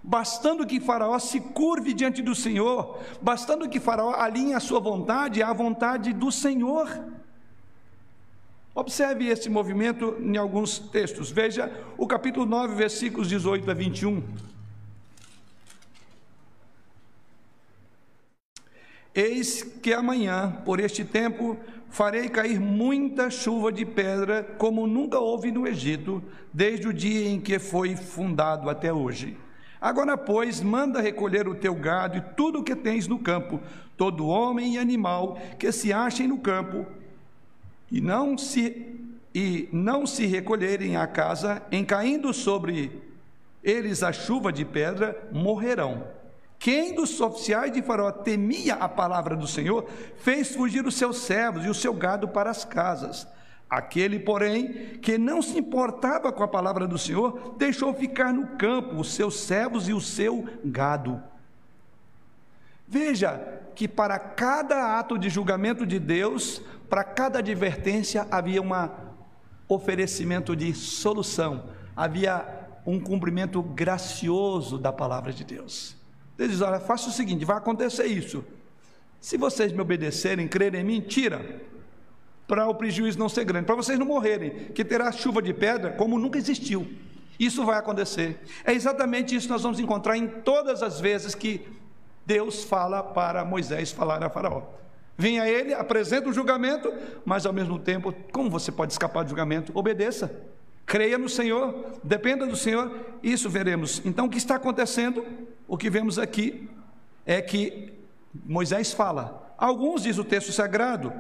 bastando 0.08 0.68
que 0.68 0.80
Faraó 0.80 1.18
se 1.18 1.40
curve 1.40 1.94
diante 1.94 2.22
do 2.22 2.36
Senhor, 2.36 3.00
bastando 3.22 3.68
que 3.68 3.80
Faraó 3.80 4.14
alinhe 4.14 4.54
a 4.54 4.60
sua 4.60 4.80
vontade 4.80 5.42
à 5.42 5.52
vontade 5.52 6.14
do 6.14 6.32
Senhor. 6.32 6.88
Observe 8.74 9.28
esse 9.28 9.50
movimento 9.50 10.16
em 10.20 10.38
alguns 10.38 10.78
textos. 10.78 11.32
Veja 11.32 11.72
o 11.98 12.06
capítulo 12.06 12.46
9, 12.46 12.76
versículos 12.76 13.30
18 13.30 13.72
a 13.72 13.74
21. 13.74 14.22
Eis 19.16 19.64
que 19.64 19.94
amanhã, 19.94 20.62
por 20.66 20.80
este 20.80 21.06
tempo, 21.06 21.58
farei 21.90 22.28
cair 22.28 22.60
muita 22.60 23.30
chuva 23.30 23.72
de 23.72 23.86
pedra, 23.86 24.44
como 24.58 24.86
nunca 24.86 25.18
houve 25.20 25.52
no 25.52 25.66
Egito, 25.66 26.22
desde 26.54 26.90
o 26.90 26.94
dia 26.94 27.30
em 27.30 27.40
que 27.40 27.58
foi 27.58 27.96
fundado 27.96 28.70
até 28.70 28.92
hoje. 28.92 29.38
Agora, 29.86 30.18
pois, 30.18 30.62
manda 30.62 31.00
recolher 31.00 31.48
o 31.48 31.54
teu 31.54 31.76
gado 31.76 32.18
e 32.18 32.22
tudo 32.36 32.58
o 32.58 32.64
que 32.64 32.76
tens 32.76 33.08
no 33.08 33.20
campo, 33.20 33.62
todo 33.96 34.26
homem 34.26 34.74
e 34.74 34.78
animal 34.80 35.38
que 35.60 35.72
se 35.72 35.94
achem 35.94 36.28
no 36.28 36.40
campo, 36.40 36.88
e 37.92 38.02
não 38.02 38.36
se 38.36 38.98
e 39.32 39.70
não 39.72 40.08
se 40.08 40.26
recolherem 40.26 40.96
à 40.98 41.06
casa, 41.06 41.62
em 41.72 41.86
caindo 41.86 42.34
sobre 42.34 43.00
eles 43.64 44.02
a 44.02 44.12
chuva 44.12 44.52
de 44.52 44.66
pedra, 44.66 45.30
morrerão. 45.32 46.08
Quem 46.58 46.96
dos 46.96 47.22
oficiais 47.22 47.72
de 47.72 47.84
Faraó 47.84 48.12
temia 48.12 48.74
a 48.74 48.90
palavra 48.90 49.36
do 49.36 49.46
Senhor, 49.46 49.88
fez 50.18 50.56
fugir 50.56 50.84
os 50.88 50.96
seus 50.96 51.20
servos 51.20 51.64
e 51.64 51.70
o 51.70 51.76
seu 51.76 51.94
gado 51.94 52.28
para 52.28 52.50
as 52.50 52.66
casas. 52.66 53.28
Aquele, 53.70 54.20
porém, 54.20 54.98
que 55.02 55.18
não 55.18 55.42
se 55.42 55.58
importava 55.58 56.32
com 56.32 56.44
a 56.44 56.48
palavra 56.48 56.88
do 56.88 56.98
Senhor, 56.98 57.56
deixou 57.58 57.94
ficar 57.94 58.32
no 58.32 58.56
campo 58.58 58.96
os 58.96 59.14
seus 59.14 59.40
servos 59.40 59.90
e 59.90 59.94
o 59.94 60.00
seu 60.00 60.48
gado. 60.64 61.22
Veja 62.88 63.62
que 63.74 63.88
para 63.88 64.20
cada 64.20 65.00
ato 65.00 65.18
de 65.18 65.30
julgamento 65.30 65.86
de 65.86 66.00
Deus, 66.00 66.62
para 66.90 67.04
cada 67.04 67.40
advertência, 67.40 68.28
havia 68.30 68.62
um 68.62 68.70
oferecimento 69.68 70.56
de 70.56 70.72
solução, 70.74 71.66
havia 71.96 72.46
um 72.86 73.00
cumprimento 73.00 73.64
gracioso 73.64 74.78
da 74.78 74.94
palavra 74.94 75.34
de 75.34 75.44
Deus. 75.44 75.98
Deus 76.38 76.52
diz: 76.52 76.62
Olha, 76.62 76.80
faça 76.80 77.10
o 77.10 77.12
seguinte, 77.12 77.44
vai 77.44 77.58
acontecer 77.58 78.06
isso. 78.06 78.46
Se 79.20 79.38
vocês 79.38 79.72
me 79.72 79.82
obedecerem, 79.82 80.48
crerem 80.48 80.82
em 80.82 80.84
mim, 80.84 81.02
tira 81.02 81.62
para 82.48 82.68
o 82.68 82.76
prejuízo 82.76 83.18
não 83.18 83.30
ser 83.30 83.44
grande, 83.44 83.66
para 83.66 83.76
vocês 83.76 83.98
não 83.98 84.06
morrerem, 84.06 84.52
que 84.74 84.86
terá 84.86 85.12
chuva 85.12 85.42
de 85.42 85.54
pedra 85.54 85.92
como 85.92 86.20
nunca 86.20 86.38
existiu. 86.38 86.88
Isso 87.40 87.66
vai 87.66 87.78
acontecer. 87.78 88.40
É 88.64 88.74
exatamente 88.74 89.36
isso 89.36 89.48
que 89.48 89.54
nós 89.54 89.64
vamos 89.64 89.80
encontrar 89.80 90.18
em 90.18 90.28
todas 90.28 90.82
as 90.82 91.00
vezes 91.00 91.36
que 91.36 91.68
Deus 92.26 92.64
fala 92.64 93.04
para 93.04 93.44
Moisés 93.44 93.92
falar 93.92 94.24
a 94.24 94.30
Faraó. 94.30 94.64
Venha 95.18 95.48
ele, 95.48 95.74
apresenta 95.74 96.30
o 96.30 96.34
julgamento, 96.34 96.92
mas 97.24 97.46
ao 97.46 97.54
mesmo 97.54 97.80
tempo, 97.80 98.14
como 98.32 98.50
você 98.50 98.72
pode 98.72 98.92
escapar 98.92 99.24
do 99.24 99.30
julgamento? 99.30 99.72
Obedeça. 99.78 100.32
Creia 100.86 101.18
no 101.18 101.30
Senhor, 101.30 101.94
dependa 102.04 102.46
do 102.46 102.56
Senhor, 102.56 102.92
isso 103.24 103.50
veremos. 103.50 104.02
Então, 104.06 104.26
o 104.26 104.30
que 104.30 104.38
está 104.38 104.56
acontecendo? 104.56 105.26
O 105.68 105.78
que 105.78 105.90
vemos 105.90 106.20
aqui 106.20 106.70
é 107.26 107.42
que 107.42 107.94
Moisés 108.46 108.94
fala. 108.94 109.54
Alguns, 109.58 110.04
diz 110.04 110.18
o 110.18 110.24
texto 110.24 110.52
sagrado, 110.52 111.12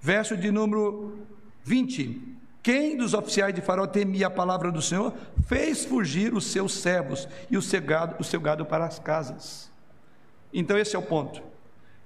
Verso 0.00 0.36
de 0.36 0.50
número 0.50 1.18
20. 1.64 2.38
Quem 2.62 2.96
dos 2.96 3.14
oficiais 3.14 3.54
de 3.54 3.60
Faraó 3.60 3.86
temia 3.86 4.26
a 4.26 4.30
palavra 4.30 4.70
do 4.70 4.82
Senhor, 4.82 5.14
fez 5.46 5.84
fugir 5.84 6.34
os 6.34 6.46
seus 6.46 6.72
servos 6.74 7.28
e 7.50 7.56
o 7.56 7.62
seu 7.62 7.80
gado, 7.80 8.16
o 8.18 8.24
seu 8.24 8.40
gado 8.40 8.66
para 8.66 8.84
as 8.84 8.98
casas. 8.98 9.70
Então, 10.52 10.76
esse 10.78 10.94
é 10.94 10.98
o 10.98 11.02
ponto. 11.02 11.42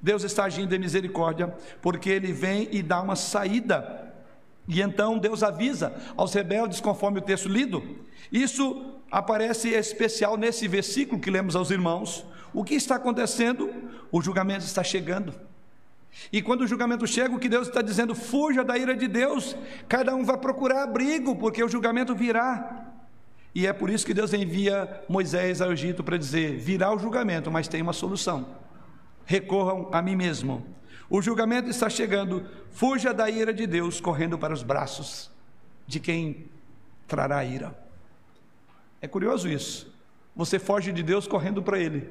Deus 0.01 0.25
está 0.25 0.45
agindo 0.45 0.75
em 0.75 0.79
misericórdia, 0.79 1.55
porque 1.81 2.11
Ele 2.11 2.33
vem 2.33 2.69
e 2.73 2.83
dá 2.83 3.01
uma 3.01 3.17
saída. 3.17 4.13
E 4.67 4.81
então 4.81 5.19
Deus 5.19 5.43
avisa 5.43 5.95
aos 6.17 6.33
rebeldes, 6.33 6.81
conforme 6.81 7.19
o 7.19 7.23
texto 7.23 7.49
lido. 7.49 7.83
Isso 8.31 9.01
aparece 9.11 9.71
especial 9.71 10.37
nesse 10.37 10.67
versículo 10.67 11.21
que 11.21 11.31
lemos 11.31 11.55
aos 11.55 11.71
irmãos. 11.71 12.25
O 12.53 12.65
que 12.65 12.75
está 12.75 12.97
acontecendo? 12.97 13.71
O 14.11 14.21
julgamento 14.21 14.65
está 14.65 14.83
chegando. 14.83 15.35
E 16.33 16.43
quando 16.43 16.63
o 16.63 16.67
julgamento 16.67 17.07
chega, 17.07 17.35
o 17.35 17.39
que 17.39 17.49
Deus 17.49 17.69
está 17.69 17.83
dizendo, 17.83 18.15
fuja 18.15 18.63
da 18.63 18.77
ira 18.77 18.95
de 18.95 19.09
Deus, 19.09 19.57
cada 19.89 20.15
um 20.15 20.25
vai 20.25 20.37
procurar 20.37 20.83
abrigo, 20.83 21.37
porque 21.37 21.63
o 21.63 21.69
julgamento 21.69 22.15
virá. 22.15 22.93
E 23.55 23.67
é 23.67 23.73
por 23.73 23.91
isso 23.91 24.07
que 24.07 24.15
Deus 24.15 24.33
envia 24.33 25.05
Moisés 25.09 25.61
ao 25.61 25.73
Egito 25.73 26.03
para 26.03 26.17
dizer: 26.17 26.59
virá 26.59 26.95
o 26.95 26.99
julgamento, 26.99 27.51
mas 27.51 27.69
tem 27.69 27.83
uma 27.83 27.93
solução. 27.93 28.47
Recorram 29.25 29.89
a 29.93 30.01
mim 30.01 30.17
mesmo. 30.17 30.67
O 31.09 31.21
julgamento 31.21 31.69
está 31.69 31.91
chegando, 31.91 32.47
fuja 32.71 33.13
da 33.13 33.29
ira 33.29 33.53
de 33.53 33.67
Deus, 33.67 34.01
correndo 34.01 34.39
para 34.39 34.55
os 34.55 34.63
braços 34.63 35.31
de 35.87 36.01
quem 36.01 36.47
trará 37.07 37.39
a 37.39 37.45
ira. 37.45 37.79
É 39.01 39.07
curioso 39.07 39.49
isso. 39.49 39.93
Você 40.35 40.59
foge 40.59 40.93
de 40.93 41.03
Deus 41.03 41.27
correndo 41.27 41.63
para 41.63 41.79
Ele. 41.79 42.09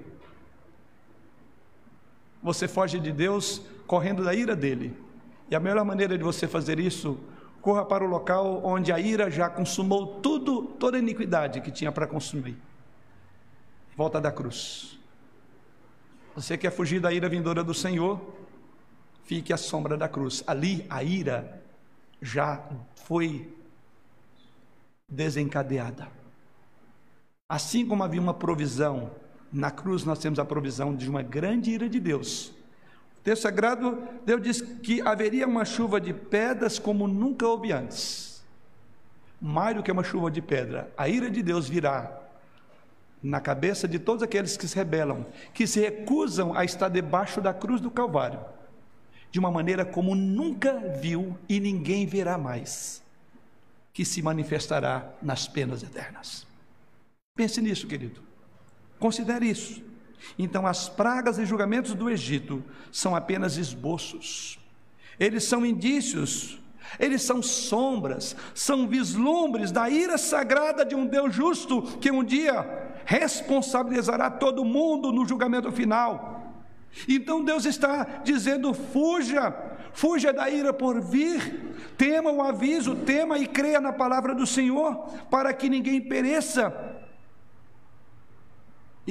Você 2.43 2.67
foge 2.67 2.99
de 2.99 3.11
Deus 3.11 3.61
correndo 3.91 4.23
da 4.23 4.33
ira 4.33 4.55
dele. 4.55 4.97
E 5.49 5.53
a 5.53 5.59
melhor 5.59 5.83
maneira 5.83 6.17
de 6.17 6.23
você 6.23 6.47
fazer 6.47 6.79
isso, 6.79 7.19
corra 7.61 7.83
para 7.83 8.05
o 8.05 8.07
local 8.07 8.61
onde 8.63 8.89
a 8.89 8.97
ira 8.97 9.29
já 9.29 9.49
consumou 9.49 10.21
tudo, 10.21 10.63
toda 10.79 10.95
a 10.95 10.99
iniquidade 11.01 11.59
que 11.59 11.69
tinha 11.69 11.91
para 11.91 12.07
consumir. 12.07 12.55
volta 13.97 14.21
da 14.21 14.31
cruz. 14.31 14.97
Você 16.33 16.57
quer 16.57 16.71
fugir 16.71 17.01
da 17.01 17.11
ira 17.11 17.27
vindoura 17.27 17.65
do 17.65 17.73
Senhor? 17.73 18.17
Fique 19.25 19.51
à 19.51 19.57
sombra 19.57 19.97
da 19.97 20.07
cruz. 20.07 20.41
Ali 20.47 20.85
a 20.89 21.03
ira 21.03 21.61
já 22.21 22.63
foi 22.95 23.53
desencadeada. 25.05 26.07
Assim 27.49 27.85
como 27.85 28.03
havia 28.03 28.21
uma 28.21 28.33
provisão, 28.33 29.11
na 29.51 29.69
cruz 29.69 30.05
nós 30.05 30.17
temos 30.17 30.39
a 30.39 30.45
provisão 30.45 30.95
de 30.95 31.09
uma 31.09 31.21
grande 31.21 31.71
ira 31.71 31.89
de 31.89 31.99
Deus. 31.99 32.60
O 33.21 33.23
texto 33.23 33.43
sagrado, 33.43 34.01
Deus 34.25 34.41
diz 34.41 34.61
que 34.61 34.99
haveria 35.01 35.45
uma 35.47 35.63
chuva 35.63 36.01
de 36.01 36.11
pedras 36.11 36.79
como 36.79 37.07
nunca 37.07 37.47
houve 37.47 37.71
antes. 37.71 38.43
Mais 39.39 39.75
do 39.75 39.83
que 39.83 39.91
uma 39.91 40.03
chuva 40.03 40.31
de 40.31 40.41
pedra, 40.41 40.91
a 40.97 41.07
ira 41.07 41.29
de 41.29 41.43
Deus 41.43 41.69
virá 41.69 42.19
na 43.21 43.39
cabeça 43.39 43.87
de 43.87 43.99
todos 43.99 44.23
aqueles 44.23 44.57
que 44.57 44.67
se 44.67 44.75
rebelam, 44.75 45.23
que 45.53 45.67
se 45.67 45.79
recusam 45.79 46.55
a 46.55 46.65
estar 46.65 46.89
debaixo 46.89 47.39
da 47.39 47.53
cruz 47.53 47.79
do 47.79 47.91
Calvário, 47.91 48.39
de 49.29 49.37
uma 49.37 49.51
maneira 49.51 49.85
como 49.85 50.15
nunca 50.15 50.79
viu 50.99 51.37
e 51.47 51.59
ninguém 51.59 52.07
verá 52.07 52.39
mais, 52.39 53.03
que 53.93 54.03
se 54.03 54.23
manifestará 54.23 55.13
nas 55.21 55.47
penas 55.47 55.83
eternas. 55.83 56.47
Pense 57.35 57.61
nisso, 57.61 57.85
querido. 57.85 58.19
Considere 58.99 59.47
isso. 59.47 59.90
Então, 60.37 60.67
as 60.67 60.87
pragas 60.87 61.37
e 61.37 61.45
julgamentos 61.45 61.93
do 61.93 62.09
Egito 62.09 62.63
são 62.91 63.15
apenas 63.15 63.57
esboços, 63.57 64.59
eles 65.19 65.43
são 65.43 65.65
indícios 65.65 66.61
eles 66.99 67.21
são 67.21 67.41
sombras, 67.41 68.35
são 68.53 68.87
vislumbres 68.87 69.71
da 69.71 69.89
ira 69.89 70.17
sagrada 70.17 70.83
de 70.83 70.95
um 70.95 71.05
Deus 71.05 71.33
justo 71.33 71.81
que 71.99 72.11
um 72.11 72.23
dia 72.23 72.91
responsabilizará 73.05 74.29
todo 74.29 74.65
mundo 74.65 75.11
no 75.11 75.25
julgamento 75.25 75.71
final. 75.71 76.53
Então 77.07 77.43
Deus 77.43 77.65
está 77.65 78.21
dizendo: 78.23 78.73
fuja, 78.73 79.55
fuja 79.93 80.33
da 80.33 80.49
ira 80.49 80.73
por 80.73 80.99
vir, 81.01 81.75
tema 81.97 82.31
o 82.31 82.41
aviso, 82.41 82.95
tema 82.95 83.37
e 83.37 83.47
creia 83.47 83.79
na 83.79 83.93
palavra 83.93 84.35
do 84.35 84.45
Senhor, 84.45 85.07
para 85.29 85.53
que 85.53 85.69
ninguém 85.69 86.01
pereça. 86.01 86.99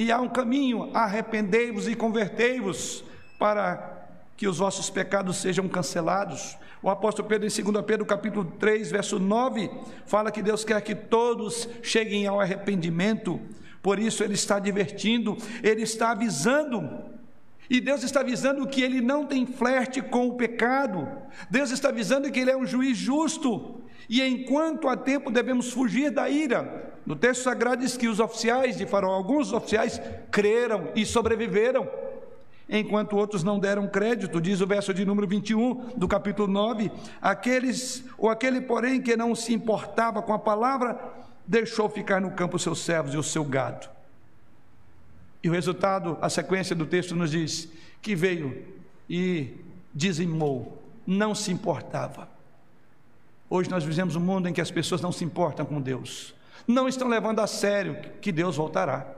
E 0.01 0.11
há 0.11 0.19
um 0.19 0.31
caminho, 0.31 0.89
arrependei-vos 0.95 1.87
e 1.87 1.95
convertei-vos, 1.95 3.05
para 3.39 4.09
que 4.35 4.49
os 4.49 4.57
vossos 4.57 4.89
pecados 4.89 5.37
sejam 5.37 5.69
cancelados. 5.69 6.57
O 6.83 6.89
apóstolo 6.89 7.29
Pedro, 7.29 7.47
em 7.47 7.73
2 7.73 7.85
Pedro, 7.85 8.07
capítulo 8.07 8.51
3, 8.59 8.91
verso 8.91 9.19
9, 9.19 9.71
fala 10.07 10.31
que 10.31 10.41
Deus 10.41 10.65
quer 10.65 10.81
que 10.81 10.95
todos 10.95 11.69
cheguem 11.83 12.27
ao 12.27 12.41
arrependimento. 12.41 13.39
Por 13.83 13.99
isso 13.99 14.25
ele 14.25 14.33
está 14.33 14.59
divertindo, 14.59 15.37
ele 15.63 15.83
está 15.83 16.13
avisando. 16.13 17.05
E 17.69 17.79
Deus 17.79 18.03
está 18.03 18.21
avisando 18.21 18.67
que 18.67 18.81
ele 18.81 19.03
não 19.03 19.27
tem 19.27 19.45
flerte 19.45 20.01
com 20.01 20.29
o 20.29 20.35
pecado. 20.35 21.07
Deus 21.51 21.71
está 21.71 21.91
avisando 21.91 22.33
que 22.33 22.41
ele 22.41 22.51
é 22.51 22.57
um 22.57 22.65
juiz 22.65 22.97
justo. 22.97 23.83
E 24.11 24.21
enquanto 24.23 24.89
há 24.89 24.97
tempo 24.97 25.31
devemos 25.31 25.73
fugir 25.73 26.11
da 26.11 26.29
ira. 26.29 26.93
No 27.07 27.17
texto 27.17 27.45
sagrado 27.45 27.81
diz 27.81 27.97
que 27.97 28.09
os 28.09 28.21
oficiais 28.21 28.77
de 28.77 28.85
Faraó, 28.85 29.15
alguns 29.15 29.53
oficiais 29.53 30.03
creram 30.31 30.89
e 30.95 31.07
sobreviveram 31.07 31.89
enquanto 32.71 33.17
outros 33.17 33.43
não 33.43 33.59
deram 33.59 33.89
crédito, 33.89 34.41
diz 34.41 34.61
o 34.61 34.67
verso 34.67 34.95
de 34.95 35.05
número 35.05 35.27
21 35.27 35.97
do 35.97 36.07
capítulo 36.07 36.47
9. 36.47 36.91
Aqueles, 37.21 38.05
ou 38.17 38.31
aquele, 38.31 38.61
porém, 38.61 39.03
que 39.03 39.17
não 39.17 39.35
se 39.35 39.53
importava 39.53 40.23
com 40.23 40.33
a 40.33 40.39
palavra, 40.39 40.99
deixou 41.47 41.89
ficar 41.89 42.21
no 42.21 42.31
campo 42.31 42.57
os 42.57 42.63
seus 42.63 42.79
servos 42.79 43.13
e 43.13 43.17
o 43.17 43.23
seu 43.23 43.45
gado. 43.45 43.89
E 45.43 45.49
o 45.49 45.53
resultado, 45.53 46.17
a 46.21 46.31
sequência 46.31 46.77
do 46.77 46.87
texto 46.87 47.17
nos 47.17 47.33
diz 47.33 47.69
que 48.01 48.15
veio 48.15 48.65
e 49.09 49.55
dizimou, 49.93 50.81
não 51.05 51.35
se 51.35 51.51
importava. 51.51 52.29
Hoje 53.53 53.69
nós 53.69 53.83
vivemos 53.83 54.15
um 54.15 54.21
mundo 54.21 54.49
em 54.49 54.53
que 54.53 54.61
as 54.61 54.71
pessoas 54.71 55.01
não 55.01 55.11
se 55.11 55.25
importam 55.25 55.67
com 55.67 55.81
Deus, 55.81 56.33
não 56.69 56.87
estão 56.87 57.09
levando 57.09 57.41
a 57.41 57.49
sério 57.49 58.01
que 58.21 58.31
Deus 58.31 58.57
voltará, 58.57 59.13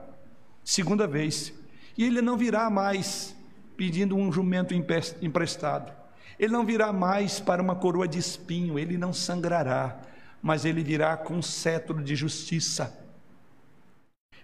segunda 0.63 1.05
vez, 1.05 1.53
e 1.95 2.03
Ele 2.03 2.19
não 2.19 2.35
virá 2.35 2.67
mais 2.67 3.35
pedindo 3.77 4.15
um 4.15 4.31
jumento 4.31 4.73
emprestado. 4.73 5.93
Ele 6.39 6.51
não 6.51 6.65
virá 6.65 6.91
mais 6.91 7.39
para 7.39 7.61
uma 7.61 7.75
coroa 7.75 8.07
de 8.07 8.17
espinho, 8.17 8.79
ele 8.79 8.97
não 8.97 9.13
sangrará, 9.13 10.01
mas 10.41 10.65
ele 10.65 10.83
virá 10.83 11.15
com 11.15 11.35
um 11.35 11.41
cetro 11.43 12.03
de 12.03 12.15
justiça. 12.15 12.99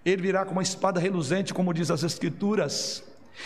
Ele 0.05 0.21
virá 0.21 0.45
com 0.45 0.51
uma 0.51 0.61
espada 0.61 0.99
reluzente, 0.99 1.53
como 1.53 1.73
diz 1.73 1.89
as 1.89 2.03
Escrituras, 2.03 3.03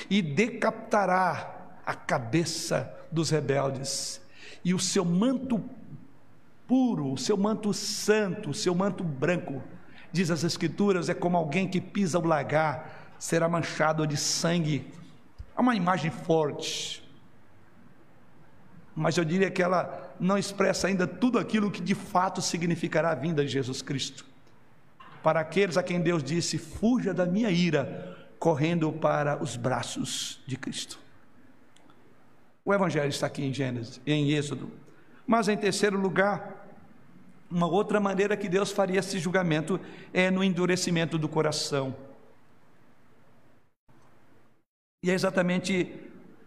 e 0.10 0.22
decapitará 0.22 1.78
a 1.86 1.94
cabeça 1.94 2.94
dos 3.10 3.30
rebeldes, 3.30 4.22
e 4.64 4.74
o 4.74 4.80
seu 4.80 5.06
manto 5.06 5.64
puro, 6.74 7.14
o 7.14 7.18
seu 7.20 7.38
manto 7.38 7.72
santo, 7.72 8.50
o 8.50 8.54
seu 8.54 8.74
manto 8.74 9.04
branco, 9.04 9.62
diz 10.12 10.32
as 10.32 10.44
Escrituras, 10.44 11.08
é 11.08 11.14
como 11.14 11.38
alguém 11.38 11.68
que 11.68 11.80
pisa 11.80 12.18
o 12.18 12.26
lagar, 12.26 13.14
será 13.20 13.48
manchado 13.48 14.08
de 14.08 14.18
sangue 14.18 14.92
é 15.56 15.62
uma 15.62 15.76
imagem 15.76 16.10
forte, 16.10 17.08
mas 18.96 19.18
eu 19.18 19.24
diria 19.24 19.52
que 19.52 19.62
ela 19.62 20.16
não 20.20 20.36
expressa 20.36 20.88
ainda 20.88 21.06
tudo 21.06 21.38
aquilo 21.38 21.70
que 21.70 21.80
de 21.80 21.94
fato 21.94 22.42
significará 22.42 23.12
a 23.12 23.16
vinda 23.16 23.46
de 23.46 23.52
Jesus 23.52 23.84
Cristo. 23.84 24.26
Para 25.22 25.42
aqueles 25.42 25.78
a 25.78 25.84
quem 25.84 26.02
Deus 26.02 26.24
disse: 26.24 26.58
fuja 26.58 27.14
da 27.14 27.26
minha 27.26 27.52
ira, 27.52 28.18
correndo 28.40 28.92
para 28.92 29.42
os 29.42 29.56
braços 29.56 30.42
de 30.48 30.58
Cristo. 30.58 31.00
O 32.66 32.74
Evangelho 32.74 33.10
está 33.10 33.28
aqui 33.28 33.44
em 33.44 33.54
Gênesis, 33.54 34.02
em 34.08 34.32
Êxodo. 34.32 34.72
Mas 35.26 35.48
em 35.48 35.56
terceiro 35.56 35.98
lugar, 36.00 36.63
uma 37.54 37.68
outra 37.68 38.00
maneira 38.00 38.36
que 38.36 38.50
Deus 38.50 38.72
faria 38.72 39.00
esse 39.00 39.20
julgamento 39.20 39.80
é 40.12 40.32
no 40.32 40.44
endurecimento 40.44 41.20
do 41.20 41.30
coração. 41.30 41.96
E 45.04 45.12
é 45.12 45.14
exatamente 45.14 45.94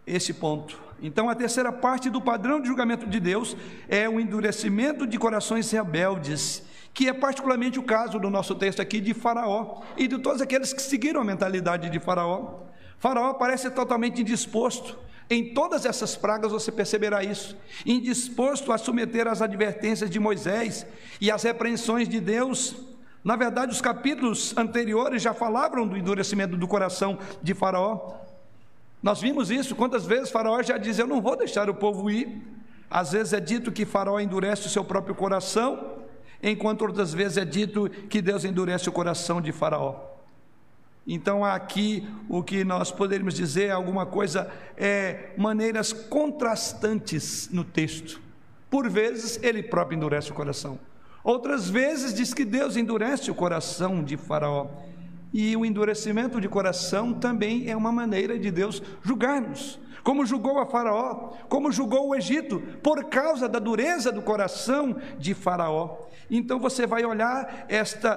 esse 0.05 0.33
ponto. 0.33 0.77
Então, 1.01 1.29
a 1.29 1.35
terceira 1.35 1.71
parte 1.71 2.09
do 2.09 2.21
padrão 2.21 2.59
de 2.59 2.67
julgamento 2.67 3.07
de 3.07 3.19
Deus 3.19 3.55
é 3.87 4.09
o 4.09 4.19
endurecimento 4.19 5.07
de 5.07 5.17
corações 5.17 5.71
rebeldes, 5.71 6.63
que 6.93 7.07
é 7.07 7.13
particularmente 7.13 7.79
o 7.79 7.83
caso 7.83 8.19
do 8.19 8.29
nosso 8.29 8.55
texto 8.55 8.81
aqui 8.81 8.99
de 8.99 9.13
Faraó 9.13 9.83
e 9.95 10.07
de 10.07 10.17
todos 10.17 10.41
aqueles 10.41 10.73
que 10.73 10.81
seguiram 10.81 11.21
a 11.21 11.23
mentalidade 11.23 11.89
de 11.89 11.99
Faraó. 11.99 12.63
Faraó 12.97 13.33
parece 13.35 13.69
totalmente 13.69 14.21
indisposto. 14.21 14.97
Em 15.29 15.53
todas 15.53 15.85
essas 15.85 16.15
pragas 16.15 16.51
você 16.51 16.71
perceberá 16.71 17.23
isso. 17.23 17.55
Indisposto 17.85 18.71
a 18.71 18.77
submeter 18.77 19.27
as 19.27 19.41
advertências 19.41 20.09
de 20.09 20.19
Moisés 20.19 20.85
e 21.19 21.29
as 21.29 21.43
repreensões 21.43 22.07
de 22.07 22.19
Deus. 22.19 22.75
Na 23.23 23.35
verdade, 23.35 23.73
os 23.73 23.81
capítulos 23.81 24.55
anteriores 24.55 25.21
já 25.21 25.33
falavam 25.33 25.85
do 25.85 25.97
endurecimento 25.97 26.55
do 26.55 26.67
coração 26.67 27.19
de 27.43 27.53
Faraó. 27.53 28.13
Nós 29.03 29.19
vimos 29.19 29.51
isso 29.51 29.75
quantas 29.75 30.05
vezes 30.05 30.29
Faraó 30.29 30.63
já 30.63 30.77
diz: 30.77 30.97
Eu 30.97 31.07
não 31.07 31.21
vou 31.21 31.35
deixar 31.35 31.69
o 31.69 31.75
povo 31.75 32.09
ir. 32.09 32.41
Às 32.89 33.11
vezes 33.11 33.33
é 33.33 33.39
dito 33.41 33.69
que 33.69 33.85
Faraó 33.85 34.19
endurece 34.19 34.67
o 34.67 34.69
seu 34.69 34.83
próprio 34.83 35.13
coração, 35.13 35.97
enquanto 36.41 36.83
outras 36.83 37.13
vezes 37.13 37.37
é 37.37 37.43
dito 37.43 37.89
que 37.89 38.21
Deus 38.21 38.45
endurece 38.45 38.87
o 38.87 38.93
coração 38.93 39.41
de 39.41 39.51
Faraó. 39.51 40.16
Então 41.07 41.45
aqui 41.45 42.05
o 42.27 42.43
que 42.43 42.65
nós 42.65 42.91
poderíamos 42.91 43.33
dizer 43.33 43.71
alguma 43.71 44.05
coisa 44.05 44.51
é 44.75 45.29
maneiras 45.37 45.93
contrastantes 45.93 47.49
no 47.49 47.63
texto. 47.63 48.19
Por 48.69 48.89
vezes 48.89 49.39
ele 49.41 49.63
próprio 49.63 49.95
endurece 49.95 50.31
o 50.31 50.33
coração. 50.33 50.77
Outras 51.23 51.69
vezes 51.69 52.13
diz 52.13 52.33
que 52.33 52.43
Deus 52.43 52.75
endurece 52.75 53.31
o 53.31 53.35
coração 53.35 54.03
de 54.03 54.17
Faraó. 54.17 54.67
E 55.33 55.55
o 55.55 55.65
endurecimento 55.65 56.41
de 56.41 56.49
coração 56.49 57.13
também 57.13 57.69
é 57.69 57.75
uma 57.75 57.91
maneira 57.91 58.37
de 58.37 58.51
Deus 58.51 58.81
julgar-nos. 59.01 59.79
Como 60.07 60.25
julgou 60.25 60.57
a 60.57 60.65
Faraó, 60.65 61.33
como 61.49 61.69
julgou 61.69 62.07
o 62.07 62.15
Egito, 62.15 62.61
por 62.81 63.03
causa 63.09 63.49
da 63.49 63.59
dureza 63.59 64.09
do 64.09 64.21
coração 64.21 64.95
de 65.19 65.33
Faraó. 65.33 65.97
Então 66.31 66.61
você 66.61 66.87
vai 66.87 67.03
olhar 67.03 67.65
esta, 67.67 68.13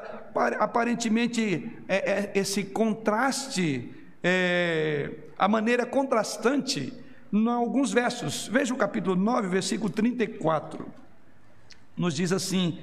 aparentemente, 0.60 1.68
é, 1.88 1.96
é, 1.96 2.32
esse 2.36 2.62
contraste, 2.62 3.92
é, 4.22 5.10
a 5.36 5.48
maneira 5.48 5.84
contrastante, 5.84 6.92
em 7.32 7.48
alguns 7.48 7.90
versos. 7.90 8.46
Veja 8.46 8.72
o 8.72 8.76
capítulo 8.78 9.16
9, 9.16 9.48
versículo 9.48 9.90
34. 9.90 10.86
Nos 11.96 12.14
diz 12.14 12.30
assim: 12.30 12.78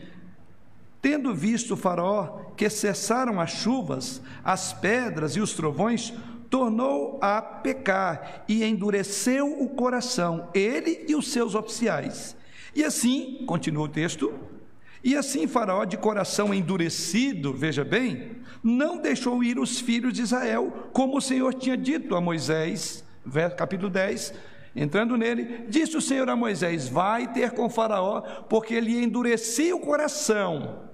Tendo 1.01 1.33
visto 1.33 1.75
o 1.75 1.77
Faraó 1.77 2.41
que 2.57 2.69
cessaram 2.69 3.39
as 3.39 3.51
chuvas, 3.51 4.21
as 4.43 4.73
pedras 4.73 5.37
e 5.37 5.39
os 5.39 5.53
trovões, 5.53 6.13
tornou 6.49 7.19
a 7.21 7.41
pecar 7.41 8.43
e 8.47 8.63
endureceu 8.63 9.61
o 9.61 9.69
coração, 9.69 10.49
ele 10.53 11.05
e 11.07 11.15
os 11.15 11.27
seus 11.31 11.55
oficiais. 11.55 12.35
E 12.75 12.83
assim, 12.83 13.43
continua 13.45 13.85
o 13.85 13.89
texto, 13.89 14.33
E 15.03 15.15
assim 15.15 15.47
Faraó, 15.47 15.85
de 15.85 15.95
coração 15.95 16.53
endurecido, 16.53 17.53
veja 17.53 17.85
bem, 17.85 18.37
não 18.63 18.97
deixou 18.97 19.43
ir 19.43 19.59
os 19.59 19.79
filhos 19.79 20.11
de 20.11 20.21
Israel, 20.23 20.89
como 20.91 21.17
o 21.17 21.21
Senhor 21.21 21.53
tinha 21.53 21.77
dito 21.77 22.15
a 22.15 22.19
Moisés, 22.19 23.05
capítulo 23.55 23.89
10, 23.89 24.33
entrando 24.75 25.15
nele, 25.15 25.65
disse 25.69 25.95
o 25.95 26.01
Senhor 26.01 26.29
a 26.29 26.35
Moisés: 26.35 26.89
Vai 26.89 27.31
ter 27.31 27.51
com 27.51 27.69
Faraó, 27.69 28.21
porque 28.49 28.73
ele 28.73 29.01
endurecia 29.01 29.75
o 29.75 29.79
coração 29.79 30.87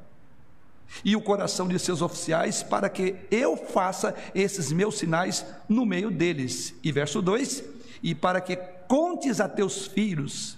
e 1.04 1.16
o 1.16 1.22
coração 1.22 1.68
de 1.68 1.80
seus 1.80 2.02
oficiais, 2.02 2.64
para 2.64 2.89
que 2.89 3.16
eu 3.32 3.56
faça 3.56 4.16
esses 4.36 4.72
meus 4.72 4.98
sinais 4.98 5.46
no 5.68 5.86
meio 5.86 6.12
deles. 6.12 6.74
E 6.84 6.91
verso 6.91 7.22
2: 7.22 7.64
E 8.02 8.14
para 8.14 8.41
que 8.41 8.56
contes 8.88 9.39
a 9.39 9.48
teus 9.48 9.88
filhos 9.88 10.58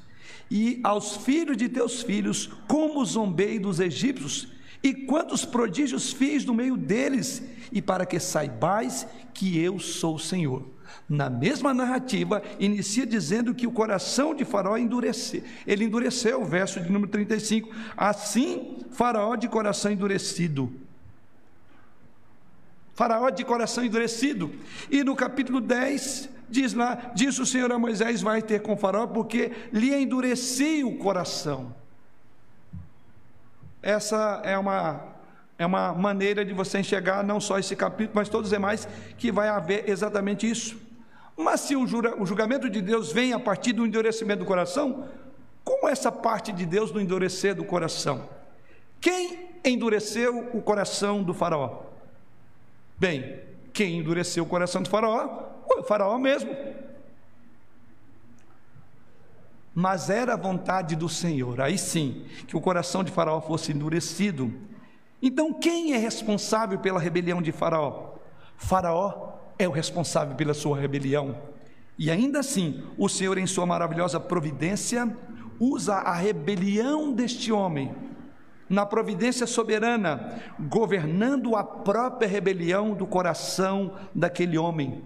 e 0.49 0.79
aos 0.83 1.17
filhos 1.17 1.57
de 1.57 1.69
teus 1.69 2.01
filhos, 2.01 2.49
como 2.67 3.03
zombei 3.05 3.57
dos 3.59 3.79
egípcios, 3.79 4.47
e 4.83 4.93
quantos 4.93 5.43
prodígios 5.43 6.13
fiz 6.13 6.45
no 6.45 6.53
meio 6.53 6.77
deles, 6.77 7.41
e 7.71 7.81
para 7.81 8.05
que 8.05 8.19
saibais 8.19 9.07
que 9.33 9.57
eu 9.57 9.79
sou 9.79 10.15
o 10.15 10.19
Senhor. 10.19 10.74
Na 11.07 11.29
mesma 11.29 11.73
narrativa, 11.73 12.41
inicia 12.59 13.05
dizendo 13.05 13.53
que 13.53 13.67
o 13.67 13.71
coração 13.71 14.33
de 14.33 14.43
Faraó 14.43 14.77
endureceu. 14.77 15.43
Ele 15.67 15.85
endureceu, 15.85 16.41
o 16.41 16.45
verso 16.45 16.79
de 16.79 16.91
número 16.91 17.11
35. 17.11 17.69
Assim, 17.95 18.77
Faraó 18.91 19.35
de 19.35 19.47
coração 19.47 19.91
endurecido. 19.91 20.71
Faraó 22.93 23.29
de 23.29 23.43
coração 23.43 23.83
endurecido. 23.83 24.51
E 24.89 25.03
no 25.03 25.15
capítulo 25.15 25.61
10, 25.61 26.29
diz 26.49 26.73
lá: 26.73 27.11
Diz 27.13 27.37
o 27.37 27.45
Senhor 27.45 27.71
a 27.71 27.77
Moisés: 27.77 28.21
Vai 28.21 28.41
ter 28.41 28.61
com 28.61 28.77
Faraó, 28.77 29.05
porque 29.05 29.51
lhe 29.71 29.93
endureci 29.93 30.83
o 30.83 30.97
coração. 30.97 31.75
Essa 33.81 34.41
é 34.43 34.57
uma 34.57 35.15
é 35.57 35.65
uma 35.65 35.93
maneira 35.93 36.43
de 36.43 36.53
você 36.53 36.79
enxergar 36.79 37.23
não 37.23 37.39
só 37.39 37.57
esse 37.57 37.75
capítulo, 37.75 38.11
mas 38.13 38.27
todos 38.27 38.47
os 38.47 38.53
demais, 38.53 38.87
que 39.17 39.31
vai 39.31 39.47
haver 39.47 39.89
exatamente 39.89 40.49
isso. 40.49 40.84
Mas 41.37 41.61
se 41.61 41.75
o 41.75 41.85
julgamento 41.85 42.69
de 42.69 42.81
Deus 42.81 43.11
vem 43.11 43.33
a 43.33 43.39
partir 43.39 43.73
do 43.73 43.85
endurecimento 43.85 44.39
do 44.39 44.45
coração, 44.45 45.07
como 45.63 45.87
essa 45.87 46.11
parte 46.11 46.51
de 46.51 46.65
Deus 46.65 46.91
no 46.91 47.01
endurecer 47.01 47.53
do 47.53 47.65
coração? 47.65 48.29
Quem 49.01 49.49
endureceu 49.63 50.49
o 50.53 50.61
coração 50.61 51.21
do 51.23 51.33
faraó? 51.33 51.83
Bem, 52.97 53.41
quem 53.73 53.97
endureceu 53.97 54.43
o 54.43 54.47
coração 54.47 54.81
do 54.81 54.89
faraó? 54.89 55.49
O 55.67 55.83
faraó 55.83 56.17
mesmo. 56.17 56.55
Mas 59.73 60.09
era 60.09 60.33
a 60.33 60.37
vontade 60.37 60.95
do 60.95 61.09
Senhor, 61.09 61.59
aí 61.59 61.77
sim, 61.77 62.25
que 62.47 62.55
o 62.55 62.61
coração 62.61 63.03
de 63.03 63.11
faraó 63.11 63.41
fosse 63.41 63.73
endurecido 63.73 64.53
então, 65.21 65.51
quem 65.53 65.93
é 65.93 65.97
responsável 65.97 66.77
pela 66.77 66.99
rebelião 66.99 67.41
de 67.41 67.51
Faraó? 67.51 68.13
Faraó 68.57 69.34
é 69.57 69.67
o 69.67 69.71
responsável 69.71 70.35
pela 70.35 70.53
sua 70.53 70.79
rebelião. 70.79 71.35
E 71.97 72.11
ainda 72.11 72.39
assim, 72.39 72.83
o 72.97 73.07
Senhor, 73.07 73.37
em 73.37 73.47
sua 73.47 73.65
maravilhosa 73.65 74.19
providência, 74.19 75.15
usa 75.59 75.95
a 75.95 76.13
rebelião 76.13 77.11
deste 77.11 77.51
homem, 77.51 77.93
na 78.69 78.85
providência 78.85 79.45
soberana, 79.45 80.41
governando 80.59 81.55
a 81.55 81.63
própria 81.63 82.27
rebelião 82.27 82.93
do 82.93 83.05
coração 83.05 83.93
daquele 84.13 84.57
homem, 84.57 85.03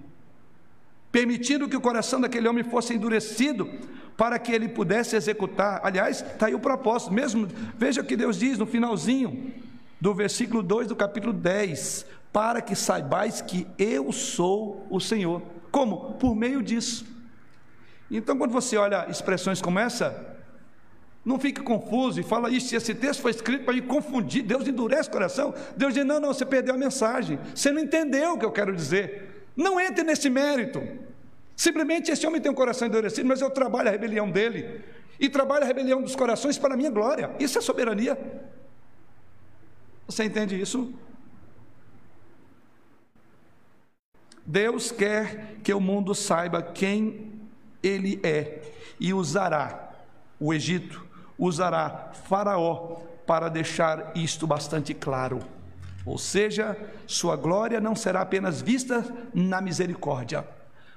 permitindo 1.12 1.68
que 1.68 1.76
o 1.76 1.82
coração 1.82 2.22
daquele 2.22 2.48
homem 2.48 2.64
fosse 2.64 2.94
endurecido 2.94 3.70
para 4.16 4.40
que 4.40 4.52
ele 4.52 4.70
pudesse 4.70 5.16
executar. 5.16 5.82
Aliás, 5.84 6.22
está 6.22 6.48
aí 6.48 6.56
o 6.56 6.60
propósito, 6.60 7.14
mesmo, 7.14 7.48
veja 7.78 8.02
o 8.02 8.04
que 8.04 8.16
Deus 8.16 8.40
diz 8.40 8.58
no 8.58 8.66
finalzinho 8.66 9.54
do 10.00 10.14
versículo 10.14 10.64
2 10.64 10.88
do 10.88 10.96
capítulo 10.96 11.34
10, 11.34 12.06
para 12.32 12.62
que 12.62 12.76
saibais 12.76 13.42
que 13.42 13.68
eu 13.78 14.12
sou 14.12 14.86
o 14.90 15.00
Senhor. 15.00 15.42
Como? 15.72 16.14
Por 16.14 16.36
meio 16.36 16.62
disso. 16.62 17.06
Então, 18.10 18.38
quando 18.38 18.52
você 18.52 18.78
olha 18.78 19.08
expressões 19.10 19.62
como 19.62 19.80
essa, 19.80 20.38
não 21.24 21.40
fique 21.40 21.62
confuso 21.62 22.20
e 22.20 22.24
fala 22.24 22.50
isso. 22.50 22.70
Se 22.70 22.76
esse 22.76 22.96
texto 22.96 23.22
foi 23.22 23.32
escrito 23.32 23.66
para 23.66 23.74
me 23.74 23.82
confundir, 23.82 24.44
Deus 24.44 24.68
endurece 24.68 25.10
o 25.10 25.12
coração. 25.12 25.54
Deus 25.76 25.94
diz: 25.94 26.06
não, 26.06 26.20
não, 26.20 26.34
você 26.34 26.46
perdeu 26.46 26.76
a 26.76 26.78
mensagem. 26.78 27.40
Você 27.54 27.72
não 27.72 27.82
entendeu 27.82 28.34
o 28.34 28.40
que 28.40 28.46
eu 28.46 28.52
quero 28.52 28.76
dizer. 28.76 29.46
Não 29.56 29.80
entre 29.80 30.04
nesse 30.04 30.30
mérito. 30.30 30.82
Simplesmente 31.56 32.10
esse 32.10 32.26
homem 32.26 32.40
tem 32.40 32.52
um 32.52 32.56
coração 32.56 32.88
endurecido, 32.88 33.28
mas 33.28 33.42
eu 33.42 33.50
trabalho 33.50 33.90
a 33.90 33.92
rebelião 33.92 34.32
dele. 34.32 34.82
E 35.20 35.28
trabalho 35.28 35.66
a 35.66 35.68
rebelião 35.68 36.02
dos 36.02 36.16
corações 36.16 36.58
para 36.58 36.74
a 36.74 36.78
minha 36.78 36.90
glória. 36.90 37.36
Isso 37.40 37.58
é 37.58 37.62
soberania. 37.62 38.18
Você 40.08 40.24
entende 40.24 40.60
isso? 40.60 40.94
Deus 44.50 44.92
quer 44.92 45.58
que 45.64 45.72
o 45.72 45.80
mundo 45.80 46.16
saiba 46.16 46.60
quem 46.60 47.40
Ele 47.84 48.20
é 48.24 48.64
e 49.00 49.14
usará 49.14 49.92
o 50.40 50.52
Egito, 50.52 51.06
usará 51.38 52.10
Faraó 52.28 53.02
para 53.28 53.48
deixar 53.48 54.12
isto 54.16 54.48
bastante 54.48 54.92
claro. 54.92 55.40
Ou 56.04 56.18
seja, 56.18 56.76
sua 57.06 57.36
glória 57.36 57.80
não 57.80 57.96
será 57.96 58.22
apenas 58.22 58.60
vista 58.60 59.06
na 59.36 59.62
misericórdia, 59.62 60.48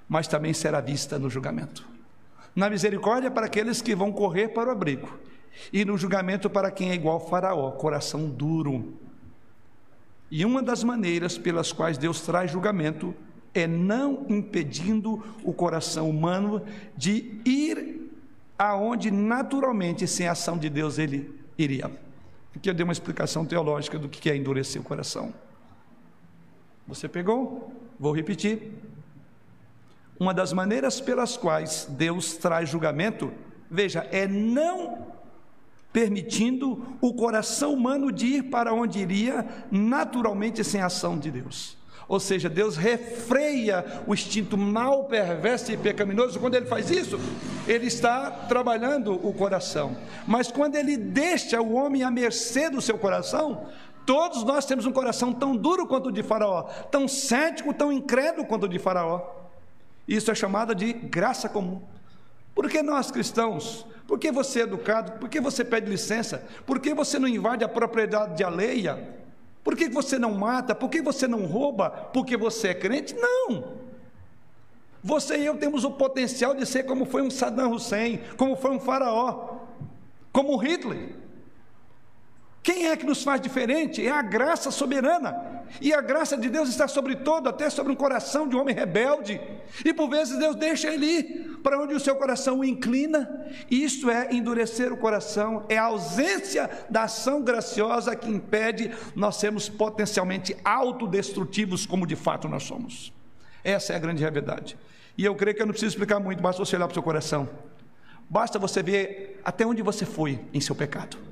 mas 0.09 0.27
também 0.27 0.55
será 0.55 0.81
vista 0.81 1.19
no 1.19 1.29
julgamento. 1.29 1.87
Na 2.57 2.71
misericórdia 2.71 3.31
para 3.31 3.47
aqueles 3.47 3.83
que 3.83 3.95
vão 3.95 4.11
correr 4.11 4.49
para 4.49 4.71
o 4.71 4.73
abrigo, 4.73 5.19
e 5.71 5.85
no 5.85 5.99
julgamento 5.99 6.49
para 6.49 6.71
quem 6.71 6.91
é 6.91 6.95
igual 6.95 7.21
Faraó, 7.21 7.71
coração 7.73 8.31
duro. 8.31 8.97
E 10.31 10.43
uma 10.43 10.63
das 10.63 10.83
maneiras 10.83 11.37
pelas 11.37 11.71
quais 11.71 11.99
Deus 11.99 12.23
traz 12.23 12.51
julgamento 12.51 13.15
é 13.55 13.67
não 13.67 14.27
impedindo 14.29 15.23
o 15.43 15.53
coração 15.53 16.09
humano 16.09 16.63
de 16.97 17.41
ir 17.45 18.11
aonde 18.59 19.11
naturalmente, 19.11 20.07
sem 20.07 20.29
a 20.29 20.33
ação 20.33 20.57
de 20.57 20.71
Deus, 20.71 20.99
ele 20.99 21.39
iria. 21.59 21.91
Aqui 22.55 22.69
eu 22.69 22.75
dei 22.75 22.85
uma 22.85 22.93
explicação 22.93 23.45
teológica 23.45 23.99
do 23.99 24.09
que 24.09 24.31
é 24.31 24.37
endurecer 24.37 24.81
o 24.81 24.85
coração. 24.85 25.35
Você 26.87 27.09
pegou? 27.09 27.73
Vou 27.99 28.15
repetir. 28.15 28.73
Uma 30.19 30.33
das 30.33 30.53
maneiras 30.53 31.01
pelas 31.01 31.37
quais 31.37 31.87
Deus 31.91 32.37
traz 32.37 32.69
julgamento, 32.69 33.33
veja, 33.71 34.07
é 34.13 34.29
não 34.29 35.07
permitindo 35.93 36.97
o 37.01 37.13
coração 37.13 37.75
humano 37.75 38.11
de 38.11 38.27
ir 38.27 38.43
para 38.45 38.73
onde 38.73 38.99
iria 38.99 39.47
naturalmente 39.71 40.63
sem 40.65 40.81
ação 40.81 41.19
de 41.19 41.31
Deus. 41.31 41.77
Ou 42.13 42.21
seja, 42.21 42.47
Deus 42.47 42.77
refreia 42.77 44.03
o 44.07 44.13
instinto 44.13 44.59
mal, 44.59 45.05
perverso 45.05 45.73
e 45.73 45.79
pecaminoso. 45.79 46.39
Quando 46.39 46.57
ele 46.57 46.67
faz 46.67 46.91
isso, 46.91 47.19
ele 47.67 47.87
está 47.87 48.31
trabalhando 48.31 49.15
o 49.27 49.33
coração. 49.33 49.97
Mas 50.27 50.53
quando 50.53 50.77
ele 50.77 50.99
deixa 50.99 51.59
o 51.63 51.73
homem 51.73 52.03
à 52.03 52.11
mercê 52.11 52.69
do 52.69 52.83
seu 52.83 52.99
coração, 52.99 53.67
todos 54.05 54.45
nós 54.45 54.67
temos 54.67 54.85
um 54.85 54.93
coração 54.93 55.33
tão 55.33 55.57
duro 55.57 55.87
quanto 55.87 56.11
o 56.11 56.13
de 56.13 56.23
Faraó, 56.23 56.65
tão 56.91 57.09
cético, 57.09 57.73
tão 57.73 57.91
incrédulo 57.91 58.47
quanto 58.47 58.65
o 58.65 58.69
de 58.69 58.79
Faraó. 58.79 59.23
Isso 60.07 60.31
é 60.31 60.35
chamado 60.35 60.75
de 60.75 60.93
graça 60.93 61.49
comum. 61.49 61.81
Porque 62.55 62.83
nós 62.83 63.11
cristãos 63.11 63.87
por 64.07 64.19
que 64.19 64.31
você 64.31 64.61
é 64.61 64.63
educado? 64.65 65.13
Por 65.13 65.31
que 65.31 65.41
você 65.41 65.65
pede 65.65 65.89
licença? 65.89 66.47
Por 66.67 66.79
que 66.79 66.93
você 66.93 67.19
não 67.19 67.27
invade 67.27 67.65
a 67.65 67.69
propriedade 67.69 68.45
alheia? 68.45 69.22
Por 69.63 69.77
que 69.77 69.89
você 69.89 70.19
não 70.19 70.33
mata? 70.33 70.75
Por 70.75 70.91
que 70.91 71.01
você 71.01 71.29
não 71.29 71.47
rouba? 71.47 71.91
Porque 71.91 72.37
você 72.37 72.69
é 72.69 72.75
crente? 72.75 73.15
Não. 73.15 73.83
Você 75.03 75.39
e 75.39 75.47
eu 75.47 75.57
temos 75.57 75.85
o 75.85 75.91
potencial 75.91 76.55
de 76.55 76.65
ser 76.65 76.85
como 76.85 77.05
foi 77.05 77.23
um 77.23 77.31
Saddam 77.31 77.73
Hussein, 77.73 78.21
como 78.37 78.57
foi 78.57 78.71
um 78.71 78.81
faraó, 78.81 79.59
como 80.33 80.57
Hitler. 80.57 81.17
Quem 82.63 82.87
é 82.87 82.97
que 82.97 83.05
nos 83.05 83.25
faz 83.25 83.41
diferente? 83.41 84.07
É 84.07 84.11
a 84.11 84.23
graça 84.23 84.71
soberana. 84.71 85.63
E 85.81 85.93
a 85.93 86.01
graça 86.01 86.37
de 86.37 86.49
Deus 86.49 86.69
está 86.69 86.87
sobre 86.87 87.17
todo, 87.17 87.49
até 87.49 87.69
sobre 87.69 87.93
um 87.93 87.97
coração 87.97 88.47
de 88.47 88.55
um 88.55 88.61
homem 88.61 88.75
rebelde. 88.75 89.41
E 89.85 89.93
por 89.93 90.09
vezes 90.09 90.39
Deus 90.39 90.55
deixa 90.55 90.89
ele 90.89 91.07
ir 91.07 91.59
para 91.63 91.81
onde 91.81 91.95
o 91.95 92.01
seu 92.01 92.15
coração 92.15 92.61
o 92.61 92.65
inclina. 92.65 93.49
Isto 93.69 94.11
é 94.11 94.33
endurecer 94.33 94.93
o 94.93 94.97
coração, 94.97 95.65
é 95.69 95.77
a 95.77 95.85
ausência 95.85 96.71
da 96.89 97.05
ação 97.05 97.43
graciosa 97.43 98.15
que 98.15 98.31
impede 98.31 98.93
nós 99.17 99.37
sermos 99.37 99.69
potencialmente 99.69 100.57
autodestrutivos, 100.65 101.85
como 101.85 102.07
de 102.07 102.15
fato 102.15 102.49
nós 102.49 102.63
somos. 102.63 103.13
Essa 103.65 103.95
é 103.95 103.97
a 103.97 103.99
grande 103.99 104.21
realidade. 104.21 104.79
E 105.19 105.25
eu 105.25 105.35
creio 105.35 105.57
que 105.57 105.63
eu 105.63 105.67
não 105.67 105.73
preciso 105.73 105.95
explicar 105.95 106.21
muito, 106.21 106.41
basta 106.41 106.65
você 106.65 106.77
olhar 106.77 106.87
para 106.87 106.93
o 106.93 106.95
seu 106.95 107.03
coração. 107.03 107.49
Basta 108.31 108.59
você 108.59 108.83
ver 108.83 109.41
até 109.45 109.67
onde 109.67 109.83
você 109.83 110.07
foi 110.07 110.41
em 110.55 110.61
seu 110.61 110.77
pecado. 110.77 111.32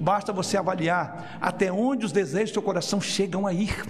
Basta 0.00 0.32
você 0.32 0.56
avaliar 0.56 1.38
até 1.40 1.70
onde 1.70 2.06
os 2.06 2.12
desejos 2.12 2.50
do 2.50 2.54
seu 2.54 2.62
coração 2.62 3.00
chegam 3.00 3.46
a 3.46 3.52
ir. 3.52 3.86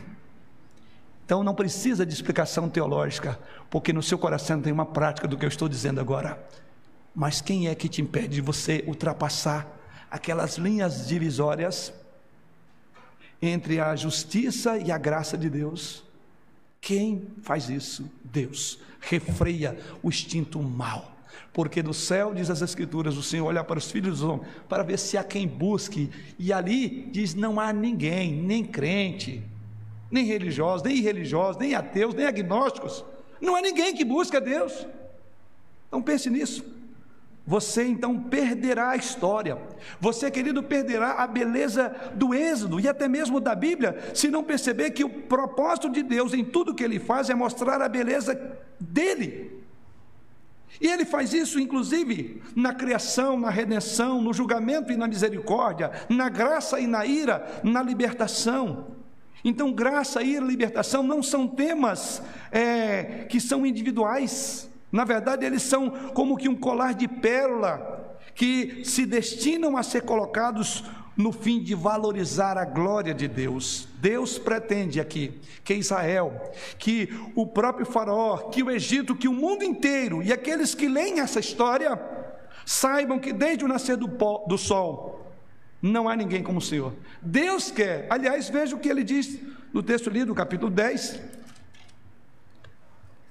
Então 1.24 1.44
não 1.44 1.54
precisa 1.54 2.04
de 2.04 2.12
explicação 2.12 2.68
teológica, 2.68 3.38
porque 3.70 3.92
no 3.92 4.02
seu 4.02 4.18
coração 4.18 4.60
tem 4.60 4.72
uma 4.72 4.86
prática 4.86 5.28
do 5.28 5.38
que 5.38 5.44
eu 5.44 5.48
estou 5.48 5.68
dizendo 5.68 6.00
agora. 6.00 6.44
Mas 7.14 7.40
quem 7.40 7.68
é 7.68 7.74
que 7.74 7.88
te 7.88 8.02
impede 8.02 8.34
de 8.34 8.40
você 8.40 8.84
ultrapassar 8.86 9.66
aquelas 10.10 10.56
linhas 10.56 11.06
divisórias 11.06 11.92
entre 13.40 13.80
a 13.80 13.94
justiça 13.96 14.76
e 14.76 14.90
a 14.90 14.98
graça 14.98 15.38
de 15.38 15.48
Deus. 15.48 16.02
Quem 16.80 17.28
faz 17.42 17.70
isso? 17.70 18.10
Deus. 18.24 18.78
Refreia 19.00 19.78
o 20.02 20.08
instinto 20.08 20.60
mal. 20.60 21.16
Porque 21.52 21.82
do 21.82 21.92
céu, 21.92 22.32
diz 22.34 22.50
as 22.50 22.62
Escrituras, 22.62 23.16
o 23.16 23.22
Senhor 23.22 23.46
olha 23.46 23.64
para 23.64 23.78
os 23.78 23.90
filhos 23.90 24.20
dos 24.20 24.28
homens 24.28 24.48
para 24.68 24.82
ver 24.82 24.98
se 24.98 25.18
há 25.18 25.24
quem 25.24 25.46
busque. 25.46 26.10
E 26.38 26.52
ali 26.52 27.08
diz: 27.10 27.34
não 27.34 27.58
há 27.58 27.72
ninguém, 27.72 28.32
nem 28.32 28.64
crente, 28.64 29.42
nem 30.10 30.24
religiosos, 30.24 30.82
nem 30.82 30.96
irreligiosos, 30.96 31.60
nem 31.60 31.74
ateus, 31.74 32.14
nem 32.14 32.26
agnósticos. 32.26 33.04
Não 33.40 33.56
há 33.56 33.62
ninguém 33.62 33.94
que 33.94 34.04
busque 34.04 34.36
a 34.36 34.40
Deus. 34.40 34.86
Então 35.88 36.00
pense 36.02 36.30
nisso. 36.30 36.64
Você 37.46 37.84
então 37.84 38.16
perderá 38.16 38.90
a 38.90 38.96
história. 38.96 39.58
Você, 39.98 40.30
querido, 40.30 40.62
perderá 40.62 41.14
a 41.14 41.26
beleza 41.26 42.12
do 42.14 42.32
Êxodo 42.32 42.78
e 42.78 42.86
até 42.86 43.08
mesmo 43.08 43.40
da 43.40 43.56
Bíblia, 43.56 43.98
se 44.14 44.28
não 44.28 44.44
perceber 44.44 44.90
que 44.92 45.02
o 45.02 45.08
propósito 45.08 45.90
de 45.90 46.02
Deus 46.02 46.32
em 46.32 46.44
tudo 46.44 46.74
que 46.74 46.84
ele 46.84 47.00
faz 47.00 47.28
é 47.28 47.34
mostrar 47.34 47.82
a 47.82 47.88
beleza 47.88 48.40
dele. 48.78 49.59
E 50.78 50.86
ele 50.86 51.04
faz 51.04 51.32
isso, 51.32 51.58
inclusive, 51.58 52.42
na 52.54 52.74
criação, 52.74 53.38
na 53.38 53.50
redenção, 53.50 54.20
no 54.20 54.32
julgamento 54.32 54.92
e 54.92 54.96
na 54.96 55.08
misericórdia, 55.08 55.90
na 56.08 56.28
graça 56.28 56.78
e 56.78 56.86
na 56.86 57.06
ira, 57.06 57.60
na 57.62 57.82
libertação. 57.82 58.96
Então, 59.44 59.72
graça, 59.72 60.22
ira 60.22 60.44
libertação 60.44 61.02
não 61.02 61.22
são 61.22 61.48
temas 61.48 62.22
é, 62.52 63.24
que 63.28 63.40
são 63.40 63.64
individuais. 63.64 64.68
Na 64.92 65.04
verdade, 65.04 65.46
eles 65.46 65.62
são 65.62 65.90
como 66.14 66.36
que 66.36 66.48
um 66.48 66.56
colar 66.56 66.94
de 66.94 67.08
pérola 67.08 68.18
que 68.34 68.82
se 68.84 69.06
destinam 69.06 69.76
a 69.76 69.82
ser 69.82 70.02
colocados 70.02 70.84
no 71.16 71.32
fim 71.32 71.62
de 71.62 71.74
valorizar 71.74 72.56
a 72.56 72.64
glória 72.64 73.12
de 73.12 73.28
Deus. 73.28 73.88
Deus 73.96 74.38
pretende 74.38 75.00
aqui 75.00 75.40
que 75.64 75.74
Israel, 75.74 76.52
que 76.78 77.08
o 77.34 77.46
próprio 77.46 77.86
Faraó, 77.86 78.36
que 78.50 78.62
o 78.62 78.70
Egito, 78.70 79.14
que 79.14 79.28
o 79.28 79.32
mundo 79.32 79.64
inteiro 79.64 80.22
e 80.22 80.32
aqueles 80.32 80.74
que 80.74 80.88
leem 80.88 81.20
essa 81.20 81.40
história 81.40 82.00
saibam 82.64 83.18
que 83.18 83.32
desde 83.32 83.64
o 83.64 83.68
nascer 83.68 83.96
do, 83.96 84.08
pó, 84.08 84.44
do 84.48 84.56
sol 84.56 85.26
não 85.82 86.08
há 86.08 86.14
ninguém 86.14 86.42
como 86.42 86.58
o 86.58 86.62
Senhor. 86.62 86.94
Deus 87.20 87.70
quer, 87.70 88.06
aliás, 88.10 88.48
veja 88.48 88.76
o 88.76 88.78
que 88.78 88.88
ele 88.88 89.02
diz 89.02 89.38
no 89.72 89.82
texto 89.82 90.10
lido, 90.10 90.34
capítulo 90.34 90.70
10, 90.70 91.20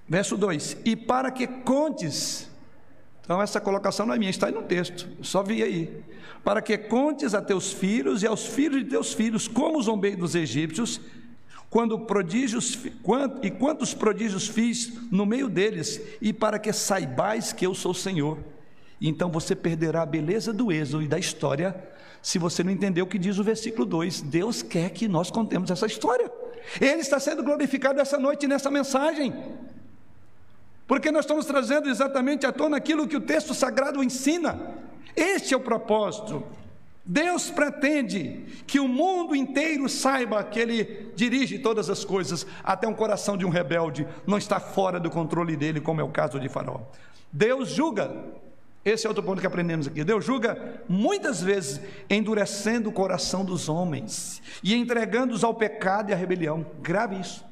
Verso 0.10 0.36
2: 0.36 0.78
E 0.84 0.96
para 0.96 1.30
que 1.30 1.46
contes, 1.46 2.50
então 3.22 3.40
essa 3.40 3.62
colocação 3.62 4.08
não 4.08 4.16
é 4.16 4.18
minha, 4.18 4.32
está 4.32 4.48
aí 4.48 4.54
no 4.54 4.64
texto, 4.64 5.08
só 5.22 5.44
vi 5.44 5.62
aí. 5.62 6.04
Para 6.44 6.62
que 6.62 6.78
contes 6.78 7.34
a 7.34 7.42
teus 7.42 7.72
filhos 7.72 8.24
e 8.24 8.28
aos 8.28 8.46
filhos 8.46 8.84
de 8.84 8.90
teus 8.90 9.14
filhos 9.14 9.48
como 9.48 9.82
zombei 9.82 10.16
dos 10.16 10.36
egípcios, 10.36 11.00
quando 11.70 12.00
prodígios 12.00 12.80
e 13.44 13.52
quantos 13.52 13.94
prodígios 13.94 14.48
fiz 14.48 14.94
no 15.12 15.26
meio 15.26 15.48
deles, 15.48 16.02
e 16.22 16.34
para 16.34 16.58
que 16.58 16.74
saibais 16.74 17.54
que 17.54 17.66
eu 17.66 17.76
sou 17.76 17.92
o 17.92 17.96
Senhor. 17.96 18.40
Então 19.00 19.32
você 19.32 19.56
perderá 19.56 20.02
a 20.02 20.06
beleza 20.06 20.52
do 20.52 20.72
êxodo 20.72 21.04
e 21.04 21.08
da 21.08 21.20
história, 21.20 21.76
se 22.22 22.40
você 22.40 22.64
não 22.64 22.72
entender 22.72 23.02
o 23.02 23.08
que 23.08 23.18
diz 23.18 23.38
o 23.38 23.44
versículo 23.44 23.86
2. 23.86 24.22
Deus 24.22 24.62
quer 24.62 24.90
que 24.90 25.08
nós 25.08 25.32
contemos 25.32 25.72
essa 25.72 25.86
história. 25.86 26.30
Ele 26.82 27.02
está 27.02 27.20
sendo 27.20 27.44
glorificado 27.44 28.02
essa 28.02 28.18
noite 28.18 28.48
nessa 28.48 28.70
mensagem 28.70 29.34
porque 30.90 31.12
nós 31.12 31.26
estamos 31.26 31.46
trazendo 31.46 31.88
exatamente 31.88 32.48
à 32.48 32.52
tona 32.52 32.78
aquilo 32.78 33.08
que 33.08 33.16
o 33.16 33.22
texto 33.22 33.54
sagrado 33.54 34.04
ensina. 34.04 34.60
Este 35.16 35.54
é 35.54 35.58
o 35.58 35.60
propósito. 35.60 36.44
Deus 37.06 37.52
pretende 37.52 38.44
que 38.66 38.80
o 38.80 38.88
mundo 38.88 39.36
inteiro 39.36 39.88
saiba 39.88 40.44
que 40.44 40.60
Ele 40.60 41.12
dirige 41.16 41.60
todas 41.60 41.92
as 41.92 42.04
coisas, 42.04 42.44
até 42.64 42.88
um 42.88 42.94
coração 42.96 43.38
de 43.38 43.46
um 43.46 43.50
rebelde 43.50 44.08
não 44.26 44.40
está 44.40 44.60
fora 44.60 45.00
do 45.00 45.12
controle 45.12 45.56
dele, 45.56 45.80
como 45.80 46.02
é 46.02 46.04
o 46.04 46.10
caso 46.10 46.40
de 46.40 46.50
Faraó. 46.50 46.80
Deus 47.32 47.70
julga, 47.70 48.12
esse 48.84 49.06
é 49.06 49.10
outro 49.10 49.24
ponto 49.24 49.40
que 49.40 49.48
aprendemos 49.48 49.86
aqui. 49.88 50.04
Deus 50.04 50.26
julga 50.26 50.82
muitas 50.90 51.40
vezes 51.40 51.80
endurecendo 52.10 52.90
o 52.90 52.94
coração 52.94 53.46
dos 53.46 53.70
homens 53.70 54.42
e 54.64 54.74
entregando-os 54.74 55.44
ao 55.44 55.54
pecado 55.54 56.10
e 56.10 56.14
à 56.14 56.16
rebelião. 56.16 56.66
Grave 56.82 57.20
isso. 57.20 57.46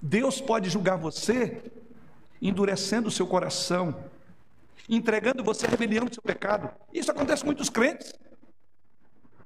Deus 0.00 0.40
pode 0.40 0.70
julgar 0.70 0.96
você 0.96 1.60
endurecendo 2.40 3.08
o 3.08 3.10
seu 3.10 3.26
coração, 3.26 4.10
entregando 4.88 5.42
você 5.42 5.66
à 5.66 5.68
rebelião 5.68 6.04
do 6.04 6.14
seu 6.14 6.22
pecado. 6.22 6.70
Isso 6.92 7.10
acontece 7.10 7.42
com 7.42 7.46
muitos 7.46 7.68
crentes. 7.68 8.12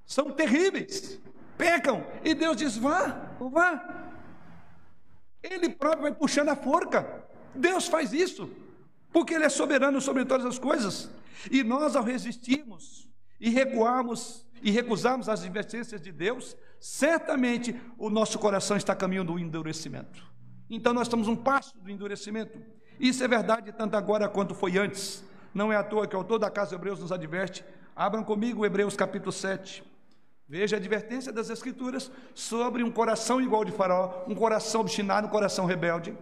São 0.04 0.30
terríveis, 0.32 1.20
pecam, 1.56 2.04
e 2.24 2.34
Deus 2.34 2.56
diz: 2.56 2.76
vá, 2.76 3.36
vá. 3.40 4.06
Ele 5.42 5.68
próprio 5.70 6.02
vai 6.02 6.14
puxando 6.14 6.50
a 6.50 6.56
forca. 6.56 7.24
Deus 7.54 7.86
faz 7.86 8.12
isso, 8.12 8.50
porque 9.12 9.34
Ele 9.34 9.44
é 9.44 9.48
soberano 9.48 10.00
sobre 10.00 10.24
todas 10.24 10.46
as 10.46 10.58
coisas. 10.58 11.10
E 11.50 11.62
nós, 11.62 11.96
ao 11.96 12.02
resistirmos 12.02 13.08
e 13.40 13.48
recuarmos 13.48 14.46
e 14.62 14.70
recusarmos 14.70 15.28
as 15.28 15.40
advertências 15.40 16.00
de 16.00 16.12
Deus, 16.12 16.56
certamente 16.78 17.80
o 17.96 18.10
nosso 18.10 18.38
coração 18.38 18.76
está 18.76 18.94
caminhando 18.94 19.32
do 19.32 19.38
endurecimento. 19.38 20.22
Então 20.68 20.92
nós 20.92 21.06
estamos 21.06 21.28
um 21.28 21.36
passo 21.36 21.76
do 21.78 21.90
endurecimento. 21.90 22.60
Isso 23.00 23.24
é 23.24 23.28
verdade 23.28 23.72
tanto 23.72 23.96
agora 23.96 24.28
quanto 24.28 24.54
foi 24.54 24.76
antes. 24.76 25.24
Não 25.54 25.72
é 25.72 25.76
à 25.76 25.82
toa 25.82 26.06
que 26.06 26.14
o 26.14 26.18
autor 26.18 26.38
da 26.38 26.50
casa 26.50 26.68
de 26.68 26.74
Hebreus 26.74 27.00
nos 27.00 27.10
adverte. 27.10 27.64
Abram 27.96 28.22
comigo 28.22 28.66
Hebreus 28.66 28.94
capítulo 28.94 29.32
7. 29.32 29.82
Veja 30.46 30.76
a 30.76 30.78
advertência 30.78 31.32
das 31.32 31.48
Escrituras 31.48 32.12
sobre 32.34 32.82
um 32.82 32.90
coração 32.90 33.40
igual 33.40 33.64
de 33.64 33.72
Faraó, 33.72 34.24
um 34.28 34.34
coração 34.34 34.82
obstinado, 34.82 35.28
um 35.28 35.30
coração 35.30 35.64
rebelde. 35.64 36.14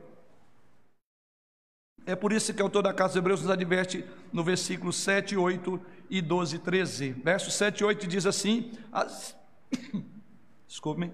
É 2.07 2.15
por 2.15 2.33
isso 2.33 2.55
que 2.55 2.63
o 2.63 2.67
autor 2.67 2.83
da 2.83 2.95
casa 2.95 3.15
de 3.15 3.19
Hebreus 3.19 3.43
nos 3.43 3.51
adverte 3.51 4.05
no 4.33 4.45
versículo 4.45 4.93
7, 4.93 5.37
8 5.37 5.81
e 6.09 6.23
12, 6.23 6.61
13. 6.61 7.11
Verso 7.11 7.51
7 7.51 7.81
e 7.81 7.85
8 7.85 8.07
diz 8.07 8.25
assim: 8.25 8.71
as... 8.93 9.37
Desculpe-me. 10.69 11.13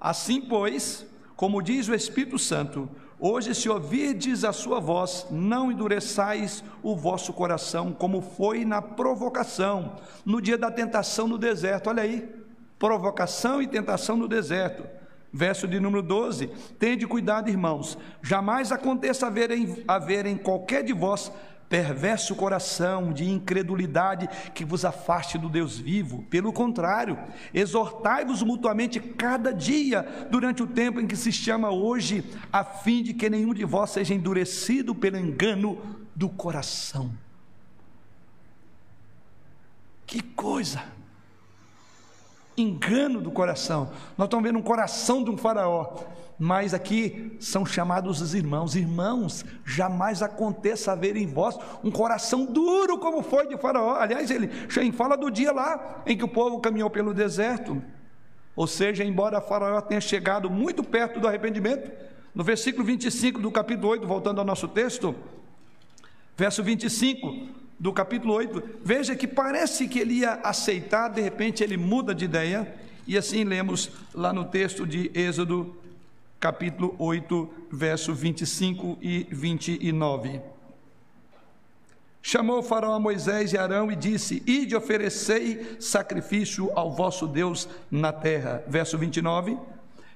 Assim, 0.00 0.40
pois, 0.40 1.06
como 1.36 1.60
diz 1.60 1.86
o 1.86 1.94
Espírito 1.94 2.38
Santo, 2.38 2.88
Hoje, 3.24 3.54
se 3.54 3.68
ouvirdes 3.68 4.42
a 4.42 4.52
sua 4.52 4.80
voz, 4.80 5.28
não 5.30 5.70
endureçais 5.70 6.64
o 6.82 6.96
vosso 6.96 7.32
coração, 7.32 7.92
como 7.92 8.20
foi 8.20 8.64
na 8.64 8.82
provocação, 8.82 9.94
no 10.26 10.42
dia 10.42 10.58
da 10.58 10.72
tentação 10.72 11.28
no 11.28 11.38
deserto. 11.38 11.86
Olha 11.86 12.02
aí, 12.02 12.28
provocação 12.80 13.62
e 13.62 13.68
tentação 13.68 14.16
no 14.16 14.26
deserto. 14.26 14.82
Verso 15.32 15.68
de 15.68 15.78
número 15.78 16.02
12: 16.02 16.48
Tende 16.80 17.06
cuidado, 17.06 17.48
irmãos, 17.48 17.96
jamais 18.20 18.72
aconteça 18.72 19.28
haver 19.28 19.52
em, 19.52 19.84
haver 19.86 20.26
em 20.26 20.36
qualquer 20.36 20.82
de 20.82 20.92
vós 20.92 21.30
perverso 21.72 22.36
coração 22.36 23.14
de 23.14 23.24
incredulidade 23.30 24.28
que 24.52 24.62
vos 24.62 24.84
afaste 24.84 25.38
do 25.38 25.48
Deus 25.48 25.78
vivo. 25.78 26.22
Pelo 26.24 26.52
contrário, 26.52 27.18
exortai-vos 27.54 28.42
mutuamente 28.42 29.00
cada 29.00 29.54
dia 29.54 30.26
durante 30.30 30.62
o 30.62 30.66
tempo 30.66 31.00
em 31.00 31.06
que 31.06 31.16
se 31.16 31.32
chama 31.32 31.70
hoje, 31.70 32.30
a 32.52 32.62
fim 32.62 33.02
de 33.02 33.14
que 33.14 33.30
nenhum 33.30 33.54
de 33.54 33.64
vós 33.64 33.88
seja 33.88 34.12
endurecido 34.12 34.94
pelo 34.94 35.16
engano 35.16 35.80
do 36.14 36.28
coração. 36.28 37.10
Que 40.06 40.20
coisa! 40.20 40.82
Engano 42.54 43.22
do 43.22 43.30
coração. 43.30 43.92
Nós 44.18 44.26
estamos 44.26 44.44
vendo 44.44 44.58
um 44.58 44.62
coração 44.62 45.24
de 45.24 45.30
um 45.30 45.38
faraó 45.38 46.04
mas 46.38 46.74
aqui 46.74 47.36
são 47.38 47.64
chamados 47.64 48.20
os 48.20 48.34
irmãos. 48.34 48.74
Irmãos, 48.74 49.44
jamais 49.64 50.22
aconteça 50.22 50.92
haver 50.92 51.16
em 51.16 51.26
vós 51.26 51.56
um 51.84 51.90
coração 51.90 52.44
duro 52.44 52.98
como 52.98 53.22
foi 53.22 53.46
de 53.46 53.56
Faraó. 53.56 53.96
Aliás, 53.96 54.30
ele 54.30 54.50
fala 54.92 55.16
do 55.16 55.30
dia 55.30 55.52
lá 55.52 56.02
em 56.06 56.16
que 56.16 56.24
o 56.24 56.28
povo 56.28 56.60
caminhou 56.60 56.90
pelo 56.90 57.14
deserto. 57.14 57.82
Ou 58.54 58.66
seja, 58.66 59.04
embora 59.04 59.40
Faraó 59.40 59.80
tenha 59.80 60.00
chegado 60.00 60.50
muito 60.50 60.82
perto 60.82 61.20
do 61.20 61.28
arrependimento, 61.28 61.90
no 62.34 62.42
versículo 62.42 62.84
25 62.84 63.40
do 63.40 63.50
capítulo 63.50 63.88
8, 63.88 64.06
voltando 64.06 64.38
ao 64.38 64.44
nosso 64.44 64.68
texto, 64.68 65.14
verso 66.36 66.62
25 66.62 67.48
do 67.78 67.92
capítulo 67.92 68.34
8, 68.34 68.62
veja 68.82 69.14
que 69.14 69.26
parece 69.26 69.88
que 69.88 69.98
ele 69.98 70.14
ia 70.14 70.34
aceitar, 70.42 71.08
de 71.08 71.20
repente 71.20 71.62
ele 71.62 71.76
muda 71.76 72.14
de 72.14 72.24
ideia, 72.24 72.74
e 73.06 73.18
assim 73.18 73.44
lemos 73.44 73.90
lá 74.14 74.32
no 74.32 74.44
texto 74.44 74.86
de 74.86 75.10
Êxodo 75.14 75.76
capítulo 76.42 76.96
8, 76.98 77.48
verso 77.70 78.12
25 78.12 78.98
e 79.00 79.28
29. 79.30 80.40
Chamou 82.20 82.60
faraó 82.64 82.98
Moisés 82.98 83.52
e 83.52 83.58
Arão 83.58 83.92
e 83.92 83.94
disse: 83.94 84.42
Ide 84.44 84.74
oferecei 84.74 85.76
sacrifício 85.78 86.68
ao 86.74 86.90
vosso 86.90 87.28
Deus 87.28 87.68
na 87.88 88.12
terra. 88.12 88.64
Verso 88.66 88.98
29. 88.98 89.56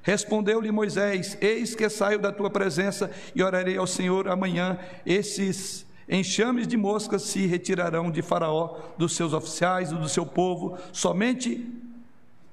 Respondeu-lhe 0.02 0.72
Moisés: 0.72 1.38
Eis 1.40 1.76
que 1.76 1.88
saio 1.88 2.18
da 2.18 2.32
tua 2.32 2.50
presença 2.50 3.08
e 3.32 3.40
orarei 3.40 3.76
ao 3.76 3.86
Senhor 3.86 4.26
amanhã. 4.26 4.80
Esses 5.06 5.86
Enxames 6.08 6.66
de 6.66 6.76
moscas 6.76 7.22
se 7.22 7.46
retirarão 7.46 8.10
de 8.10 8.22
Faraó, 8.22 8.78
dos 8.98 9.14
seus 9.14 9.32
oficiais 9.32 9.92
e 9.92 9.94
do 9.94 10.08
seu 10.08 10.26
povo, 10.26 10.76
somente 10.92 11.68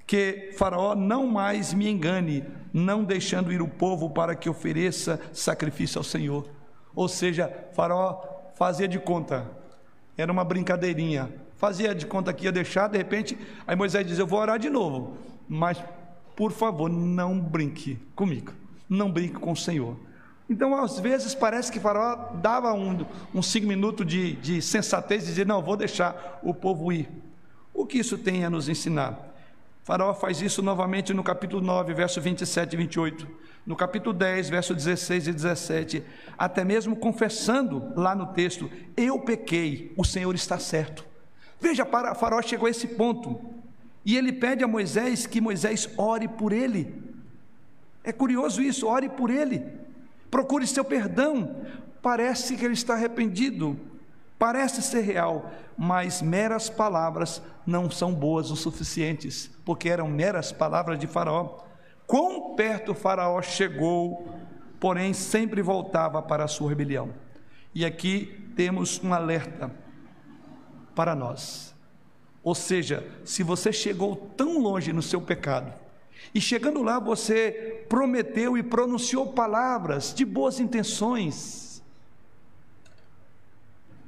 que 0.06 0.52
Faraó 0.58 0.96
não 0.96 1.28
mais 1.28 1.72
me 1.74 1.88
engane, 1.88 2.44
não 2.74 3.04
deixando 3.04 3.54
ir 3.54 3.62
o 3.62 3.68
povo 3.68 4.10
para 4.10 4.36
que 4.36 4.50
ofereça 4.50 5.22
sacrifício 5.32 6.00
ao 6.00 6.04
Senhor. 6.04 6.50
Ou 6.96 7.08
seja, 7.08 7.52
Faraó 7.74 8.24
fazia 8.56 8.88
de 8.88 9.00
conta, 9.00 9.50
era 10.18 10.32
uma 10.32 10.44
brincadeirinha, 10.44 11.32
fazia 11.56 11.94
de 11.94 12.06
conta 12.06 12.34
que 12.34 12.46
ia 12.46 12.52
deixar, 12.52 12.88
de 12.88 12.98
repente, 12.98 13.38
aí 13.68 13.76
Moisés 13.76 14.06
diz: 14.06 14.18
Eu 14.18 14.28
vou 14.28 14.40
orar 14.40 14.58
de 14.58 14.70
novo, 14.70 15.18
mas 15.48 15.82
por 16.36 16.52
favor, 16.52 16.90
não 16.90 17.40
brinque 17.40 18.00
comigo, 18.16 18.54
não 18.90 19.12
brinque 19.12 19.36
com 19.36 19.52
o 19.52 19.58
Senhor. 19.58 19.96
Então, 20.50 20.76
às 20.76 21.00
vezes, 21.00 21.34
parece 21.34 21.72
que 21.72 21.80
Faraó 21.80 22.34
dava 22.36 22.74
um, 22.74 23.06
um 23.34 23.42
cinco 23.42 23.66
minutos 23.66 24.06
de, 24.06 24.34
de 24.34 24.62
sensatez 24.62 25.24
e 25.24 25.28
dizia: 25.28 25.46
Não, 25.46 25.62
vou 25.62 25.78
deixar 25.78 26.40
o 26.44 26.54
povo 26.54 26.92
ir. 26.92 27.10
O 27.74 27.86
que 27.86 27.98
isso 27.98 28.18
tem 28.18 28.46
a 28.46 28.50
nos 28.50 28.70
ensinar? 28.70 29.33
Faraó 29.84 30.14
faz 30.14 30.42
isso 30.42 30.62
novamente 30.62 31.14
no 31.14 31.24
capítulo 31.24 31.62
9, 31.62 31.94
verso 31.94 32.22
27 32.22 32.74
e 32.74 32.78
28. 32.78 33.28
No 33.66 33.76
capítulo 33.76 34.14
10, 34.14 34.50
verso 34.50 34.74
16 34.74 35.28
e 35.28 35.34
17. 35.34 36.04
Até 36.38 36.64
mesmo 36.64 36.96
confessando 36.96 37.92
lá 37.96 38.16
no 38.16 38.28
texto: 38.28 38.72
Eu 38.96 39.20
pequei, 39.20 39.94
o 39.98 40.06
Senhor 40.06 40.34
está 40.36 40.58
certo. 40.58 41.06
Veja, 41.60 41.86
Faraó 41.86 42.42
chegou 42.42 42.68
a 42.68 42.72
esse 42.72 42.88
ponto. 42.88 43.40
E 44.06 44.18
ele 44.18 44.34
pede 44.34 44.64
a 44.64 44.68
Moisés 44.68 45.26
que 45.26 45.40
Moisés 45.40 45.90
ore 45.98 46.28
por 46.28 46.52
ele. 46.52 46.94
É 48.04 48.12
curioso 48.12 48.62
isso, 48.62 48.88
ore 48.88 49.10
por 49.10 49.30
ele. 49.30 49.64
Procure 50.30 50.68
seu 50.68 50.84
perdão. 50.84 51.56
Parece 52.02 52.58
que 52.58 52.66
ele 52.66 52.74
está 52.74 52.96
arrependido, 52.96 53.80
parece 54.44 54.82
ser 54.82 55.00
real, 55.00 55.50
mas 55.78 56.22
meras 56.22 56.70
palavras 56.70 57.42
não 57.66 57.90
são 57.90 58.14
boas 58.14 58.52
o 58.52 58.58
suficientes, 58.58 59.50
porque 59.64 59.88
eram 59.88 60.10
meras 60.10 60.52
palavras 60.52 61.00
de 61.00 61.08
Faraó. 61.08 61.60
Quão 62.06 62.54
perto 62.54 62.94
Faraó 62.94 63.42
chegou, 63.42 64.28
porém 64.82 65.14
sempre 65.14 65.62
voltava 65.62 66.22
para 66.22 66.44
a 66.44 66.50
sua 66.50 66.68
rebelião. 66.68 67.14
E 67.74 67.86
aqui 67.86 68.52
temos 68.54 69.02
um 69.02 69.14
alerta 69.14 69.72
para 70.94 71.16
nós. 71.16 71.74
Ou 72.44 72.54
seja, 72.54 73.10
se 73.24 73.44
você 73.44 73.72
chegou 73.72 74.14
tão 74.36 74.60
longe 74.60 74.92
no 74.92 75.02
seu 75.02 75.22
pecado, 75.22 75.74
e 76.36 76.42
chegando 76.42 76.84
lá 76.84 77.00
você 77.00 77.86
prometeu 77.88 78.58
e 78.58 78.62
pronunciou 78.62 79.28
palavras 79.28 80.14
de 80.14 80.26
boas 80.26 80.60
intenções, 80.60 81.73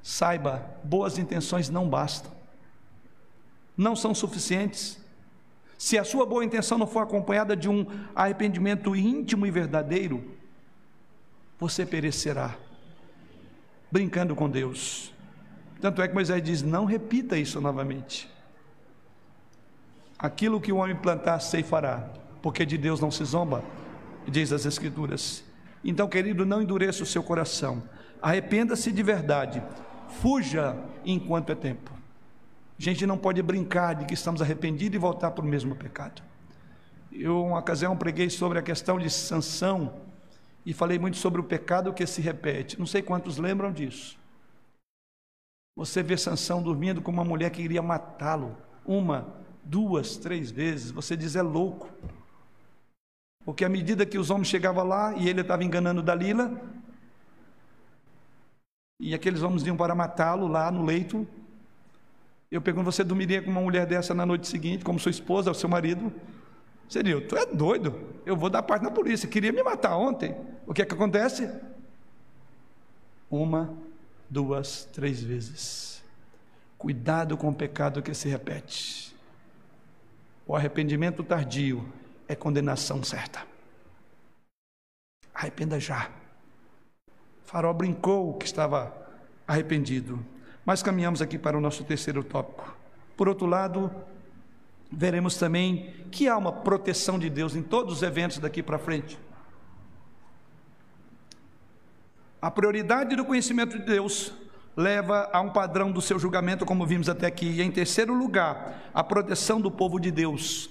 saiba, 0.06 0.64
boas 0.84 1.18
intenções 1.18 1.68
não 1.68 1.90
bastam, 1.90 2.32
não 3.76 3.96
são 3.96 4.14
suficientes. 4.14 5.04
Se 5.80 5.98
a 5.98 6.04
sua 6.04 6.28
boa 6.28 6.46
intenção 6.46 6.78
não 6.78 6.86
for 6.86 7.00
acompanhada 7.00 7.56
de 7.56 7.68
um 7.68 7.88
arrependimento 8.14 8.96
íntimo 8.96 9.48
e 9.48 9.52
verdadeiro, 9.52 10.24
você 11.58 11.88
perecerá 11.88 12.56
brincando 13.92 14.36
com 14.36 14.48
Deus. 14.48 15.12
Tanto 15.82 16.04
é 16.04 16.08
que 16.08 16.14
Moisés 16.14 16.44
diz: 16.44 16.62
não 16.62 16.86
repita 16.86 17.36
isso 17.36 17.60
novamente. 17.60 18.30
Aquilo 20.20 20.62
que 20.62 20.72
o 20.72 20.78
homem 20.78 20.96
plantar, 20.96 21.40
ceifará, 21.40 22.12
porque 22.44 22.64
de 22.64 22.78
Deus 22.78 23.00
não 23.00 23.10
se 23.10 23.26
zomba, 23.26 23.64
diz 24.28 24.52
as 24.52 24.68
Escrituras. 24.68 25.44
Então, 25.84 26.08
querido, 26.08 26.46
não 26.46 26.62
endureça 26.62 27.02
o 27.02 27.08
seu 27.08 27.24
coração, 27.24 27.82
arrependa-se 28.22 28.92
de 28.92 29.02
verdade, 29.02 29.64
fuja 30.10 30.78
enquanto 31.06 31.52
é 31.52 31.56
tempo. 31.56 31.92
A 32.78 32.82
gente 32.82 33.06
não 33.06 33.18
pode 33.18 33.42
brincar 33.42 33.96
de 33.96 34.06
que 34.06 34.14
estamos 34.14 34.42
arrependidos 34.42 34.96
e 34.96 35.00
voltar 35.00 35.32
para 35.32 35.44
o 35.44 35.48
mesmo 35.48 35.76
pecado. 35.76 36.22
Eu, 37.12 37.46
uma 37.46 37.60
ocasião, 37.60 37.96
preguei 37.96 38.30
sobre 38.30 38.60
a 38.60 38.62
questão 38.62 39.00
de 39.00 39.10
sanção 39.10 39.94
e 40.66 40.74
falei 40.74 41.00
muito 41.00 41.18
sobre 41.18 41.40
o 41.40 41.44
pecado 41.44 41.94
que 41.94 42.06
se 42.06 42.22
repete. 42.22 42.78
Não 42.78 42.86
sei 42.86 43.02
quantos 43.02 43.38
lembram 43.38 43.72
disso. 43.72 44.18
Você 45.76 46.02
vê 46.02 46.18
Sansão 46.18 46.64
dormindo 46.64 47.02
com 47.02 47.12
uma 47.12 47.24
mulher 47.24 47.50
que 47.52 47.62
iria 47.62 47.82
matá-lo, 47.82 48.58
uma, 48.86 49.28
duas, 49.64 50.16
três 50.16 50.50
vezes. 50.50 50.90
Você 50.92 51.18
diz 51.18 51.36
é 51.36 51.42
louco. 51.42 51.90
Porque 53.44 53.64
à 53.64 53.70
medida 53.70 54.06
que 54.06 54.18
os 54.18 54.30
homens 54.30 54.48
chegavam 54.48 54.86
lá 54.86 55.14
e 55.16 55.30
ele 55.30 55.42
estava 55.42 55.64
enganando 55.64 56.02
Dalila, 56.02 56.60
e 59.00 59.14
aqueles 59.14 59.42
homens 59.42 59.66
iam 59.66 59.76
para 59.76 59.94
matá-lo 59.94 60.48
lá 60.48 60.72
no 60.72 60.84
leito, 60.84 61.28
eu 62.52 62.62
pergunto: 62.62 62.92
você 62.92 63.04
dormiria 63.04 63.42
com 63.42 63.52
uma 63.52 63.62
mulher 63.62 63.86
dessa 63.86 64.14
na 64.14 64.26
noite 64.26 64.48
seguinte, 64.48 64.84
como 64.84 65.00
sua 65.00 65.12
esposa, 65.12 65.54
seu 65.54 65.70
marido? 65.70 66.12
Seria, 66.88 67.20
tu 67.20 67.36
é 67.36 67.46
doido, 67.46 68.00
eu 68.26 68.36
vou 68.36 68.50
dar 68.50 68.62
parte 68.62 68.84
na 68.84 68.92
polícia, 68.92 69.28
queria 69.28 69.52
me 69.52 69.64
matar 69.64 69.98
ontem. 69.98 70.36
O 70.68 70.74
que 70.74 70.82
é 70.82 70.86
que 70.86 70.94
acontece? 70.94 71.50
Uma 73.30 73.76
duas, 74.30 74.86
três 74.94 75.22
vezes. 75.22 76.04
Cuidado 76.78 77.36
com 77.38 77.50
o 77.50 77.56
pecado 77.56 78.02
que 78.02 78.14
se 78.14 78.30
repete. 78.30 79.16
O 80.46 80.56
arrependimento 80.56 81.24
tardio 81.24 81.92
é 82.28 82.36
condenação 82.36 83.04
certa. 83.04 83.46
Arrependa 85.34 85.80
já. 85.80 86.10
Farol 87.56 87.74
brincou 87.74 88.34
que 88.34 88.46
estava 88.46 88.94
arrependido. 89.48 90.20
Mas 90.66 90.84
caminhamos 90.84 91.22
aqui 91.22 91.38
para 91.38 91.58
o 91.58 91.62
nosso 91.62 91.86
terceiro 91.86 92.22
tópico. 92.22 92.76
Por 93.16 93.30
outro 93.30 93.48
lado, 93.48 93.90
veremos 94.92 95.38
também 95.38 95.94
que 96.12 96.28
há 96.28 96.38
uma 96.38 96.52
proteção 96.52 97.18
de 97.18 97.30
Deus 97.30 97.56
em 97.56 97.64
todos 97.64 97.94
os 97.94 98.04
eventos 98.04 98.40
daqui 98.40 98.62
para 98.62 98.78
frente. 98.78 99.18
A 102.42 102.52
prioridade 102.52 103.16
do 103.16 103.24
conhecimento 103.24 103.80
de 103.80 103.86
Deus 103.86 104.34
leva 104.76 105.30
a 105.32 105.40
um 105.40 105.50
padrão 105.50 105.94
do 105.94 106.02
seu 106.02 106.20
julgamento, 106.20 106.66
como 106.66 106.86
vimos 106.86 107.08
até 107.08 107.26
aqui. 107.26 107.46
E 107.46 107.62
em 107.62 107.72
terceiro 107.72 108.14
lugar, 108.14 108.92
a 108.94 109.02
proteção 109.02 109.62
do 109.62 109.72
povo 109.72 109.98
de 109.98 110.12
Deus 110.12 110.70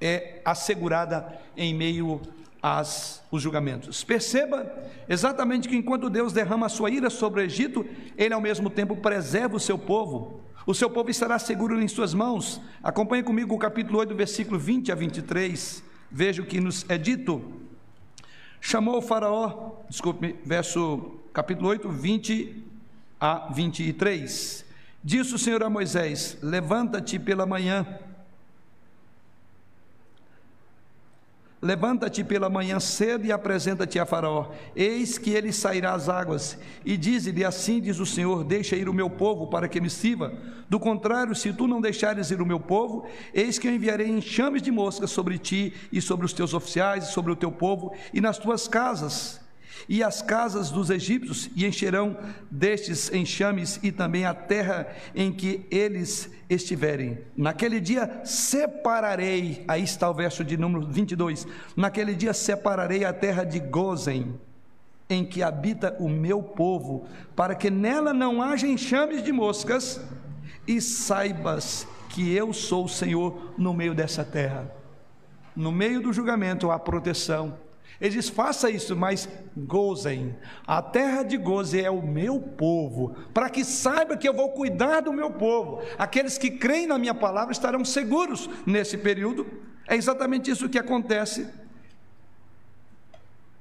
é 0.00 0.42
assegurada 0.44 1.38
em 1.56 1.72
meio 1.72 2.20
aos 2.62 3.22
julgamentos. 3.32 4.02
Perceba 4.04 4.70
exatamente 5.08 5.68
que 5.68 5.76
enquanto 5.76 6.10
Deus 6.10 6.32
derrama 6.32 6.66
a 6.66 6.68
sua 6.68 6.90
ira 6.90 7.10
sobre 7.10 7.40
o 7.40 7.44
Egito, 7.44 7.86
ele 8.16 8.34
ao 8.34 8.40
mesmo 8.40 8.68
tempo 8.68 8.96
preserva 8.96 9.56
o 9.56 9.60
seu 9.60 9.78
povo. 9.78 10.40
O 10.66 10.74
seu 10.74 10.90
povo 10.90 11.10
estará 11.10 11.38
seguro 11.38 11.80
em 11.80 11.88
suas 11.88 12.12
mãos. 12.12 12.60
Acompanhe 12.82 13.22
comigo 13.22 13.54
o 13.54 13.58
capítulo 13.58 13.98
8, 14.00 14.14
versículo 14.14 14.58
20 14.58 14.92
a 14.92 14.94
23. 14.94 15.82
Veja 16.10 16.42
o 16.42 16.46
que 16.46 16.60
nos 16.60 16.84
é 16.88 16.98
dito. 16.98 17.42
Chamou 18.60 18.98
o 18.98 19.02
faraó, 19.02 19.76
desculpe, 19.88 20.36
verso 20.44 21.20
capítulo 21.32 21.68
8, 21.68 21.88
20 21.88 22.64
a 23.20 23.52
23. 23.52 24.64
Disse 25.02 25.34
o 25.34 25.38
Senhor 25.38 25.62
a 25.62 25.70
Moisés: 25.70 26.36
Levanta-te 26.42 27.18
pela 27.18 27.46
manhã 27.46 27.86
Levanta-te 31.60 32.22
pela 32.22 32.48
manhã 32.48 32.78
cedo 32.78 33.26
e 33.26 33.32
apresenta-te 33.32 33.98
a 33.98 34.06
Faraó. 34.06 34.50
Eis 34.76 35.18
que 35.18 35.30
ele 35.30 35.52
sairá 35.52 35.92
às 35.92 36.08
águas. 36.08 36.56
E 36.84 36.96
diz-lhe: 36.96 37.44
Assim 37.44 37.80
diz 37.80 37.98
o 37.98 38.06
Senhor: 38.06 38.44
Deixa 38.44 38.76
ir 38.76 38.88
o 38.88 38.94
meu 38.94 39.10
povo 39.10 39.48
para 39.48 39.66
que 39.66 39.80
me 39.80 39.90
sirva. 39.90 40.32
Do 40.68 40.78
contrário, 40.78 41.34
se 41.34 41.52
tu 41.52 41.66
não 41.66 41.80
deixares 41.80 42.30
ir 42.30 42.40
o 42.40 42.46
meu 42.46 42.60
povo, 42.60 43.06
eis 43.34 43.58
que 43.58 43.66
eu 43.66 43.74
enviarei 43.74 44.08
enxames 44.08 44.62
de 44.62 44.70
moscas 44.70 45.10
sobre 45.10 45.36
ti 45.36 45.74
e 45.90 46.00
sobre 46.00 46.24
os 46.24 46.32
teus 46.32 46.54
oficiais, 46.54 47.08
e 47.08 47.12
sobre 47.12 47.32
o 47.32 47.36
teu 47.36 47.50
povo 47.50 47.92
e 48.14 48.20
nas 48.20 48.38
tuas 48.38 48.68
casas 48.68 49.47
e 49.88 50.02
as 50.02 50.22
casas 50.22 50.70
dos 50.70 50.90
egípcios, 50.90 51.50
e 51.54 51.66
encherão 51.66 52.16
destes 52.50 53.12
enxames 53.12 53.78
e 53.82 53.92
também 53.92 54.24
a 54.24 54.32
terra 54.32 54.88
em 55.14 55.32
que 55.32 55.66
eles 55.70 56.30
estiverem. 56.48 57.18
Naquele 57.36 57.80
dia 57.80 58.22
separarei, 58.24 59.64
aí 59.68 59.82
está 59.82 60.08
o 60.08 60.14
verso 60.14 60.44
de 60.44 60.56
número 60.56 60.86
22. 60.86 61.46
Naquele 61.76 62.14
dia 62.14 62.32
separarei 62.32 63.04
a 63.04 63.12
terra 63.12 63.44
de 63.44 63.58
Gozen, 63.60 64.40
em 65.10 65.24
que 65.24 65.42
habita 65.42 65.96
o 65.98 66.08
meu 66.08 66.42
povo, 66.42 67.06
para 67.34 67.54
que 67.54 67.70
nela 67.70 68.12
não 68.12 68.42
haja 68.42 68.66
enxames 68.66 69.22
de 69.22 69.32
moscas, 69.32 70.00
e 70.66 70.80
saibas 70.80 71.86
que 72.10 72.34
eu 72.34 72.52
sou 72.52 72.84
o 72.84 72.88
Senhor 72.88 73.54
no 73.56 73.72
meio 73.72 73.94
dessa 73.94 74.24
terra. 74.24 74.70
No 75.56 75.72
meio 75.72 76.00
do 76.00 76.12
julgamento 76.12 76.70
há 76.70 76.78
proteção 76.78 77.56
ele 78.00 78.14
diz: 78.14 78.28
faça 78.28 78.70
isso, 78.70 78.94
mas 78.94 79.28
gozem. 79.56 80.36
A 80.66 80.80
terra 80.80 81.24
de 81.24 81.36
Goze 81.36 81.82
é 81.82 81.90
o 81.90 82.00
meu 82.00 82.40
povo, 82.40 83.16
para 83.34 83.50
que 83.50 83.64
saiba 83.64 84.16
que 84.16 84.28
eu 84.28 84.32
vou 84.34 84.50
cuidar 84.50 85.00
do 85.00 85.12
meu 85.12 85.32
povo. 85.32 85.82
Aqueles 85.98 86.38
que 86.38 86.50
creem 86.50 86.86
na 86.86 86.96
minha 86.96 87.14
palavra 87.14 87.52
estarão 87.52 87.84
seguros 87.84 88.48
nesse 88.64 88.96
período. 88.96 89.46
É 89.86 89.96
exatamente 89.96 90.50
isso 90.50 90.68
que 90.68 90.78
acontece. 90.78 91.48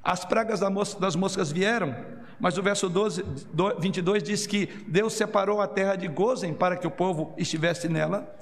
As 0.04 0.24
pragas 0.24 0.60
das 1.00 1.16
moscas 1.16 1.52
vieram, 1.52 1.96
Mas 2.40 2.58
o 2.58 2.64
verso 2.64 2.88
12, 2.88 3.26
22 3.80 4.22
diz 4.22 4.46
que 4.46 4.68
Deus 4.88 5.14
separou 5.14 5.60
a 5.60 5.68
terra 5.68 5.96
de 5.96 6.08
Gozen 6.08 6.54
para 6.54 6.78
que 6.78 6.86
o 6.86 6.92
povo 6.92 7.34
estivesse 7.38 7.90
nela. 7.90 8.36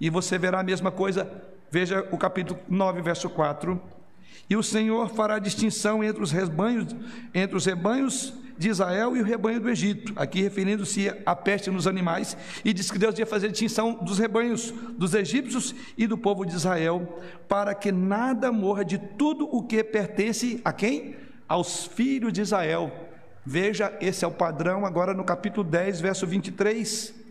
E 0.00 0.08
você 0.08 0.38
verá 0.38 0.60
a 0.60 0.62
mesma 0.62 0.90
coisa, 0.90 1.30
veja 1.70 2.06
o 2.10 2.16
capítulo 2.16 2.58
9, 2.68 3.02
verso 3.02 3.28
4. 3.28 3.80
E 4.48 4.56
o 4.56 4.62
Senhor 4.62 5.08
fará 5.10 5.38
distinção 5.38 6.02
entre 6.02 6.22
os 6.22 6.30
rebanhos, 6.30 6.94
entre 7.34 7.56
os 7.56 7.66
rebanhos 7.66 8.32
de 8.58 8.68
Israel 8.68 9.16
e 9.16 9.20
o 9.20 9.24
rebanho 9.24 9.60
do 9.60 9.68
Egito, 9.68 10.12
aqui 10.16 10.40
referindo-se 10.42 11.12
à 11.26 11.36
peste 11.36 11.70
nos 11.70 11.86
animais, 11.86 12.36
e 12.64 12.72
diz 12.72 12.90
que 12.90 12.98
Deus 12.98 13.18
ia 13.18 13.26
fazer 13.26 13.50
distinção 13.50 13.94
dos 13.94 14.18
rebanhos 14.18 14.72
dos 14.96 15.14
egípcios 15.14 15.74
e 15.96 16.06
do 16.06 16.16
povo 16.16 16.44
de 16.44 16.54
Israel, 16.54 17.20
para 17.48 17.74
que 17.74 17.92
nada 17.92 18.50
morra 18.50 18.84
de 18.84 18.98
tudo 18.98 19.44
o 19.44 19.62
que 19.62 19.82
pertence 19.84 20.60
a 20.64 20.72
quem? 20.72 21.16
Aos 21.48 21.86
filhos 21.86 22.32
de 22.32 22.40
Israel. 22.40 22.90
Veja, 23.44 23.96
esse 24.00 24.24
é 24.24 24.28
o 24.28 24.32
padrão 24.32 24.84
agora 24.84 25.14
no 25.14 25.22
capítulo 25.22 25.62
10, 25.68 26.00
verso 26.00 26.26
23. 26.26 27.25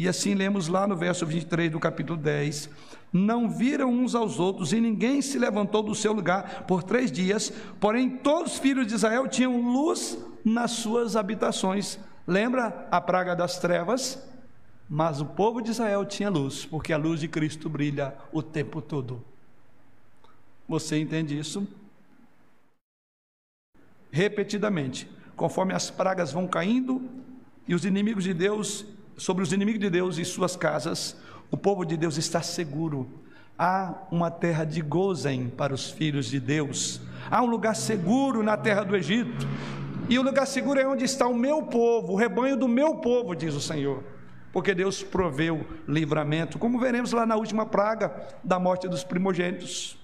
E 0.00 0.08
assim 0.08 0.32
lemos 0.32 0.66
lá 0.66 0.86
no 0.86 0.96
verso 0.96 1.26
23 1.26 1.70
do 1.70 1.78
capítulo 1.78 2.18
10: 2.18 2.70
não 3.12 3.50
viram 3.50 3.92
uns 3.92 4.14
aos 4.14 4.40
outros, 4.40 4.72
e 4.72 4.80
ninguém 4.80 5.20
se 5.20 5.38
levantou 5.38 5.82
do 5.82 5.94
seu 5.94 6.14
lugar 6.14 6.64
por 6.66 6.82
três 6.82 7.12
dias, 7.12 7.52
porém 7.78 8.08
todos 8.08 8.54
os 8.54 8.58
filhos 8.58 8.86
de 8.86 8.94
Israel 8.94 9.28
tinham 9.28 9.60
luz 9.60 10.16
nas 10.42 10.70
suas 10.70 11.16
habitações. 11.16 11.98
Lembra 12.26 12.88
a 12.90 12.98
praga 12.98 13.36
das 13.36 13.58
trevas? 13.58 14.26
Mas 14.88 15.20
o 15.20 15.26
povo 15.26 15.60
de 15.60 15.70
Israel 15.70 16.06
tinha 16.06 16.30
luz, 16.30 16.64
porque 16.64 16.94
a 16.94 16.96
luz 16.96 17.20
de 17.20 17.28
Cristo 17.28 17.68
brilha 17.68 18.14
o 18.32 18.42
tempo 18.42 18.80
todo. 18.80 19.22
Você 20.66 20.98
entende 20.98 21.38
isso? 21.38 21.68
Repetidamente, 24.10 25.06
conforme 25.36 25.74
as 25.74 25.90
pragas 25.90 26.32
vão 26.32 26.48
caindo 26.48 27.02
e 27.68 27.74
os 27.74 27.84
inimigos 27.84 28.24
de 28.24 28.32
Deus, 28.32 28.86
sobre 29.20 29.42
os 29.42 29.52
inimigos 29.52 29.82
de 29.82 29.90
Deus 29.90 30.16
e 30.16 30.24
suas 30.24 30.56
casas, 30.56 31.14
o 31.50 31.56
povo 31.56 31.84
de 31.84 31.94
Deus 31.94 32.16
está 32.16 32.40
seguro. 32.40 33.06
Há 33.58 33.92
uma 34.10 34.30
terra 34.30 34.64
de 34.64 34.80
Gozen 34.80 35.50
para 35.50 35.74
os 35.74 35.90
filhos 35.90 36.24
de 36.24 36.40
Deus. 36.40 37.02
Há 37.30 37.42
um 37.42 37.46
lugar 37.46 37.76
seguro 37.76 38.42
na 38.42 38.56
terra 38.56 38.82
do 38.82 38.96
Egito. 38.96 39.46
E 40.08 40.18
o 40.18 40.22
lugar 40.22 40.46
seguro 40.46 40.80
é 40.80 40.88
onde 40.88 41.04
está 41.04 41.28
o 41.28 41.34
meu 41.34 41.64
povo, 41.64 42.14
o 42.14 42.16
rebanho 42.16 42.56
do 42.56 42.66
meu 42.66 42.94
povo, 42.94 43.34
diz 43.34 43.52
o 43.54 43.60
Senhor. 43.60 44.02
Porque 44.54 44.74
Deus 44.74 45.02
proveu 45.02 45.66
livramento, 45.86 46.58
como 46.58 46.80
veremos 46.80 47.12
lá 47.12 47.26
na 47.26 47.36
última 47.36 47.66
praga 47.66 48.26
da 48.42 48.58
morte 48.58 48.88
dos 48.88 49.04
primogênitos. 49.04 49.98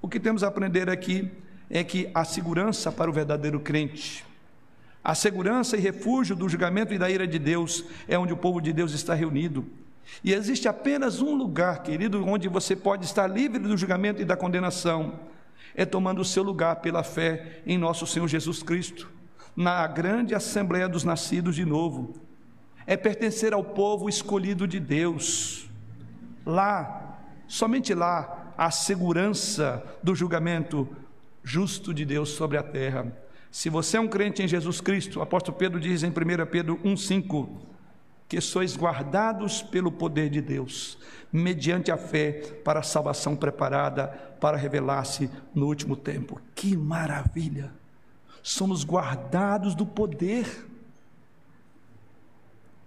O 0.00 0.08
que 0.08 0.18
temos 0.18 0.42
a 0.42 0.48
aprender 0.48 0.88
aqui 0.88 1.30
é 1.68 1.84
que 1.84 2.10
a 2.14 2.24
segurança 2.24 2.90
para 2.90 3.10
o 3.10 3.12
verdadeiro 3.12 3.60
crente, 3.60 4.24
a 5.02 5.14
segurança 5.14 5.76
e 5.76 5.80
refúgio 5.80 6.36
do 6.36 6.48
julgamento 6.48 6.92
e 6.92 6.98
da 6.98 7.10
ira 7.10 7.26
de 7.26 7.38
Deus 7.38 7.84
é 8.06 8.18
onde 8.18 8.32
o 8.32 8.36
povo 8.36 8.60
de 8.60 8.72
Deus 8.72 8.92
está 8.92 9.14
reunido. 9.14 9.64
E 10.22 10.32
existe 10.32 10.68
apenas 10.68 11.22
um 11.22 11.34
lugar, 11.34 11.82
querido, 11.82 12.24
onde 12.26 12.48
você 12.48 12.76
pode 12.76 13.04
estar 13.04 13.26
livre 13.26 13.58
do 13.58 13.76
julgamento 13.76 14.20
e 14.20 14.24
da 14.24 14.36
condenação, 14.36 15.20
é 15.74 15.84
tomando 15.84 16.20
o 16.20 16.24
seu 16.24 16.42
lugar 16.42 16.76
pela 16.76 17.02
fé 17.02 17.60
em 17.64 17.78
nosso 17.78 18.06
Senhor 18.06 18.28
Jesus 18.28 18.62
Cristo, 18.62 19.10
na 19.56 19.86
grande 19.86 20.34
assembleia 20.34 20.88
dos 20.88 21.04
nascidos 21.04 21.54
de 21.54 21.64
novo. 21.64 22.14
É 22.86 22.96
pertencer 22.96 23.54
ao 23.54 23.64
povo 23.64 24.08
escolhido 24.08 24.66
de 24.66 24.80
Deus. 24.80 25.70
Lá, 26.44 27.18
somente 27.46 27.94
lá, 27.94 28.52
há 28.58 28.70
segurança 28.70 29.82
do 30.02 30.14
julgamento 30.14 30.88
justo 31.42 31.94
de 31.94 32.04
Deus 32.04 32.30
sobre 32.30 32.58
a 32.58 32.62
terra. 32.62 33.10
Se 33.50 33.68
você 33.68 33.96
é 33.96 34.00
um 34.00 34.08
crente 34.08 34.42
em 34.42 34.48
Jesus 34.48 34.80
Cristo, 34.80 35.18
o 35.18 35.22
apóstolo 35.22 35.56
Pedro 35.56 35.80
diz 35.80 36.02
em 36.02 36.10
1 36.10 36.12
Pedro 36.50 36.78
1,5: 36.84 37.48
que 38.30 38.40
sois 38.40 38.76
guardados 38.76 39.60
pelo 39.60 39.90
poder 39.90 40.30
de 40.30 40.40
Deus, 40.40 40.96
mediante 41.32 41.90
a 41.90 41.96
fé 41.96 42.30
para 42.64 42.78
a 42.78 42.82
salvação 42.84 43.34
preparada 43.34 44.06
para 44.40 44.56
revelar-se 44.56 45.28
no 45.52 45.66
último 45.66 45.96
tempo. 45.96 46.40
Que 46.54 46.76
maravilha! 46.76 47.72
Somos 48.40 48.84
guardados 48.84 49.74
do 49.74 49.84
poder. 49.84 50.46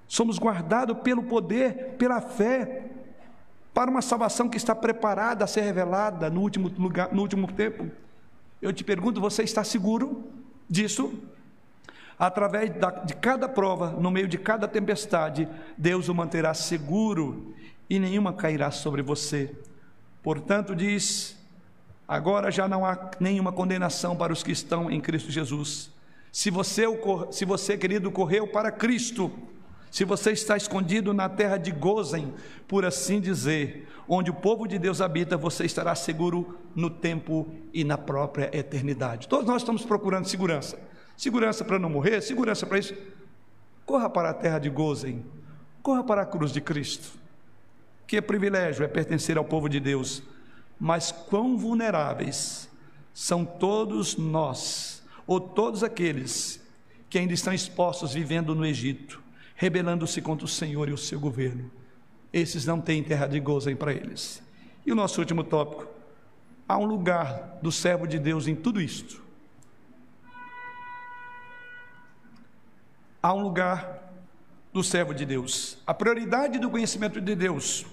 Somos 0.07 0.39
guardados 0.39 0.97
pelo 0.99 1.23
poder, 1.23 1.95
pela 1.97 2.21
fé, 2.21 2.89
para 3.73 3.91
uma 3.91 4.01
salvação 4.01 4.47
que 4.47 4.55
está 4.55 4.73
preparada 4.73 5.43
a 5.43 5.47
ser 5.47 5.61
revelada 5.61 6.29
no 6.29 6.39
último 6.39 6.69
lugar, 6.77 7.13
no 7.13 7.21
último 7.21 7.51
tempo. 7.51 7.91
Eu 8.61 8.71
te 8.71 8.83
pergunto, 8.83 9.19
você 9.19 9.43
está 9.43 9.61
seguro 9.61 10.31
disso? 10.73 11.13
através 12.17 12.71
de 13.05 13.13
cada 13.15 13.49
prova, 13.49 13.91
no 13.91 14.11
meio 14.11 14.27
de 14.27 14.37
cada 14.37 14.67
tempestade, 14.67 15.47
Deus 15.77 16.07
o 16.09 16.15
manterá 16.15 16.53
seguro 16.53 17.53
e 17.89 17.99
nenhuma 17.99 18.33
cairá 18.33 18.71
sobre 18.71 19.01
você. 19.01 19.53
Portanto, 20.21 20.75
diz: 20.75 21.37
agora 22.07 22.51
já 22.51 22.67
não 22.67 22.85
há 22.85 23.11
nenhuma 23.19 23.51
condenação 23.51 24.15
para 24.15 24.31
os 24.31 24.43
que 24.43 24.51
estão 24.51 24.89
em 24.89 25.01
Cristo 25.01 25.31
Jesus. 25.31 25.91
Se 26.31 26.49
você, 26.49 26.83
se 27.31 27.45
você 27.45 27.77
querido, 27.77 28.09
correu 28.09 28.47
para 28.47 28.71
Cristo, 28.71 29.31
se 29.93 30.03
você 30.05 30.31
está 30.31 30.57
escondido 30.57 31.13
na 31.13 31.29
terra 31.29 31.55
de 31.55 31.69
Gozen, 31.69 32.33
por 32.67 32.83
assim 32.83 33.21
dizer, 33.21 33.87
onde 34.07 34.31
o 34.31 34.33
povo 34.33 34.67
de 34.67 34.79
Deus 34.79 35.01
habita, 35.01 35.37
você 35.37 35.65
estará 35.65 35.93
seguro 35.93 36.57
no 36.75 36.89
tempo 36.89 37.47
e 37.71 37.83
na 37.83 37.95
própria 37.95 38.49
eternidade. 38.51 39.27
Todos 39.27 39.45
nós 39.45 39.61
estamos 39.61 39.85
procurando 39.85 40.25
segurança. 40.25 40.79
Segurança 41.15 41.63
para 41.63 41.77
não 41.77 41.91
morrer, 41.91 42.21
segurança 42.21 42.65
para 42.65 42.79
isso. 42.79 42.95
Corra 43.85 44.09
para 44.09 44.31
a 44.31 44.33
terra 44.33 44.57
de 44.57 44.67
Gozen, 44.67 45.23
corra 45.83 46.03
para 46.03 46.23
a 46.23 46.25
cruz 46.25 46.51
de 46.51 46.59
Cristo. 46.59 47.11
Que 48.07 48.19
privilégio 48.19 48.83
é 48.83 48.87
pertencer 48.87 49.37
ao 49.37 49.45
povo 49.45 49.69
de 49.69 49.79
Deus, 49.79 50.23
mas 50.79 51.11
quão 51.11 51.55
vulneráveis 51.55 52.67
são 53.13 53.45
todos 53.45 54.17
nós, 54.17 55.03
ou 55.27 55.39
todos 55.39 55.83
aqueles 55.83 56.59
que 57.11 57.19
ainda 57.19 57.35
estão 57.35 57.53
expostos 57.53 58.11
vivendo 58.11 58.55
no 58.55 58.65
Egito, 58.65 59.21
rebelando-se 59.63 60.21
contra 60.21 60.45
o 60.45 60.49
Senhor 60.49 60.89
e 60.89 60.91
o 60.91 60.97
seu 60.97 61.17
governo. 61.17 61.71
Esses 62.33 62.65
não 62.65 62.81
têm 62.81 63.01
terra 63.01 63.27
de 63.27 63.39
Gozen 63.39 63.77
para 63.77 63.93
eles. 63.93 64.43
E 64.85 64.91
o 64.91 64.95
nosso 64.95 65.21
último 65.21 65.41
tópico: 65.41 65.87
há 66.67 66.77
um 66.77 66.85
lugar 66.85 67.59
do 67.61 67.71
servo 67.71 68.05
de 68.05 68.19
Deus 68.19 68.45
em 68.45 68.55
tudo 68.55 68.81
isto. 68.81 69.23
há 73.23 73.33
um 73.33 73.41
lugar 73.41 74.11
do 74.73 74.83
servo 74.83 75.13
de 75.13 75.25
Deus. 75.25 75.77
A 75.87 75.93
prioridade 75.93 76.59
do 76.59 76.69
conhecimento 76.69 77.21
de 77.21 77.33
Deus, 77.33 77.85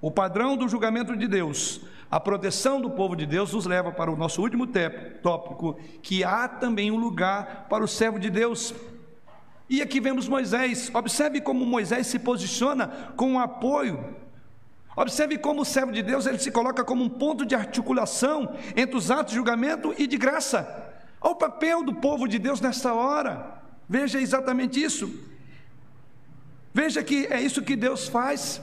o 0.00 0.10
padrão 0.10 0.56
do 0.56 0.68
julgamento 0.68 1.16
de 1.16 1.28
Deus, 1.28 1.80
a 2.10 2.18
proteção 2.18 2.80
do 2.80 2.90
povo 2.90 3.14
de 3.14 3.24
Deus 3.24 3.52
nos 3.52 3.66
leva 3.66 3.92
para 3.92 4.10
o 4.10 4.16
nosso 4.16 4.42
último 4.42 4.66
tópico, 5.22 5.78
que 6.02 6.24
há 6.24 6.48
também 6.48 6.90
um 6.90 6.96
lugar 6.96 7.68
para 7.70 7.84
o 7.84 7.88
servo 7.88 8.18
de 8.18 8.30
Deus. 8.30 8.74
E 9.68 9.80
aqui 9.80 10.00
vemos 10.00 10.28
Moisés. 10.28 10.90
Observe 10.94 11.40
como 11.40 11.64
Moisés 11.64 12.06
se 12.06 12.18
posiciona 12.18 12.88
com 13.16 13.32
um 13.32 13.38
apoio. 13.38 14.14
Observe 14.96 15.38
como 15.38 15.62
o 15.62 15.64
servo 15.64 15.90
de 15.90 16.02
Deus 16.02 16.26
ele 16.26 16.38
se 16.38 16.50
coloca 16.50 16.84
como 16.84 17.02
um 17.02 17.08
ponto 17.08 17.44
de 17.44 17.54
articulação 17.54 18.54
entre 18.76 18.96
os 18.96 19.10
atos 19.10 19.32
de 19.32 19.36
julgamento 19.36 19.94
e 19.98 20.06
de 20.06 20.16
graça. 20.16 20.92
Olha 21.20 21.32
o 21.32 21.36
papel 21.36 21.82
do 21.82 21.94
povo 21.94 22.28
de 22.28 22.38
Deus 22.38 22.60
nesta 22.60 22.92
hora. 22.94 23.62
Veja 23.88 24.20
exatamente 24.20 24.82
isso. 24.82 25.10
Veja 26.72 27.02
que 27.02 27.26
é 27.26 27.40
isso 27.40 27.62
que 27.62 27.74
Deus 27.74 28.08
faz. 28.08 28.60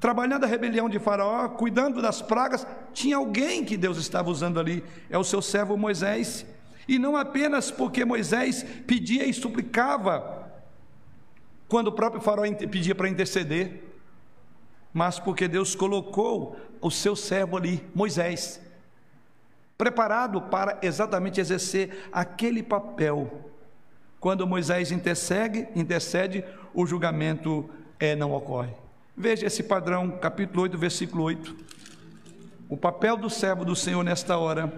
Trabalhando 0.00 0.44
a 0.44 0.46
rebelião 0.46 0.88
de 0.88 0.98
Faraó, 0.98 1.48
cuidando 1.48 2.00
das 2.00 2.22
pragas, 2.22 2.66
tinha 2.92 3.16
alguém 3.16 3.64
que 3.64 3.76
Deus 3.76 3.98
estava 3.98 4.30
usando 4.30 4.60
ali, 4.60 4.84
é 5.10 5.18
o 5.18 5.24
seu 5.24 5.42
servo 5.42 5.76
Moisés. 5.76 6.46
E 6.86 6.98
não 6.98 7.16
apenas 7.16 7.70
porque 7.70 8.04
Moisés 8.04 8.64
pedia 8.86 9.26
e 9.26 9.34
suplicava, 9.34 10.37
quando 11.68 11.88
o 11.88 11.92
próprio 11.92 12.20
Faraó 12.22 12.44
pedia 12.70 12.94
para 12.94 13.08
interceder, 13.08 13.84
mas 14.92 15.18
porque 15.18 15.46
Deus 15.46 15.74
colocou 15.74 16.56
o 16.80 16.90
seu 16.90 17.14
servo 17.14 17.56
ali, 17.56 17.86
Moisés, 17.94 18.60
preparado 19.76 20.40
para 20.42 20.78
exatamente 20.82 21.40
exercer 21.40 22.08
aquele 22.10 22.62
papel 22.62 23.48
quando 24.20 24.46
Moisés 24.46 24.90
intercede, 24.90 25.68
intercede 25.76 26.44
o 26.74 26.84
julgamento 26.84 27.68
é, 28.00 28.16
não 28.16 28.32
ocorre. 28.32 28.72
Veja 29.16 29.46
esse 29.46 29.62
padrão, 29.62 30.10
capítulo 30.10 30.62
8, 30.62 30.76
versículo 30.76 31.24
8. 31.24 31.56
O 32.68 32.76
papel 32.76 33.16
do 33.16 33.30
servo 33.30 33.64
do 33.64 33.76
Senhor 33.76 34.02
nesta 34.02 34.36
hora. 34.36 34.72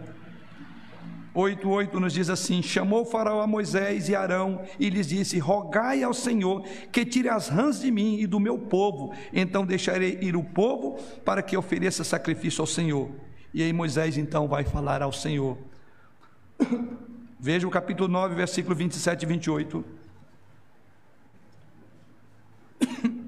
8,8 1.34 1.94
nos 1.94 2.12
diz 2.12 2.28
assim: 2.28 2.62
Chamou 2.62 3.02
o 3.02 3.04
Faraó 3.04 3.40
a 3.40 3.46
Moisés 3.46 4.08
e 4.08 4.14
Arão 4.14 4.62
e 4.78 4.90
lhes 4.90 5.06
disse: 5.08 5.38
Rogai 5.38 6.02
ao 6.02 6.12
Senhor 6.12 6.62
que 6.90 7.04
tire 7.04 7.28
as 7.28 7.48
rãs 7.48 7.80
de 7.80 7.90
mim 7.90 8.18
e 8.18 8.26
do 8.26 8.40
meu 8.40 8.58
povo, 8.58 9.14
então 9.32 9.64
deixarei 9.64 10.18
ir 10.20 10.36
o 10.36 10.42
povo 10.42 10.98
para 11.24 11.42
que 11.42 11.56
ofereça 11.56 12.02
sacrifício 12.02 12.60
ao 12.60 12.66
Senhor. 12.66 13.10
E 13.54 13.62
aí 13.62 13.72
Moisés 13.72 14.16
então 14.16 14.48
vai 14.48 14.64
falar 14.64 15.02
ao 15.02 15.12
Senhor. 15.12 15.56
Veja 17.38 17.66
o 17.66 17.70
capítulo 17.70 18.08
9, 18.08 18.34
versículo 18.34 18.74
27 18.74 19.22
e 19.22 19.26
28. 19.26 19.84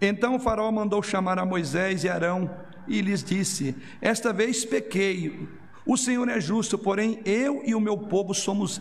Então 0.00 0.36
o 0.36 0.38
faraó 0.38 0.70
mandou 0.70 1.02
chamar 1.02 1.40
a 1.40 1.44
Moisés 1.44 2.04
e 2.04 2.08
Arão 2.08 2.48
e 2.86 3.00
lhes 3.00 3.24
disse: 3.24 3.74
Esta 4.00 4.32
vez 4.32 4.64
pequei. 4.64 5.48
O 5.88 5.96
Senhor 5.96 6.28
é 6.28 6.38
justo, 6.38 6.76
porém 6.76 7.18
eu 7.24 7.62
e 7.64 7.74
o 7.74 7.80
meu 7.80 7.96
povo 7.96 8.34
somos 8.34 8.78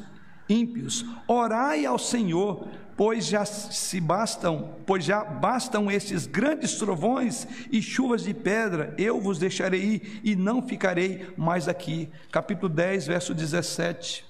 ímpios. 0.49 1.05
Orai 1.26 1.86
ao 1.86 1.97
Senhor, 1.97 2.68
pois 2.97 3.26
já 3.26 3.45
se 3.45 4.01
bastam, 4.01 4.76
pois 4.86 5.05
já 5.05 5.24
bastam 5.24 5.89
estes 5.89 6.28
grandes 6.28 6.76
trovões 6.76 7.47
e 7.72 7.82
chuvas 7.82 8.24
de 8.24 8.34
pedra. 8.34 8.93
Eu 8.97 9.22
vos 9.22 9.39
deixarei 9.39 9.82
ir 9.82 10.22
e 10.22 10.36
não 10.36 10.62
ficarei 10.62 11.28
mais 11.38 11.70
aqui. 11.70 12.10
Capítulo 12.30 12.68
10, 12.68 13.08
verso 13.08 13.34
17. 13.34 14.26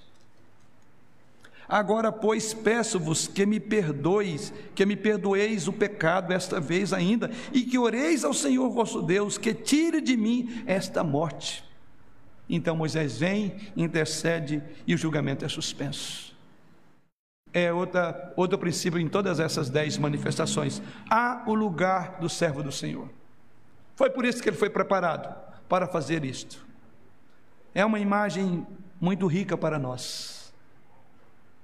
Agora, 1.68 2.12
pois, 2.12 2.54
peço-vos 2.54 3.28
que 3.28 3.44
me 3.44 3.60
perdoeis, 3.60 4.54
que 4.76 4.86
me 4.86 4.96
perdoeis 4.96 5.68
o 5.68 5.74
pecado 5.74 6.32
esta 6.32 6.60
vez 6.60 6.94
ainda, 6.94 7.32
e 7.52 7.64
que 7.64 7.80
oreis 7.80 8.24
ao 8.24 8.36
Senhor 8.36 8.70
vosso 8.70 9.02
Deus, 9.02 9.36
que 9.36 9.52
tire 9.52 10.00
de 10.00 10.16
mim 10.16 10.62
esta 10.68 11.04
morte. 11.04 11.67
Então 12.50 12.76
Moisés 12.76 13.18
vem, 13.18 13.56
intercede 13.76 14.64
e 14.86 14.94
o 14.94 14.98
julgamento 14.98 15.44
é 15.44 15.50
suspenso. 15.50 16.36
É 17.54 17.72
outra, 17.74 18.34
outro 18.36 18.58
princípio 18.58 19.00
em 19.00 19.08
todas 19.08 19.40
essas 19.40 19.70
dez 19.70 19.98
manifestações. 19.98 20.82
Há 21.10 21.44
o 21.48 21.54
lugar 21.54 22.20
do 22.20 22.30
servo 22.30 22.64
do 22.64 22.72
Senhor. 22.72 23.10
Foi 23.96 24.10
por 24.10 24.26
isso 24.26 24.42
que 24.42 24.50
ele 24.50 24.58
foi 24.58 24.70
preparado 24.70 25.36
para 25.68 25.88
fazer 25.88 26.24
isto. 26.24 26.66
É 27.74 27.86
uma 27.86 28.00
imagem 28.00 28.66
muito 29.00 29.28
rica 29.28 29.58
para 29.58 29.80
nós. 29.80 30.54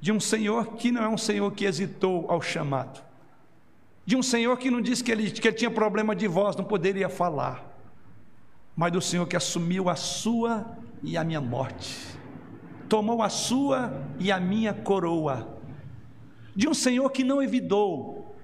De 0.01 0.11
um 0.11 0.19
Senhor 0.19 0.75
que 0.75 0.91
não 0.91 1.03
é 1.03 1.07
um 1.07 1.17
Senhor 1.17 1.49
que 1.51 1.65
hesitou 1.65 2.29
ao 2.29 2.41
chamado. 2.41 3.01
De 4.05 4.17
um 4.17 4.23
Senhor 4.23 4.57
que 4.57 4.69
não 4.69 4.81
disse 4.81 5.03
que 5.03 5.11
ele, 5.11 5.31
que 5.31 5.47
ele 5.47 5.55
tinha 5.55 5.71
problema 5.71 6.13
de 6.13 6.27
voz, 6.27 6.55
não 6.55 6.65
poderia 6.65 7.07
falar 7.07 7.72
mas 8.75 8.91
do 8.91 9.01
Senhor 9.01 9.27
que 9.27 9.35
assumiu 9.35 9.89
a 9.89 9.95
sua 9.95 10.77
e 11.01 11.17
a 11.17 11.23
minha 11.23 11.41
morte, 11.41 11.95
tomou 12.89 13.21
a 13.21 13.29
sua 13.29 14.05
e 14.19 14.31
a 14.31 14.39
minha 14.39 14.73
coroa, 14.73 15.59
de 16.55 16.67
um 16.67 16.73
Senhor 16.73 17.09
que 17.09 17.23
não 17.23 17.41
evitou, 17.41 18.35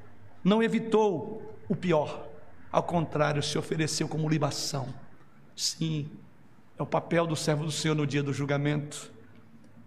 não 0.44 0.64
evitou 0.64 1.56
o 1.68 1.76
pior, 1.76 2.28
ao 2.72 2.84
contrário, 2.84 3.42
se 3.42 3.58
ofereceu 3.58 4.08
como 4.08 4.30
libação. 4.30 4.94
Sim, 5.56 6.10
é 6.78 6.84
o 6.84 6.86
papel 6.86 7.28
do 7.28 7.36
servo 7.36 7.66
do 7.66 7.72
Senhor 7.72 7.96
no 7.96 8.08
dia 8.08 8.24
do 8.24 8.32
julgamento, 8.32 9.12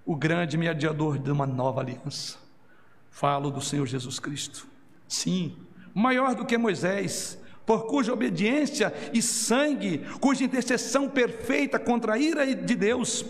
o 0.04 0.16
grande 0.16 0.56
mediador 0.56 1.18
de 1.18 1.30
uma 1.30 1.46
nova 1.46 1.80
aliança. 1.80 2.38
Falo 3.10 3.50
do 3.50 3.60
Senhor 3.60 3.86
Jesus 3.86 4.18
Cristo. 4.18 4.66
Sim, 5.06 5.56
maior 5.94 6.34
do 6.34 6.44
que 6.44 6.58
Moisés, 6.58 7.38
por 7.64 7.86
cuja 7.86 8.12
obediência 8.12 8.92
e 9.12 9.22
sangue, 9.22 9.98
cuja 10.20 10.44
intercessão 10.44 11.08
perfeita 11.08 11.78
contra 11.78 12.14
a 12.14 12.18
ira 12.18 12.54
de 12.54 12.74
Deus, 12.74 13.24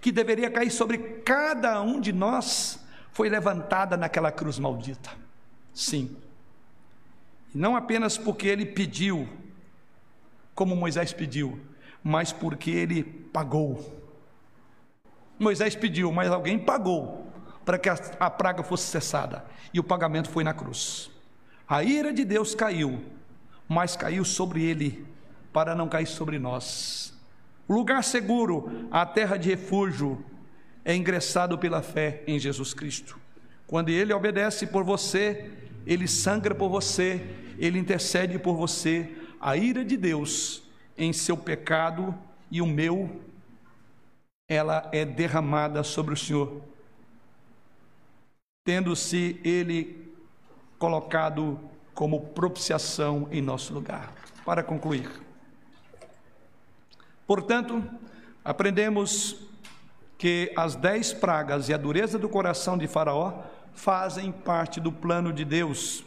que 0.00 0.12
deveria 0.12 0.50
cair 0.50 0.70
sobre 0.70 0.98
cada 1.24 1.80
um 1.80 2.00
de 2.00 2.12
nós, 2.12 2.84
foi 3.12 3.28
levantada 3.28 3.96
naquela 3.96 4.30
cruz 4.30 4.58
maldita. 4.58 5.10
Sim. 5.72 6.16
Não 7.54 7.74
apenas 7.74 8.18
porque 8.18 8.46
ele 8.46 8.66
pediu, 8.66 9.28
como 10.54 10.76
Moisés 10.76 11.12
pediu, 11.12 11.58
mas 12.02 12.32
porque 12.32 12.70
ele 12.70 13.02
pagou. 13.02 13.96
Moisés 15.38 15.74
pediu, 15.74 16.12
mas 16.12 16.30
alguém 16.30 16.58
pagou 16.58 17.26
para 17.64 17.78
que 17.78 17.88
a 17.88 18.30
praga 18.30 18.62
fosse 18.62 18.84
cessada, 18.84 19.44
e 19.72 19.80
o 19.80 19.84
pagamento 19.84 20.30
foi 20.30 20.42
na 20.42 20.54
cruz. 20.54 21.10
A 21.68 21.82
ira 21.82 22.12
de 22.12 22.24
Deus 22.24 22.54
caiu 22.54 23.02
mas 23.68 23.94
caiu 23.94 24.24
sobre 24.24 24.64
ele, 24.64 25.06
para 25.52 25.74
não 25.74 25.88
cair 25.88 26.06
sobre 26.06 26.38
nós. 26.38 27.12
O 27.66 27.74
lugar 27.74 28.02
seguro, 28.02 28.88
a 28.90 29.04
terra 29.04 29.36
de 29.36 29.50
refúgio, 29.50 30.24
é 30.84 30.96
ingressado 30.96 31.58
pela 31.58 31.82
fé 31.82 32.22
em 32.26 32.38
Jesus 32.38 32.72
Cristo. 32.72 33.18
Quando 33.66 33.90
ele 33.90 34.14
obedece 34.14 34.66
por 34.66 34.82
você, 34.82 35.50
ele 35.86 36.08
sangra 36.08 36.54
por 36.54 36.70
você, 36.70 37.20
ele 37.58 37.78
intercede 37.78 38.38
por 38.38 38.54
você. 38.54 39.14
A 39.38 39.56
ira 39.56 39.84
de 39.84 39.96
Deus 39.96 40.62
em 40.96 41.12
seu 41.12 41.36
pecado 41.36 42.14
e 42.50 42.62
o 42.62 42.66
meu, 42.66 43.20
ela 44.48 44.88
é 44.90 45.04
derramada 45.04 45.82
sobre 45.82 46.14
o 46.14 46.16
Senhor, 46.16 46.62
tendo-se 48.64 49.38
ele 49.44 50.10
colocado 50.78 51.60
como 51.98 52.20
propiciação 52.20 53.26
em 53.32 53.42
nosso 53.42 53.74
lugar. 53.74 54.14
Para 54.44 54.62
concluir, 54.62 55.10
portanto, 57.26 57.82
aprendemos 58.44 59.34
que 60.16 60.52
as 60.56 60.76
dez 60.76 61.12
pragas 61.12 61.68
e 61.68 61.74
a 61.74 61.76
dureza 61.76 62.16
do 62.16 62.28
coração 62.28 62.78
de 62.78 62.86
Faraó 62.86 63.42
fazem 63.72 64.30
parte 64.30 64.78
do 64.78 64.92
plano 64.92 65.32
de 65.32 65.44
Deus. 65.44 66.04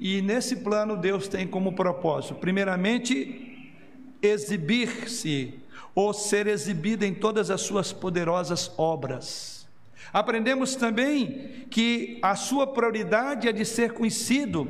E 0.00 0.20
nesse 0.20 0.56
plano, 0.56 0.96
Deus 0.96 1.28
tem 1.28 1.46
como 1.46 1.72
propósito, 1.72 2.34
primeiramente, 2.34 3.72
exibir-se 4.20 5.54
ou 5.94 6.12
ser 6.12 6.48
exibido 6.48 7.04
em 7.04 7.14
todas 7.14 7.48
as 7.48 7.60
suas 7.60 7.92
poderosas 7.92 8.72
obras. 8.76 9.68
Aprendemos 10.12 10.74
também 10.74 11.64
que 11.70 12.18
a 12.22 12.34
sua 12.34 12.66
prioridade 12.66 13.46
é 13.46 13.52
de 13.52 13.64
ser 13.64 13.92
conhecido 13.92 14.68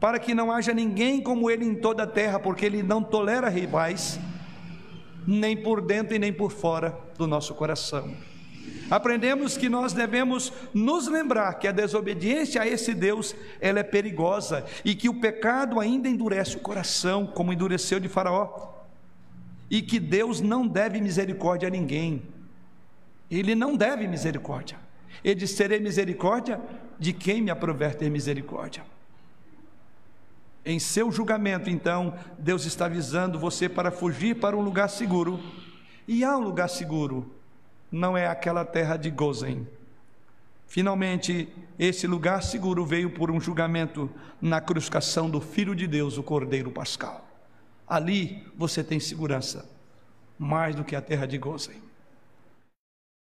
para 0.00 0.18
que 0.18 0.34
não 0.34 0.50
haja 0.50 0.72
ninguém 0.72 1.20
como 1.20 1.50
ele 1.50 1.64
em 1.64 1.74
toda 1.74 2.04
a 2.04 2.06
terra, 2.06 2.40
porque 2.40 2.64
ele 2.64 2.82
não 2.82 3.02
tolera 3.02 3.50
rivais, 3.50 4.18
nem 5.26 5.54
por 5.56 5.82
dentro 5.82 6.16
e 6.16 6.18
nem 6.18 6.32
por 6.32 6.50
fora 6.50 6.98
do 7.18 7.26
nosso 7.26 7.54
coração. 7.54 8.10
Aprendemos 8.90 9.56
que 9.56 9.68
nós 9.68 9.92
devemos 9.92 10.52
nos 10.74 11.06
lembrar 11.06 11.54
que 11.54 11.68
a 11.68 11.72
desobediência 11.72 12.60
a 12.62 12.66
esse 12.66 12.92
Deus, 12.92 13.36
ela 13.60 13.78
é 13.78 13.84
perigosa 13.84 14.64
e 14.84 14.96
que 14.96 15.08
o 15.08 15.20
pecado 15.20 15.78
ainda 15.78 16.08
endurece 16.08 16.56
o 16.56 16.60
coração, 16.60 17.26
como 17.26 17.52
endureceu 17.52 18.00
de 18.00 18.08
Faraó. 18.08 18.70
E 19.70 19.80
que 19.80 20.00
Deus 20.00 20.40
não 20.40 20.66
deve 20.66 21.00
misericórdia 21.00 21.68
a 21.68 21.70
ninguém. 21.70 22.22
Ele 23.30 23.54
não 23.54 23.76
deve 23.76 24.08
misericórdia. 24.08 24.76
Ele 25.22 25.36
diz: 25.36 25.54
terei 25.54 25.78
misericórdia 25.78 26.60
de 26.98 27.12
quem 27.12 27.40
me 27.40 27.52
aprover 27.52 27.94
ter 27.94 28.10
misericórdia. 28.10 28.82
Em 30.70 30.78
seu 30.78 31.10
julgamento, 31.10 31.68
então, 31.68 32.14
Deus 32.38 32.64
está 32.64 32.84
avisando 32.84 33.40
você 33.40 33.68
para 33.68 33.90
fugir 33.90 34.36
para 34.36 34.56
um 34.56 34.60
lugar 34.60 34.88
seguro. 34.88 35.40
E 36.06 36.22
há 36.22 36.36
um 36.36 36.40
lugar 36.40 36.68
seguro, 36.68 37.28
não 37.90 38.16
é 38.16 38.28
aquela 38.28 38.64
terra 38.64 38.96
de 38.96 39.10
Gozen. 39.10 39.66
Finalmente, 40.68 41.52
esse 41.76 42.06
lugar 42.06 42.44
seguro 42.44 42.86
veio 42.86 43.10
por 43.10 43.32
um 43.32 43.40
julgamento 43.40 44.08
na 44.40 44.60
crucificação 44.60 45.28
do 45.28 45.40
Filho 45.40 45.74
de 45.74 45.88
Deus, 45.88 46.16
o 46.16 46.22
Cordeiro 46.22 46.70
Pascal. 46.70 47.26
Ali 47.84 48.46
você 48.56 48.84
tem 48.84 49.00
segurança, 49.00 49.68
mais 50.38 50.76
do 50.76 50.84
que 50.84 50.94
a 50.94 51.02
terra 51.02 51.26
de 51.26 51.36
Gozen. 51.36 51.82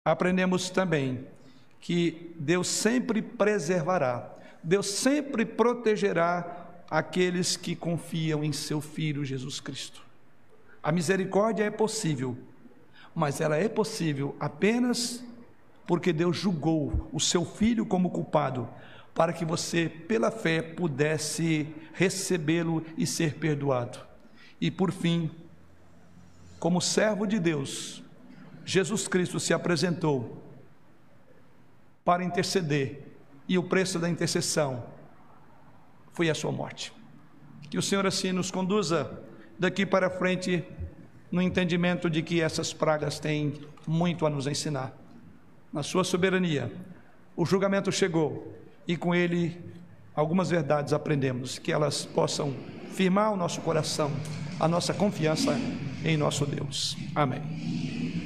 Aprendemos 0.06 0.70
também 0.70 1.26
que 1.80 2.36
Deus 2.38 2.68
sempre 2.68 3.20
preservará, 3.20 4.30
Deus 4.62 4.86
sempre 4.86 5.44
protegerá 5.44 6.61
aqueles 6.92 7.56
que 7.56 7.74
confiam 7.74 8.44
em 8.44 8.52
seu 8.52 8.78
Filho 8.78 9.24
Jesus 9.24 9.60
Cristo. 9.60 10.04
A 10.82 10.92
misericórdia 10.92 11.64
é 11.64 11.70
possível, 11.70 12.36
mas 13.14 13.40
ela 13.40 13.56
é 13.56 13.66
possível 13.66 14.36
apenas 14.38 15.24
porque 15.86 16.12
Deus 16.12 16.36
julgou 16.36 17.08
o 17.10 17.18
seu 17.18 17.46
filho 17.46 17.86
como 17.86 18.10
culpado, 18.10 18.68
para 19.14 19.32
que 19.32 19.42
você, 19.42 19.88
pela 19.88 20.30
fé, 20.30 20.60
pudesse 20.60 21.66
recebê-lo 21.94 22.84
e 22.98 23.06
ser 23.06 23.38
perdoado. 23.38 23.98
E 24.60 24.70
por 24.70 24.92
fim, 24.92 25.30
como 26.60 26.78
servo 26.78 27.26
de 27.26 27.38
Deus, 27.38 28.02
Jesus 28.66 29.08
Cristo 29.08 29.40
se 29.40 29.54
apresentou 29.54 30.42
para 32.04 32.22
interceder, 32.22 33.02
e 33.48 33.56
o 33.56 33.62
preço 33.62 33.98
da 33.98 34.10
intercessão 34.10 34.84
foi 36.12 36.30
a 36.30 36.34
sua 36.34 36.52
morte. 36.52 36.92
Que 37.70 37.78
o 37.78 37.82
Senhor 37.82 38.06
assim 38.06 38.32
nos 38.32 38.50
conduza 38.50 39.10
daqui 39.58 39.86
para 39.86 40.10
frente 40.10 40.64
no 41.30 41.40
entendimento 41.40 42.10
de 42.10 42.22
que 42.22 42.40
essas 42.40 42.72
pragas 42.72 43.18
têm 43.18 43.54
muito 43.86 44.26
a 44.26 44.30
nos 44.30 44.46
ensinar. 44.46 44.92
Na 45.72 45.82
sua 45.82 46.04
soberania, 46.04 46.70
o 47.34 47.46
julgamento 47.46 47.90
chegou 47.90 48.54
e 48.86 48.96
com 48.96 49.14
ele 49.14 49.58
algumas 50.14 50.50
verdades 50.50 50.92
aprendemos, 50.92 51.58
que 51.58 51.72
elas 51.72 52.04
possam 52.04 52.54
firmar 52.92 53.32
o 53.32 53.36
nosso 53.36 53.62
coração, 53.62 54.10
a 54.60 54.68
nossa 54.68 54.92
confiança 54.92 55.58
em 56.04 56.16
nosso 56.16 56.44
Deus. 56.44 56.96
Amém. 57.14 58.21